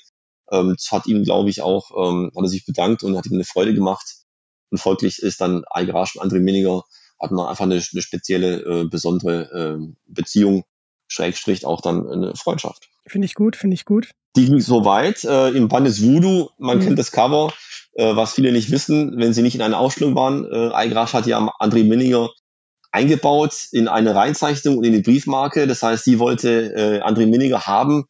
[0.50, 3.34] ähm, das hat ihm, glaube ich, auch, ähm, hat er sich bedankt und hat ihm
[3.34, 4.16] eine Freude gemacht.
[4.70, 6.84] Und folglich ist dann Algarasch und André Minninger
[7.20, 10.64] hatten einfach eine, eine spezielle, äh, besondere äh, Beziehung,
[11.08, 12.88] Schrägstrich auch dann eine Freundschaft.
[13.06, 14.10] Finde ich gut, finde ich gut.
[14.36, 15.24] Die ging so weit.
[15.24, 16.82] Äh, Im Band des Voodoo, man mhm.
[16.82, 17.52] kennt das Cover,
[17.94, 20.44] äh, was viele nicht wissen, wenn sie nicht in einer Ausstellung waren.
[20.44, 22.30] Äh, Algarasch hat ja André Minninger
[22.92, 25.66] eingebaut in eine Reinzeichnung und in die Briefmarke.
[25.66, 28.06] Das heißt, sie wollte äh, André Minninger haben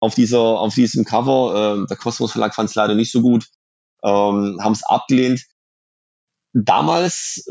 [0.00, 1.82] auf dieser, auf diesem Cover.
[1.82, 3.46] Äh, der Kosmos Verlag fand es leider nicht so gut,
[4.02, 5.44] ähm, haben es abgelehnt.
[6.52, 7.44] Damals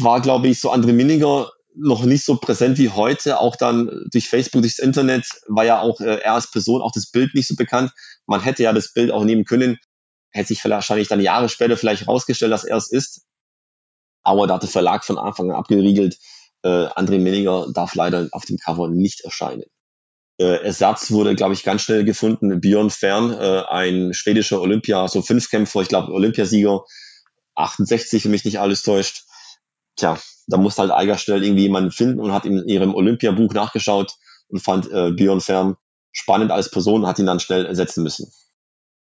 [0.00, 3.38] war, glaube ich, so André Minninger noch nicht so präsent wie heute.
[3.38, 7.10] Auch dann durch Facebook, durchs Internet war ja auch äh, er als Person, auch das
[7.10, 7.92] Bild nicht so bekannt.
[8.26, 9.78] Man hätte ja das Bild auch nehmen können,
[10.30, 13.22] hätte sich wahrscheinlich dann Jahre später vielleicht herausgestellt, dass er es ist.
[14.22, 16.18] Aber da hat der Verlag von Anfang an abgeriegelt,
[16.62, 19.64] äh, André Minninger darf leider auf dem Cover nicht erscheinen.
[20.40, 22.62] Äh, Ersatz wurde, glaube ich, ganz schnell gefunden.
[22.62, 26.82] Björn Fern, äh, ein schwedischer Olympia, so Fünfkämpfer, ich glaube Olympiasieger,
[27.56, 29.24] 68, wenn mich nicht alles täuscht.
[29.96, 34.14] tja, da muss halt Eiger schnell irgendwie jemanden finden und hat in ihrem Olympiabuch nachgeschaut
[34.48, 35.76] und fand äh, Björn Färm
[36.10, 38.32] spannend als Person, hat ihn dann schnell ersetzen müssen.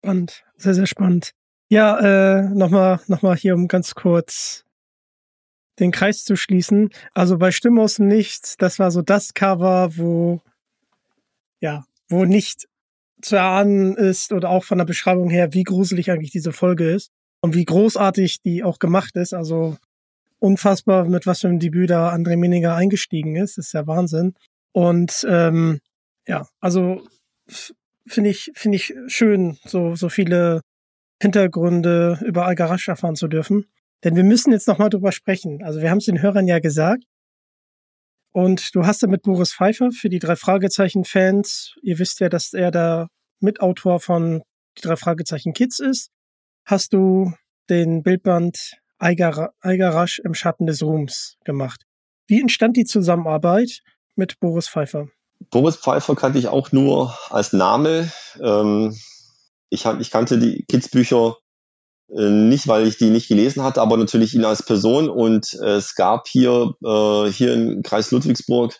[0.04, 1.34] Spannend, sehr, sehr spannend.
[1.70, 4.66] Ja, äh, nochmal noch mal hier, um ganz kurz
[5.78, 6.90] den Kreis zu schließen.
[7.14, 10.42] Also bei Stimme aus dem Nichts, das war so das Cover, wo,
[11.60, 12.68] ja, wo nicht
[13.22, 17.12] zu erahnen ist oder auch von der Beschreibung her, wie gruselig eigentlich diese Folge ist
[17.42, 19.34] und wie großartig die auch gemacht ist.
[19.34, 19.78] Also
[20.40, 23.58] unfassbar, mit was für einem Debüt da André Miniger eingestiegen ist.
[23.58, 24.36] Das ist ja Wahnsinn.
[24.72, 25.80] Und ähm,
[26.28, 27.02] ja, also
[28.08, 30.62] finde ich, finde ich schön, so, so viele
[31.22, 33.66] Hintergründe über Algarasch erfahren zu dürfen.
[34.04, 35.62] Denn wir müssen jetzt nochmal drüber sprechen.
[35.64, 37.04] Also wir haben es den Hörern ja gesagt.
[38.32, 42.54] Und du hast ja mit Boris Pfeiffer für die drei Fragezeichen-Fans, ihr wisst ja, dass
[42.54, 43.08] er der
[43.40, 44.44] Mitautor von
[44.78, 46.12] die drei Fragezeichen Kids ist,
[46.66, 47.34] hast du
[47.70, 51.86] den Bildband Eiger, Eigarasch im Schatten des Ruhms gemacht.
[52.28, 53.82] Wie entstand die Zusammenarbeit
[54.16, 55.08] mit Boris Pfeiffer?
[55.50, 58.12] Boris Pfeiffer kannte ich auch nur als Name.
[58.42, 58.96] Ähm,
[59.70, 61.38] ich, ich, kannte die Kids-Bücher
[62.12, 65.10] nicht, weil ich die nicht gelesen hatte, aber natürlich ihn als Person.
[65.10, 68.80] Und äh, es gab hier, äh, hier im Kreis Ludwigsburg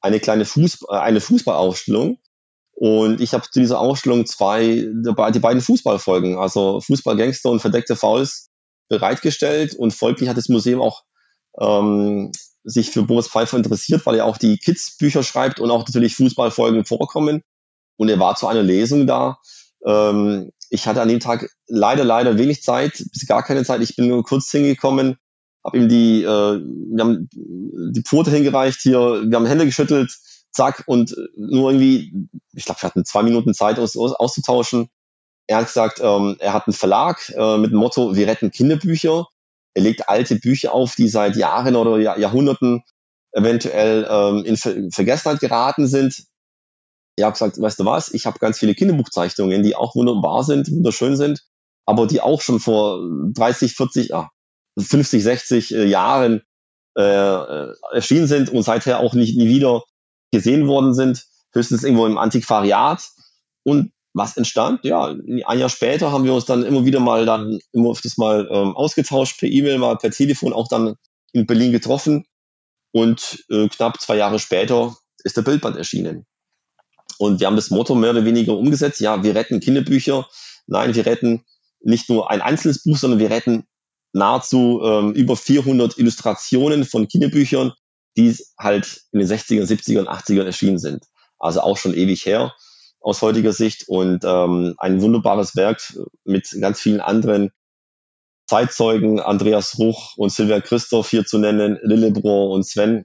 [0.00, 2.18] eine kleine Fußball, äh, eine Fußballausstellung.
[2.72, 8.50] Und ich habe zu dieser Ausstellung zwei, die beiden Fußballfolgen, also Fußballgangster und verdeckte Fouls,
[8.88, 9.74] bereitgestellt.
[9.74, 11.02] Und folglich hat das Museum auch
[11.60, 12.30] ähm,
[12.62, 16.84] sich für Boris Pfeiffer interessiert, weil er auch die Kids-Bücher schreibt und auch natürlich Fußballfolgen
[16.84, 17.42] vorkommen.
[17.96, 19.38] Und er war zu einer Lesung da.
[19.84, 23.80] Ähm, ich hatte an dem Tag leider, leider wenig Zeit, bis gar keine Zeit.
[23.82, 25.16] Ich bin nur kurz hingekommen,
[25.64, 30.12] habe ihm die, äh, wir haben die Pfote hingereicht hier, wir haben Hände geschüttelt,
[30.50, 34.88] zack, und nur irgendwie, ich glaube, wir hatten zwei Minuten Zeit, uns aus, auszutauschen.
[35.46, 39.26] Er hat gesagt, ähm, er hat einen Verlag äh, mit dem Motto, wir retten Kinderbücher.
[39.74, 42.82] Er legt alte Bücher auf, die seit Jahren oder Jahr, Jahrhunderten
[43.32, 46.24] eventuell ähm, in Ver Vergessenheit geraten sind.
[47.18, 50.70] Ich habe gesagt, weißt du was, ich habe ganz viele Kinderbuchzeichnungen, die auch wunderbar sind,
[50.70, 51.42] wunderschön sind,
[51.84, 53.00] aber die auch schon vor
[53.34, 54.30] 30, 40, ah,
[54.78, 56.42] 50, 60 äh, Jahren
[56.96, 59.82] äh, äh, erschienen sind und seither auch nicht nie wieder
[60.30, 63.02] gesehen worden sind, höchstens irgendwo im Antiquariat.
[63.64, 64.84] Und was entstand?
[64.84, 68.48] Ja, ein Jahr später haben wir uns dann immer wieder mal dann immer öfters mal
[68.48, 70.94] ähm, ausgetauscht per E-Mail, mal per Telefon, auch dann
[71.32, 72.26] in Berlin getroffen.
[72.92, 76.27] Und äh, knapp zwei Jahre später ist der Bildband erschienen.
[77.18, 79.00] Und wir haben das Motto mehr oder weniger umgesetzt.
[79.00, 80.28] Ja, wir retten Kinderbücher.
[80.66, 81.44] Nein, wir retten
[81.80, 83.64] nicht nur ein einzelnes Buch, sondern wir retten
[84.12, 87.72] nahezu ähm, über 400 Illustrationen von Kinderbüchern,
[88.16, 91.04] die halt in den 60er, 70er und 80er erschienen sind.
[91.38, 92.54] Also auch schon ewig her
[93.00, 95.80] aus heutiger Sicht und ähm, ein wunderbares Werk
[96.24, 97.50] mit ganz vielen anderen
[98.46, 103.04] Zeitzeugen, Andreas Ruch und Silvia Christoph hier zu nennen, Lillebro und Sven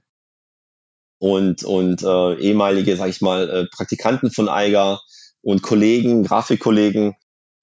[1.18, 5.00] und, und äh, ehemalige, sag ich mal, äh, Praktikanten von Eiger
[5.42, 7.14] und Kollegen, Grafikkollegen.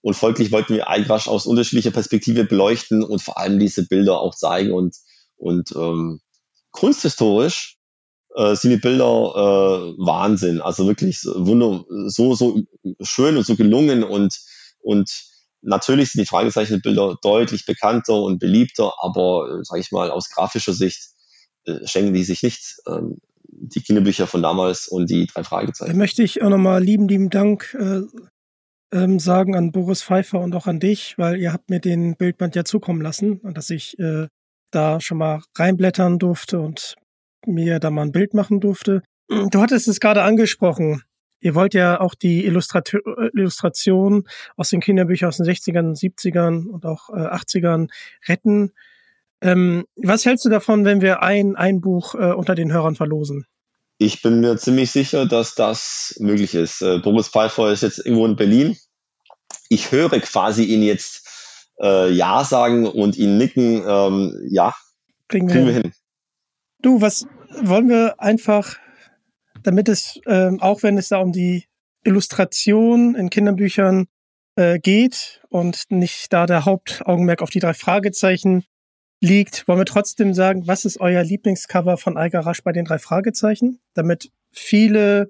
[0.02, 4.34] Und folglich wollten wir Eigrasch aus unterschiedlicher Perspektive beleuchten und vor allem diese Bilder auch
[4.34, 4.96] zeigen und,
[5.36, 6.22] und ähm,
[6.72, 7.78] kunsthistorisch
[8.36, 10.62] äh, sind die Bilder äh, Wahnsinn.
[10.62, 12.60] Also wirklich so, so, so
[13.02, 14.40] schön und so gelungen und,
[14.80, 15.12] und
[15.62, 20.74] natürlich sind die Fragezeichenbilder deutlich bekannter und beliebter, aber äh, sage ich mal aus grafischer
[20.74, 21.10] Sicht
[21.66, 23.20] äh, schenken die sich nicht ähm,
[23.62, 25.92] die Kinderbücher von damals und die drei Fragezeichen.
[25.92, 28.02] Da möchte ich auch nochmal lieben, lieben Dank äh,
[28.94, 32.56] ähm, sagen an Boris Pfeiffer und auch an dich, weil ihr habt mir den Bildband
[32.56, 34.28] ja zukommen lassen und dass ich äh,
[34.72, 36.96] da schon mal reinblättern durfte und
[37.46, 39.02] mir da mal ein Bild machen durfte.
[39.28, 41.04] Du hattest es gerade angesprochen.
[41.40, 42.94] Ihr wollt ja auch die Illustrat
[43.34, 44.28] Illustration
[44.58, 47.90] aus den Kinderbüchern aus den 60ern, 70ern und auch äh, 80ern
[48.28, 48.72] retten.
[49.42, 53.46] Ähm, was hältst du davon, wenn wir ein, ein Buch äh, unter den Hörern verlosen?
[54.04, 56.82] Ich bin mir ziemlich sicher, dass das möglich ist.
[56.82, 58.76] Äh, Boris Pfeiffer ist jetzt irgendwo in Berlin.
[59.70, 61.30] Ich höre quasi ihn jetzt
[61.80, 63.84] äh, Ja sagen und ihn nicken.
[63.88, 64.74] Ähm, ja,
[65.28, 65.82] kriegen, kriegen wir hin.
[65.84, 65.94] hin.
[66.82, 67.28] Du, was
[67.62, 68.78] wollen wir einfach,
[69.62, 71.66] damit es, äh, auch wenn es da um die
[72.04, 74.08] Illustration in Kinderbüchern
[74.56, 78.64] äh, geht und nicht da der Hauptaugenmerk auf die drei Fragezeichen
[79.22, 83.80] liegt, wollen wir trotzdem sagen, was ist euer Lieblingscover von Algarasch bei den drei Fragezeichen,
[83.94, 85.30] damit viele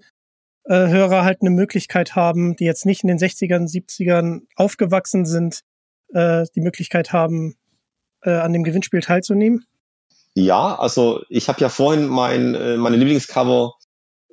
[0.64, 5.62] äh, Hörer halt eine Möglichkeit haben, die jetzt nicht in den 60ern, 70ern aufgewachsen sind,
[6.14, 7.56] äh, die Möglichkeit haben,
[8.24, 9.66] äh, an dem Gewinnspiel teilzunehmen?
[10.36, 13.74] Ja, also ich habe ja vorhin mein, äh, meine Lieblingscover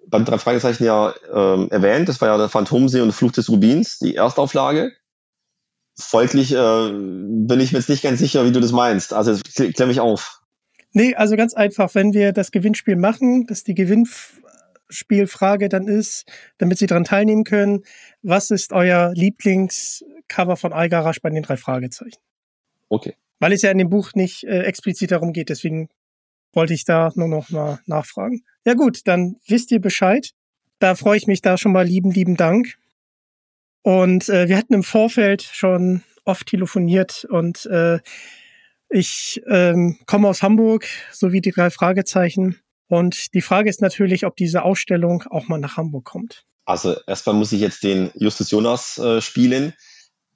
[0.06, 2.08] beim drei Fragezeichen ja ähm, erwähnt.
[2.08, 4.92] Das war ja der Phantomsee und Fluch des Rubins, die Erstauflage.
[5.98, 9.12] Folglich äh, bin ich mir jetzt nicht ganz sicher, wie du das meinst.
[9.12, 10.40] Also klär mich auf.
[10.92, 16.24] Nee, also ganz einfach, wenn wir das Gewinnspiel machen, dass die Gewinnspielfrage dann ist,
[16.58, 17.82] damit Sie daran teilnehmen können,
[18.22, 22.20] was ist euer Lieblingscover von iGarage bei den drei Fragezeichen?
[22.88, 23.14] Okay.
[23.38, 25.88] Weil es ja in dem Buch nicht äh, explizit darum geht, deswegen
[26.52, 28.44] wollte ich da nur noch mal nachfragen.
[28.64, 30.32] Ja gut, dann wisst ihr Bescheid.
[30.78, 32.78] Da freue ich mich da schon mal lieben, lieben Dank.
[33.88, 38.00] Und äh, wir hatten im Vorfeld schon oft telefoniert und äh,
[38.90, 42.60] ich ähm, komme aus Hamburg, so wie die drei Fragezeichen.
[42.88, 46.44] Und die Frage ist natürlich, ob diese Ausstellung auch mal nach Hamburg kommt.
[46.66, 49.72] Also erstmal muss ich jetzt den Justus Jonas äh, spielen.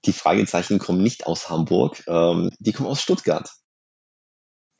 [0.06, 3.50] Die Fragezeichen kommen nicht aus Hamburg, ähm, die kommen aus Stuttgart.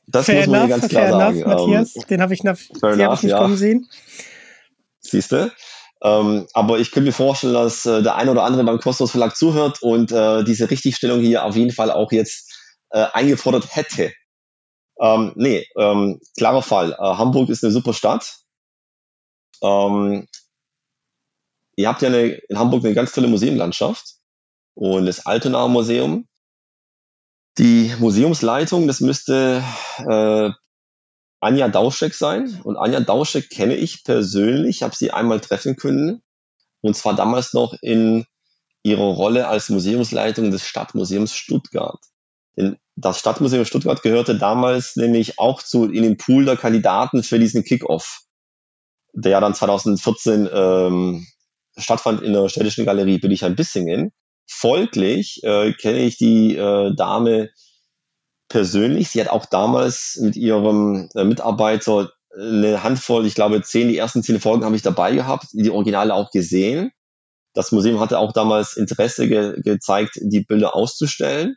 [0.07, 1.37] Das fair muss man enough, ganz klar sagen.
[1.43, 3.39] Enough, Matthias, ähm, den habe ich, hab ich nicht ja.
[3.39, 3.87] kommen sehen.
[5.01, 5.53] Siehst du?
[6.03, 9.37] Ähm, aber ich könnte mir vorstellen, dass äh, der eine oder andere beim Kosmos Verlag
[9.37, 12.53] zuhört und äh, diese Richtigstellung hier auf jeden Fall auch jetzt
[12.91, 14.13] äh, eingefordert hätte.
[15.01, 16.93] Ähm, nee, ähm, klarer Fall.
[16.93, 18.37] Äh, Hamburg ist eine super Stadt.
[19.63, 20.27] Ähm,
[21.77, 24.17] ihr habt ja eine, in Hamburg eine ganz tolle Museumlandschaft
[24.75, 26.27] und das Altenauer Museum.
[27.59, 29.63] Die Museumsleitung, das müsste
[29.99, 30.51] äh,
[31.43, 32.61] Anja Dauschek sein.
[32.65, 36.23] Und Anja Dauschek kenne ich persönlich, habe sie einmal treffen können.
[36.81, 38.25] Und zwar damals noch in
[38.83, 42.01] ihrer Rolle als Museumsleitung des Stadtmuseums Stuttgart.
[42.57, 47.39] Denn das Stadtmuseum Stuttgart gehörte damals nämlich auch zu in den Pool der Kandidaten für
[47.39, 48.21] diesen Kickoff,
[49.13, 51.27] der ja dann 2014 ähm,
[51.77, 54.13] stattfand in der Städtischen Galerie Billigheim-Bissingen.
[54.47, 57.51] Folglich äh, kenne ich die äh, Dame
[58.53, 59.09] persönlich.
[59.09, 64.23] Sie hat auch damals mit ihrem äh, Mitarbeiter eine Handvoll, ich glaube zehn, die ersten
[64.23, 66.93] zehn Folgen habe ich dabei gehabt, die Originale auch gesehen.
[67.55, 71.57] Das Museum hatte auch damals Interesse ge gezeigt, die Bilder auszustellen.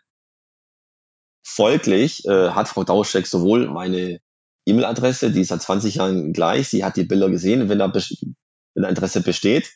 [1.46, 4.20] Folglich äh, hat Frau Dauschek sowohl meine
[4.66, 8.84] E-Mail-Adresse, die ist seit 20 Jahren gleich, sie hat die Bilder gesehen, wenn da, wenn
[8.84, 9.72] da Interesse besteht,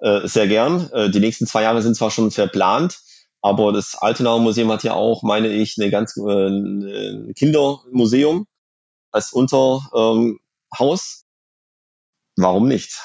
[0.00, 0.90] äh, sehr gern.
[0.92, 2.98] Äh, die nächsten zwei Jahre sind zwar schon verplant,
[3.42, 8.46] aber das Altenauer Museum hat ja auch, meine ich, eine ganz äh, ein Kindermuseum
[9.12, 9.82] als Unterhaus.
[9.94, 10.38] Ähm,
[12.36, 13.00] Warum nicht?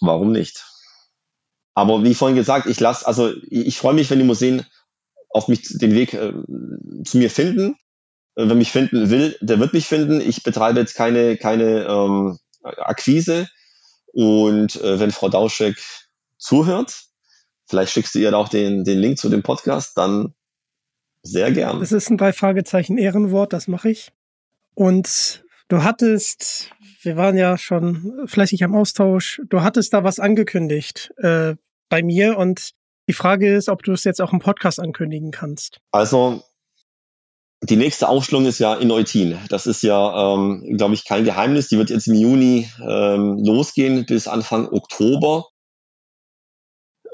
[0.00, 0.64] Warum nicht?
[1.74, 4.64] Aber wie vorhin gesagt, ich lasse, also ich, ich freue mich, wenn die Museen
[5.30, 6.32] auf mich den Weg äh,
[7.04, 7.76] zu mir finden.
[8.36, 10.20] Äh, wer mich finden will, der wird mich finden.
[10.20, 13.48] Ich betreibe jetzt keine, keine ähm, Akquise.
[14.12, 15.76] Und äh, wenn Frau Dauschek
[16.38, 17.04] zuhört,
[17.66, 20.34] vielleicht schickst du ihr auch den, den Link zu dem Podcast, dann
[21.22, 21.80] sehr gern.
[21.80, 24.12] Das ist ein drei Fragezeichen Ehrenwort, das mache ich.
[24.74, 26.70] Und du hattest,
[27.02, 31.54] wir waren ja schon fleißig am Austausch, du hattest da was angekündigt äh,
[31.88, 32.72] bei mir und
[33.08, 35.78] die Frage ist, ob du es jetzt auch im Podcast ankündigen kannst.
[35.92, 36.42] Also
[37.62, 39.38] die nächste Ausstellung ist ja in Eutin.
[39.48, 41.68] Das ist ja, ähm, glaube ich, kein Geheimnis.
[41.68, 45.46] Die wird jetzt im Juni ähm, losgehen bis Anfang Oktober.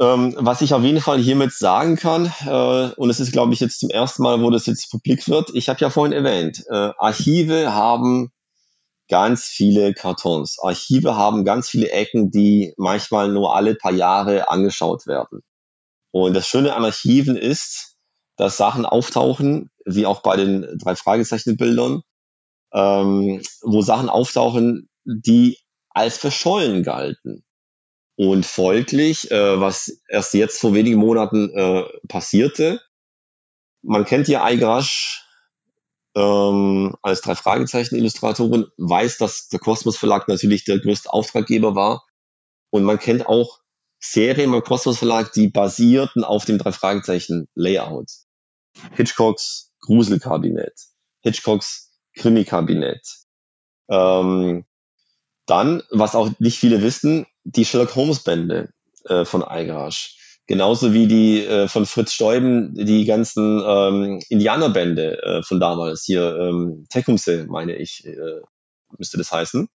[0.00, 3.60] Ähm, was ich auf jeden Fall hiermit sagen kann, äh, und es ist, glaube ich,
[3.60, 6.90] jetzt zum ersten Mal, wo das jetzt publik wird, ich habe ja vorhin erwähnt, äh,
[6.98, 8.30] Archive haben
[9.10, 10.58] ganz viele Kartons.
[10.62, 15.42] Archive haben ganz viele Ecken, die manchmal nur alle paar Jahre angeschaut werden.
[16.12, 17.96] Und das Schöne an Archiven ist,
[18.36, 22.02] dass Sachen auftauchen, wie auch bei den drei Fragezeichen-Bildern,
[22.72, 25.58] ähm, wo Sachen auftauchen, die
[25.90, 27.44] als verschollen galten.
[28.20, 32.82] Und folglich, äh, was erst jetzt vor wenigen Monaten äh, passierte,
[33.80, 35.24] man kennt ja Eigrasch
[36.14, 42.04] ähm, als drei Fragezeichen-Illustratorin, weiß, dass der Kosmos Verlag natürlich der größte Auftraggeber war.
[42.68, 43.60] Und man kennt auch
[44.00, 48.10] Serien beim Kosmos Verlag, die basierten auf dem drei Fragezeichen Layout.
[48.96, 50.78] Hitchcocks Gruselkabinett,
[51.22, 53.00] Hitchcocks Krimi-Kabinett.
[53.88, 54.66] Ähm,
[55.46, 58.70] dann, was auch nicht viele wissen, die Sherlock Holmes Bände
[59.04, 60.16] äh, von Eigarsch.
[60.46, 66.36] Genauso wie die äh, von Fritz Steuben, die ganzen ähm, Indianerbände äh, von damals, hier
[66.36, 68.40] ähm, Tecumseh, meine ich, äh,
[68.98, 69.68] müsste das heißen.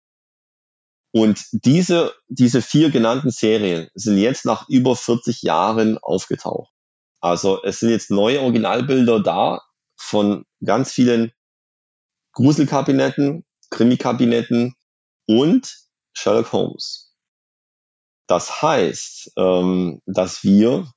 [1.11, 6.73] Und diese, diese vier genannten Serien sind jetzt nach über 40 Jahren aufgetaucht.
[7.21, 9.61] Also es sind jetzt neue Originalbilder da
[9.95, 11.31] von ganz vielen
[12.33, 14.75] Gruselkabinetten, Krimikabinetten
[15.25, 15.73] und
[16.11, 17.04] Sherlock Holmes.
[18.27, 20.91] Das heißt, ähm, dass wir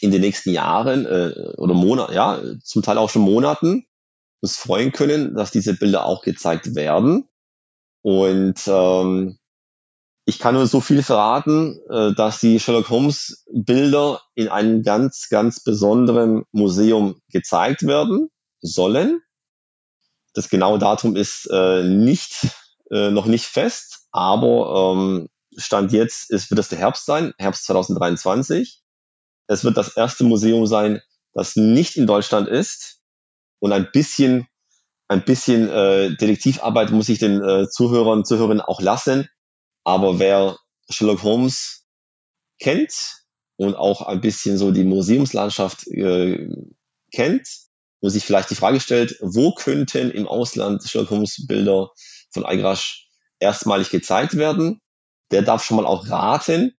[0.00, 3.86] in den nächsten Jahren äh, oder Monaten, ja, zum Teil auch schon Monaten
[4.40, 7.28] uns freuen können, dass diese Bilder auch gezeigt werden.
[8.02, 9.38] Und ähm,
[10.24, 15.28] ich kann nur so viel verraten, äh, dass die Sherlock Holmes Bilder in einem ganz,
[15.30, 18.28] ganz besonderen Museum gezeigt werden
[18.60, 19.20] sollen.
[20.34, 22.48] Das genaue Datum ist äh, nicht,
[22.90, 27.64] äh, noch nicht fest, aber ähm, Stand jetzt ist, wird es der Herbst sein, Herbst
[27.66, 28.82] 2023.
[29.48, 31.00] Es wird das erste Museum sein,
[31.32, 33.00] das nicht in Deutschland ist
[33.58, 34.46] und ein bisschen,
[35.08, 39.28] ein bisschen äh, Detektivarbeit muss ich den äh, Zuhörern Zuhörerinnen auch lassen.
[39.84, 40.58] Aber wer
[40.90, 41.86] Sherlock Holmes
[42.58, 42.92] kennt
[43.56, 46.48] und auch ein bisschen so die Museumslandschaft äh,
[47.12, 47.48] kennt
[48.00, 51.90] und sich vielleicht die Frage stellt, wo könnten im Ausland Sherlock Holmes Bilder
[52.30, 53.08] von Eigrasch
[53.38, 54.80] erstmalig gezeigt werden,
[55.30, 56.76] der darf schon mal auch raten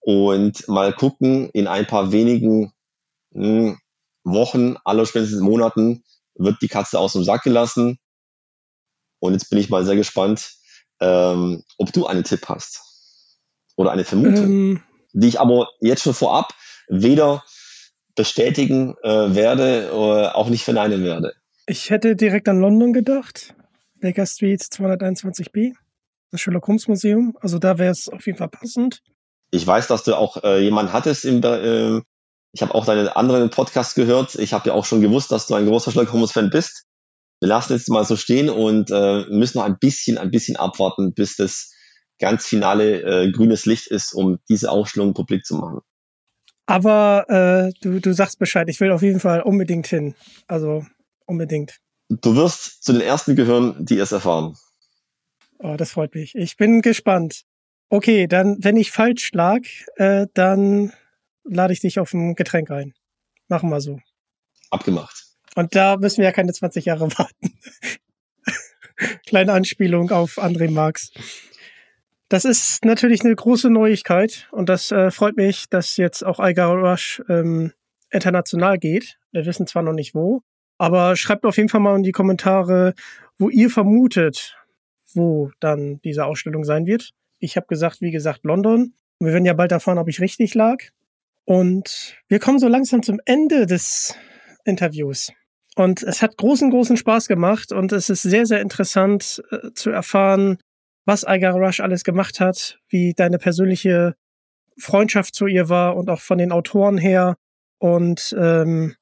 [0.00, 2.72] und mal gucken, in ein paar wenigen
[3.32, 3.78] mh, hm,
[4.24, 6.04] Wochen, aller spätestens Monaten,
[6.34, 7.98] wird die Katze aus dem Sack gelassen.
[9.18, 10.54] Und jetzt bin ich mal sehr gespannt,
[11.00, 12.82] ähm, ob du einen Tipp hast
[13.76, 16.54] oder eine Vermutung, ähm, die ich aber jetzt schon vorab
[16.88, 17.44] weder
[18.14, 21.34] bestätigen äh, werde oder auch nicht verneinen werde.
[21.66, 23.54] Ich hätte direkt an London gedacht.
[24.00, 25.74] Baker Street 221b,
[26.30, 27.36] das Sherlock Holmes Museum.
[27.40, 29.02] Also da wäre es auf jeden Fall passend.
[29.50, 32.00] Ich weiß, dass du auch äh, jemanden hattest im, äh,
[32.52, 34.34] ich habe auch deinen anderen Podcast gehört.
[34.36, 36.86] Ich habe ja auch schon gewusst, dass du ein großer Sherlock Holmes Fan bist.
[37.40, 41.14] Wir lassen es mal so stehen und äh, müssen noch ein bisschen, ein bisschen abwarten,
[41.14, 41.72] bis das
[42.18, 45.80] ganz finale äh, grünes Licht ist, um diese Ausstellung publik zu machen.
[46.66, 50.14] Aber äh, du, du sagst Bescheid, ich will auf jeden Fall unbedingt hin.
[50.46, 50.86] Also
[51.26, 51.78] unbedingt.
[52.08, 54.56] Du wirst zu den ersten gehören, die es erfahren.
[55.62, 56.34] Oh, das freut mich.
[56.34, 57.42] Ich bin gespannt.
[57.90, 59.60] Okay, dann, wenn ich falsch lag,
[59.96, 60.92] äh, dann
[61.44, 62.94] lade ich dich auf ein Getränk ein.
[63.48, 64.00] Machen wir so.
[64.70, 65.24] Abgemacht.
[65.56, 67.58] Und da müssen wir ja keine 20 Jahre warten.
[69.26, 71.10] Kleine Anspielung auf André Marx.
[72.30, 76.76] Das ist natürlich eine große Neuigkeit und das äh, freut mich, dass jetzt auch Igar
[76.76, 77.72] Rush ähm,
[78.10, 79.18] international geht.
[79.32, 80.42] Wir wissen zwar noch nicht wo,
[80.78, 82.94] aber schreibt auf jeden Fall mal in die Kommentare,
[83.38, 84.56] wo ihr vermutet,
[85.14, 87.10] wo dann diese Ausstellung sein wird.
[87.38, 88.94] Ich habe gesagt, wie gesagt, London.
[89.18, 90.78] Wir werden ja bald erfahren, ob ich richtig lag.
[91.44, 94.14] Und wir kommen so langsam zum Ende des
[94.64, 95.32] Interviews.
[95.76, 99.90] Und es hat großen, großen Spaß gemacht und es ist sehr, sehr interessant äh, zu
[99.90, 100.58] erfahren,
[101.06, 104.14] was Igar Rush alles gemacht hat, wie deine persönliche
[104.78, 107.36] Freundschaft zu ihr war und auch von den Autoren her.
[107.78, 108.94] Und ähm,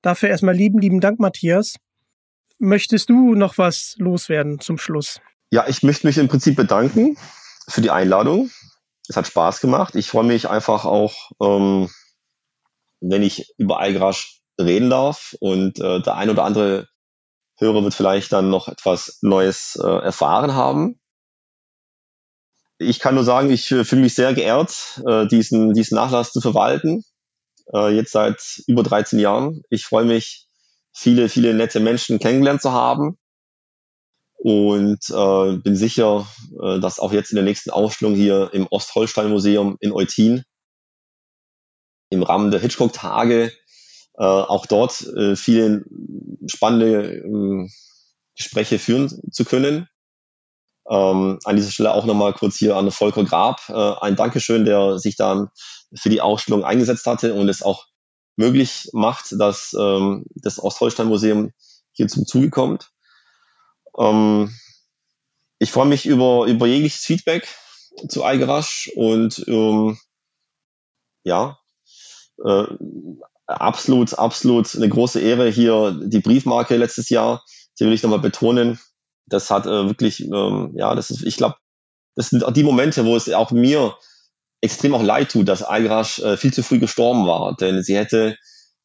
[0.00, 1.76] dafür erstmal lieben, lieben Dank, Matthias.
[2.58, 5.20] Möchtest du noch was loswerden zum Schluss?
[5.52, 7.16] Ja, ich möchte mich im Prinzip bedanken
[7.68, 8.50] für die Einladung.
[9.08, 9.94] Es hat Spaß gemacht.
[9.94, 11.90] Ich freue mich einfach auch, ähm,
[13.00, 16.88] wenn ich über Eigrasch reden darf und äh, der ein oder andere
[17.58, 20.98] Hörer wird vielleicht dann noch etwas Neues äh, erfahren haben
[22.88, 26.40] ich kann nur sagen, ich äh, fühle mich sehr geehrt, äh, diesen, diesen Nachlass zu
[26.40, 27.04] verwalten.
[27.72, 29.62] Äh, jetzt seit über 13 Jahren.
[29.70, 30.48] Ich freue mich,
[30.92, 33.18] viele, viele nette Menschen kennengelernt zu haben.
[34.44, 36.26] Und äh, bin sicher,
[36.60, 40.42] äh, dass auch jetzt in der nächsten Ausstellung hier im Ostholstein-Museum in Eutin
[42.10, 43.52] im Rahmen der Hitchcock-Tage
[44.18, 45.84] äh, auch dort äh, viele
[46.46, 47.68] spannende äh,
[48.36, 49.86] Gespräche führen zu können.
[50.90, 54.98] Ähm, an dieser Stelle auch nochmal kurz hier an Volker Grab äh, ein Dankeschön, der
[54.98, 55.50] sich dann
[55.94, 57.86] für die Ausstellung eingesetzt hatte und es auch
[58.34, 61.52] möglich macht, dass ähm, das Ostholstein-Museum
[61.92, 62.91] hier zum Zuge kommt.
[63.98, 64.54] Ähm,
[65.58, 67.48] ich freue mich über, über jegliches Feedback
[68.08, 69.98] zu Eigerasch und ähm,
[71.24, 71.58] ja,
[72.44, 72.64] äh,
[73.46, 77.44] absolut, absolut eine große Ehre hier die Briefmarke letztes Jahr.
[77.78, 78.78] Die will ich nochmal betonen
[79.32, 81.56] das hat äh, wirklich, ähm, ja, das ist, ich glaube,
[82.14, 83.96] das sind auch die Momente, wo es auch mir
[84.60, 87.56] extrem auch leid tut, dass Algrasch äh, viel zu früh gestorben war.
[87.56, 88.36] Denn sie hätte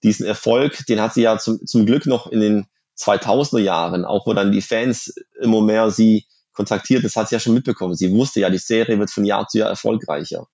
[0.03, 2.67] diesen Erfolg, den hat sie ja zum, zum Glück noch in den
[2.99, 7.39] 2000er Jahren, auch wo dann die Fans immer mehr sie kontaktiert, das hat sie ja
[7.39, 7.95] schon mitbekommen.
[7.95, 10.47] Sie wusste ja, die Serie wird von Jahr zu Jahr erfolgreicher.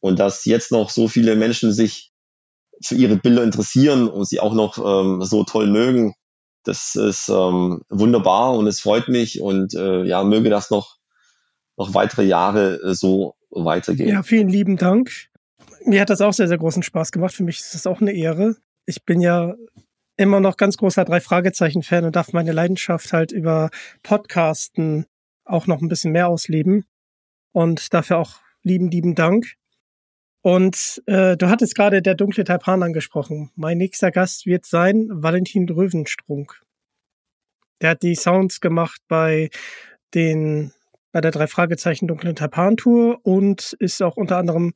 [0.00, 2.12] Und dass jetzt noch so viele Menschen sich
[2.82, 6.14] für ihre Bilder interessieren und sie auch noch ähm, so toll mögen,
[6.64, 10.96] das ist ähm, wunderbar und es freut mich und äh, ja, möge das noch,
[11.76, 14.08] noch weitere Jahre äh, so weitergehen.
[14.08, 15.10] Ja, vielen lieben Dank.
[15.84, 17.34] Mir hat das auch sehr, sehr großen Spaß gemacht.
[17.34, 18.56] Für mich ist das auch eine Ehre.
[18.84, 19.54] Ich bin ja
[20.16, 23.70] immer noch ganz großer Drei-Fragezeichen-Fan und darf meine Leidenschaft halt über
[24.02, 25.06] Podcasten
[25.44, 26.84] auch noch ein bisschen mehr ausleben.
[27.52, 29.54] Und dafür auch lieben, lieben Dank.
[30.42, 33.50] Und äh, du hattest gerade der dunkle Taipan angesprochen.
[33.56, 36.62] Mein nächster Gast wird sein Valentin Dröwenstrunk.
[37.80, 39.50] Der hat die Sounds gemacht bei
[40.14, 40.72] den
[41.12, 44.74] bei der drei Fragezeichen dunklen Taipan Tour und ist auch unter anderem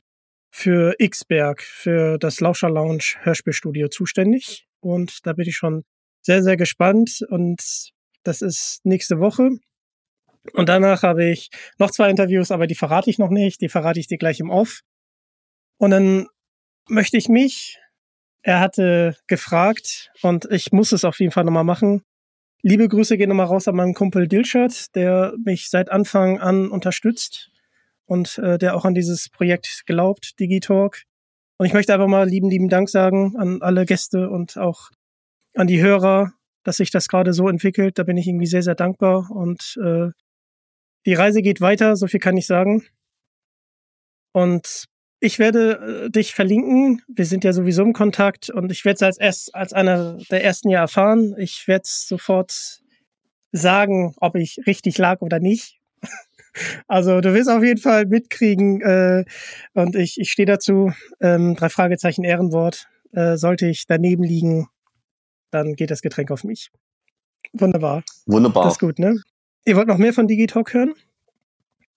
[0.50, 4.66] für Xberg, für das Lauscher Lounge Hörspielstudio zuständig.
[4.80, 5.84] Und da bin ich schon
[6.22, 7.60] sehr, sehr gespannt und
[8.22, 9.48] Das ist nächste Woche.
[10.52, 11.48] Und danach habe ich
[11.78, 13.60] noch zwei Interviews, aber die verrate ich noch nicht.
[13.60, 14.80] Die verrate ich dir gleich im Off.
[15.78, 16.26] Und dann
[16.88, 17.78] möchte ich mich,
[18.42, 22.02] er hatte gefragt und ich muss es auf jeden Fall nochmal machen.
[22.62, 27.50] Liebe Grüße gehen nochmal raus an meinen Kumpel Dilshot, der mich seit Anfang an unterstützt
[28.04, 31.04] und äh, der auch an dieses Projekt glaubt, Digitalk.
[31.60, 34.88] Und ich möchte einfach mal lieben, lieben Dank sagen an alle Gäste und auch
[35.54, 36.32] an die Hörer,
[36.64, 37.98] dass sich das gerade so entwickelt.
[37.98, 39.30] Da bin ich irgendwie sehr, sehr dankbar.
[39.30, 40.08] Und äh,
[41.04, 42.86] die Reise geht weiter, so viel kann ich sagen.
[44.32, 44.86] Und
[45.20, 47.02] ich werde äh, dich verlinken.
[47.08, 50.42] Wir sind ja sowieso im Kontakt und ich werde es als, erst, als einer der
[50.42, 51.34] ersten ja erfahren.
[51.36, 52.80] Ich werde sofort
[53.52, 55.79] sagen, ob ich richtig lag oder nicht.
[56.88, 59.24] Also du wirst auf jeden Fall mitkriegen äh,
[59.74, 60.92] und ich, ich stehe dazu.
[61.20, 62.86] Ähm, drei Fragezeichen Ehrenwort.
[63.12, 64.68] Äh, sollte ich daneben liegen,
[65.50, 66.70] dann geht das Getränk auf mich.
[67.52, 68.04] Wunderbar.
[68.26, 68.64] Wunderbar.
[68.64, 69.16] Das ist gut, ne?
[69.64, 70.94] Ihr wollt noch mehr von Digitalk hören?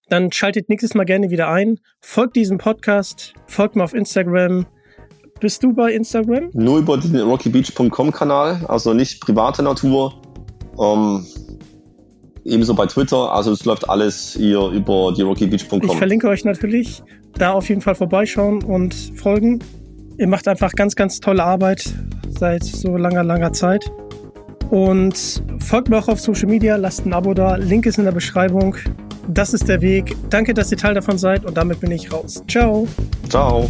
[0.10, 1.80] Dann schaltet nächstes Mal gerne wieder ein.
[2.02, 4.66] Folgt diesem Podcast, folgt mir auf Instagram.
[5.40, 6.50] Bist du bei Instagram?
[6.54, 10.22] Nur über den rockybeach.com-Kanal, also nicht private Natur.
[10.80, 11.26] Ähm,
[12.46, 13.32] ebenso bei Twitter.
[13.32, 15.82] Also es läuft alles hier über die rockybeach.com.
[15.84, 17.02] Ich verlinke euch natürlich.
[17.34, 19.60] Da auf jeden Fall vorbeischauen und folgen.
[20.18, 21.94] Ihr macht einfach ganz, ganz tolle Arbeit
[22.30, 23.92] seit so langer, langer Zeit.
[24.70, 27.56] Und folgt mir auch auf Social Media, lasst ein Abo da.
[27.56, 28.76] Link ist in der Beschreibung.
[29.28, 30.16] Das ist der Weg.
[30.30, 32.44] Danke, dass ihr Teil davon seid und damit bin ich raus.
[32.48, 32.88] Ciao.
[33.30, 33.70] Ciao.